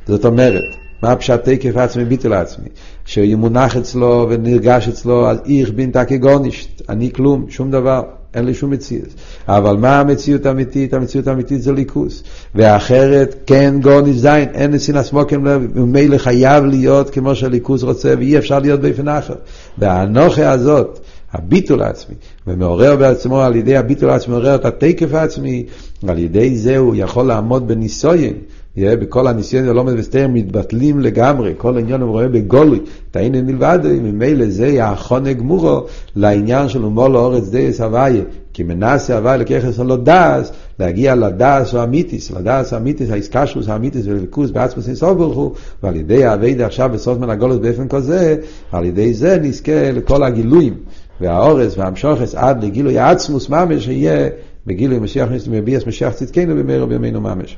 זאת 0.08 0.26
אומרת, 0.26 0.81
מה 1.04 1.16
פשט 1.16 1.50
תקף 1.50 1.78
עצמי 1.78 2.06
ביטל 2.06 2.34
עצמי? 2.34 2.68
שימונח 3.06 3.78
אצלו 3.78 4.28
ונרגש 4.30 4.88
אצלו, 4.88 5.30
אז 5.30 5.38
איך 5.50 5.72
בין 5.72 5.92
תקי 5.92 6.18
גונישט, 6.18 6.82
אני 6.90 7.12
כלום, 7.14 7.46
שום 7.50 7.72
דבר, 7.72 8.02
אין 8.34 8.46
לי 8.46 8.54
שום 8.54 8.72
מציאות. 8.72 9.08
אבל 9.48 9.78
מה 9.78 10.00
המציאות 10.00 10.46
האמיתית? 10.46 10.94
המציאות 10.94 11.28
האמיתית 11.28 11.62
זה 11.62 11.72
ליכוס. 11.72 12.24
ואחרת, 12.56 13.36
כן 13.46 13.76
גוניש 13.82 14.16
זין, 14.16 14.50
אין 14.54 14.72
נסינס 14.72 15.14
מוקם 15.14 15.46
לב, 15.46 15.62
ומילא 15.76 16.18
חייב 16.18 16.66
להיות 16.66 17.10
כמו 17.10 17.36
שהליכוס 17.36 17.84
רוצה, 17.84 18.14
ואי 18.18 18.38
אפשר 18.38 18.60
להיות 18.60 18.82
באופן 18.82 19.08
אחר. 19.08 19.36
והאנוכה 19.78 20.52
הזאת, 20.52 21.00
הביטול 21.34 21.82
העצמי, 21.82 22.16
ומעורר 22.48 22.96
בעצמו 22.96 23.42
על 23.42 23.56
ידי 23.56 23.78
הביטול 23.78 24.10
העצמי, 24.10 24.34
מעורר 24.34 24.56
את 24.56 24.66
התקף 24.66 25.14
העצמי, 25.14 25.66
על 26.08 26.20
ידי 26.20 26.58
זה 26.58 26.78
הוא 26.78 26.96
יכול 26.98 27.28
לעמוד 27.28 27.68
בניסויים. 27.68 28.34
בכל 28.78 29.28
הניסיון 29.28 29.68
הלומד 29.70 29.94
וסתר 29.98 30.28
מתבטלים 30.28 31.00
לגמרי, 31.00 31.54
כל 31.58 31.78
העניין 31.78 32.02
הוא 32.02 32.12
רואה 32.12 32.28
בגולוי, 32.28 32.80
תהיינו 33.12 33.44
מלבד, 33.44 33.80
ממילא 33.84 34.46
זה 34.50 34.68
יחונה 34.68 35.34
גמורו 35.34 35.86
לעניין 36.16 36.70
של 36.70 36.84
אומו 36.84 37.08
לאורץ 37.08 37.50
דייס 37.50 37.82
הוויה, 37.82 38.24
כי 38.54 38.64
מנסה 38.64 39.18
הוויה 39.18 39.38
לככס 39.38 39.80
הלא 39.80 39.98
דס, 40.04 40.52
להגיע 40.80 41.16
לדס 41.16 41.76
או 41.76 41.84
אמיתיס, 41.84 42.32
לדס 42.32 42.74
אמיתיס, 42.74 43.10
האיסקשוס 43.10 43.68
האמיתיס 43.68 44.06
ולליכוס 44.06 44.52
בעצמוס 44.52 44.88
אינסוף 44.88 45.18
ברוך 45.18 45.38
הוא, 45.38 45.52
ועל 45.84 45.96
ידי 45.96 46.26
האביידה 46.26 46.66
עכשיו 46.66 46.90
בסוף 46.94 47.18
מן 47.18 47.30
הגולוס 47.30 47.58
באופן 47.58 47.88
כזה, 47.88 48.36
על 48.72 48.86
ידי 48.86 49.14
זה 49.14 49.38
נזכה 49.42 49.92
לכל 49.92 50.24
הגילויים, 50.24 50.74
והאורץ 51.22 51.78
והמשוכס 51.78 52.36
עד 52.36 52.64
לגילוי 52.64 53.00
העצמוס 53.00 53.50
ממש, 53.50 53.86
שיהיה 53.86 54.30
בגילוי 54.68 55.00
משיח 55.00 55.30
מביאס 55.52 55.88
משיח 55.88 56.14
צדקנו 56.14 56.56
במהרה 56.56 56.86
בימינו 56.86 57.22
ממש. 57.22 57.58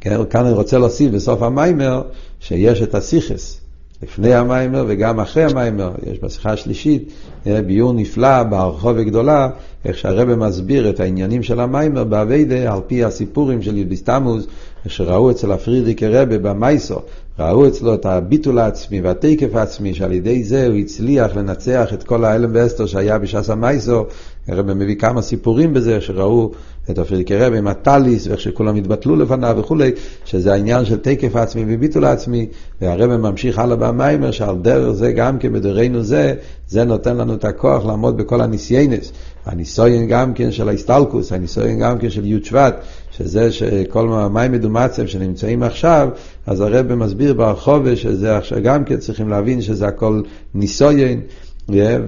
כן, 0.00 0.24
כאן 0.30 0.44
אני 0.44 0.54
רוצה 0.54 0.78
להוסיף 0.78 1.12
בסוף 1.12 1.42
המיימר 1.42 2.02
שיש 2.40 2.82
את 2.82 2.94
הסיכס, 2.94 3.60
לפני 4.02 4.34
המיימר 4.34 4.84
וגם 4.88 5.20
אחרי 5.20 5.44
המיימר, 5.44 5.92
יש 6.12 6.18
בשיחה 6.18 6.52
השלישית 6.52 7.12
אה, 7.46 7.62
ביור 7.62 7.92
נפלא 7.92 8.42
בהרחוב 8.42 8.92
וגדולה, 8.96 9.48
איך 9.84 9.98
שהרבא 9.98 10.36
מסביר 10.36 10.90
את 10.90 11.00
העניינים 11.00 11.42
של 11.42 11.60
המיימר 11.60 12.04
באביידה 12.04 12.74
על 12.74 12.80
פי 12.86 13.04
הסיפורים 13.04 13.62
של 13.62 13.76
יודיסטמוס, 13.76 14.46
שראו 14.86 15.30
אצל 15.30 15.52
הפרידיקי 15.52 16.06
רבה 16.06 16.38
במייסו, 16.38 16.98
ראו 17.38 17.68
אצלו 17.68 17.94
את 17.94 18.06
הביטול 18.06 18.58
העצמי 18.58 19.00
והתקף 19.00 19.54
העצמי, 19.54 19.94
שעל 19.94 20.12
ידי 20.12 20.44
זה 20.44 20.66
הוא 20.66 20.76
הצליח 20.76 21.36
לנצח 21.36 21.92
את 21.94 22.02
כל 22.02 22.24
ההלם 22.24 22.50
ואסתר 22.52 22.86
שהיה 22.86 23.18
בש"ס 23.18 23.50
המייסו. 23.50 24.04
הרב 24.48 24.72
מביא 24.72 24.96
כמה 24.96 25.22
סיפורים 25.22 25.74
בזה, 25.74 26.00
שראו 26.00 26.50
את 26.90 26.98
הפריקי 26.98 27.36
רב 27.36 27.52
עם 27.52 27.66
הטליס, 27.66 28.26
ואיך 28.26 28.40
שכולם 28.40 28.76
התבטלו 28.76 29.16
לפניו 29.16 29.56
וכולי, 29.58 29.90
שזה 30.24 30.52
העניין 30.52 30.84
של 30.84 30.96
תקף 30.96 31.36
העצמי 31.36 31.64
וביטול 31.68 32.04
העצמי, 32.04 32.46
והרב 32.80 33.16
ממשיך 33.16 33.58
הלאה 33.58 33.76
במיימר, 33.76 34.30
שעל 34.30 34.56
דרך 34.56 34.90
זה 34.92 35.12
גם 35.12 35.38
כן 35.38 35.52
בדורנו 35.52 36.02
זה, 36.02 36.34
זה 36.68 36.84
נותן 36.84 37.16
לנו 37.16 37.34
את 37.34 37.44
הכוח 37.44 37.86
לעמוד 37.86 38.16
בכל 38.16 38.40
הניסיינס. 38.40 39.12
הניסויין 39.46 40.08
גם 40.08 40.34
כן 40.34 40.52
של 40.52 40.68
ההסטלקוס, 40.68 41.32
הניסויין 41.32 41.78
גם 41.78 41.98
כן 41.98 42.10
של 42.10 42.26
י' 42.26 42.44
שבט, 42.44 42.74
שזה 43.10 43.52
שכל 43.52 44.12
המים 44.12 44.52
מדומצם 44.52 45.06
שנמצאים 45.06 45.62
עכשיו, 45.62 46.08
אז 46.46 46.60
הרב 46.60 46.94
מסביר 46.94 47.34
ברחובה 47.34 47.96
שזה 47.96 48.36
עכשיו 48.36 48.62
גם 48.62 48.84
כן 48.84 48.96
צריכים 48.96 49.28
להבין 49.28 49.60
שזה 49.60 49.86
הכל 49.86 50.22
ניסויין. 50.54 51.20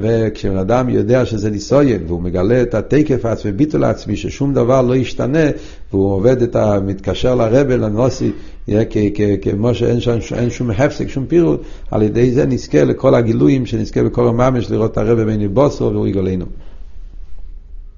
וכשבן 0.00 0.56
אדם 0.56 0.88
יודע 0.88 1.26
שזה 1.26 1.50
ניסויין 1.50 2.02
והוא 2.06 2.22
מגלה 2.22 2.62
את 2.62 2.74
התקף 2.74 3.24
העצמי, 3.24 3.52
ביטול 3.52 3.84
העצמי, 3.84 4.16
ששום 4.16 4.54
דבר 4.54 4.82
לא 4.82 4.96
ישתנה, 4.96 5.44
והוא 5.92 6.12
עובד 6.12 6.42
את 6.42 6.56
ה... 6.56 6.80
מתקשר 6.86 7.34
לרבל, 7.34 7.84
לנוסי, 7.84 8.32
כמו 9.42 9.74
שאין 9.74 10.00
שם, 10.00 10.20
שום 10.50 10.70
הפסק, 10.70 11.08
שום 11.08 11.26
פירוט, 11.26 11.60
על 11.90 12.02
ידי 12.02 12.30
זה 12.30 12.46
נזכה 12.46 12.84
לכל 12.84 13.14
הגילויים, 13.14 13.66
שנזכה 13.66 14.02
בכל 14.02 14.28
הממש 14.28 14.70
לראות 14.70 14.92
את 14.92 14.98
הרבל 14.98 15.24
בין 15.24 15.54
בוסו 15.54 15.90
והוא 15.92 16.06
יגולנו. 16.06 16.46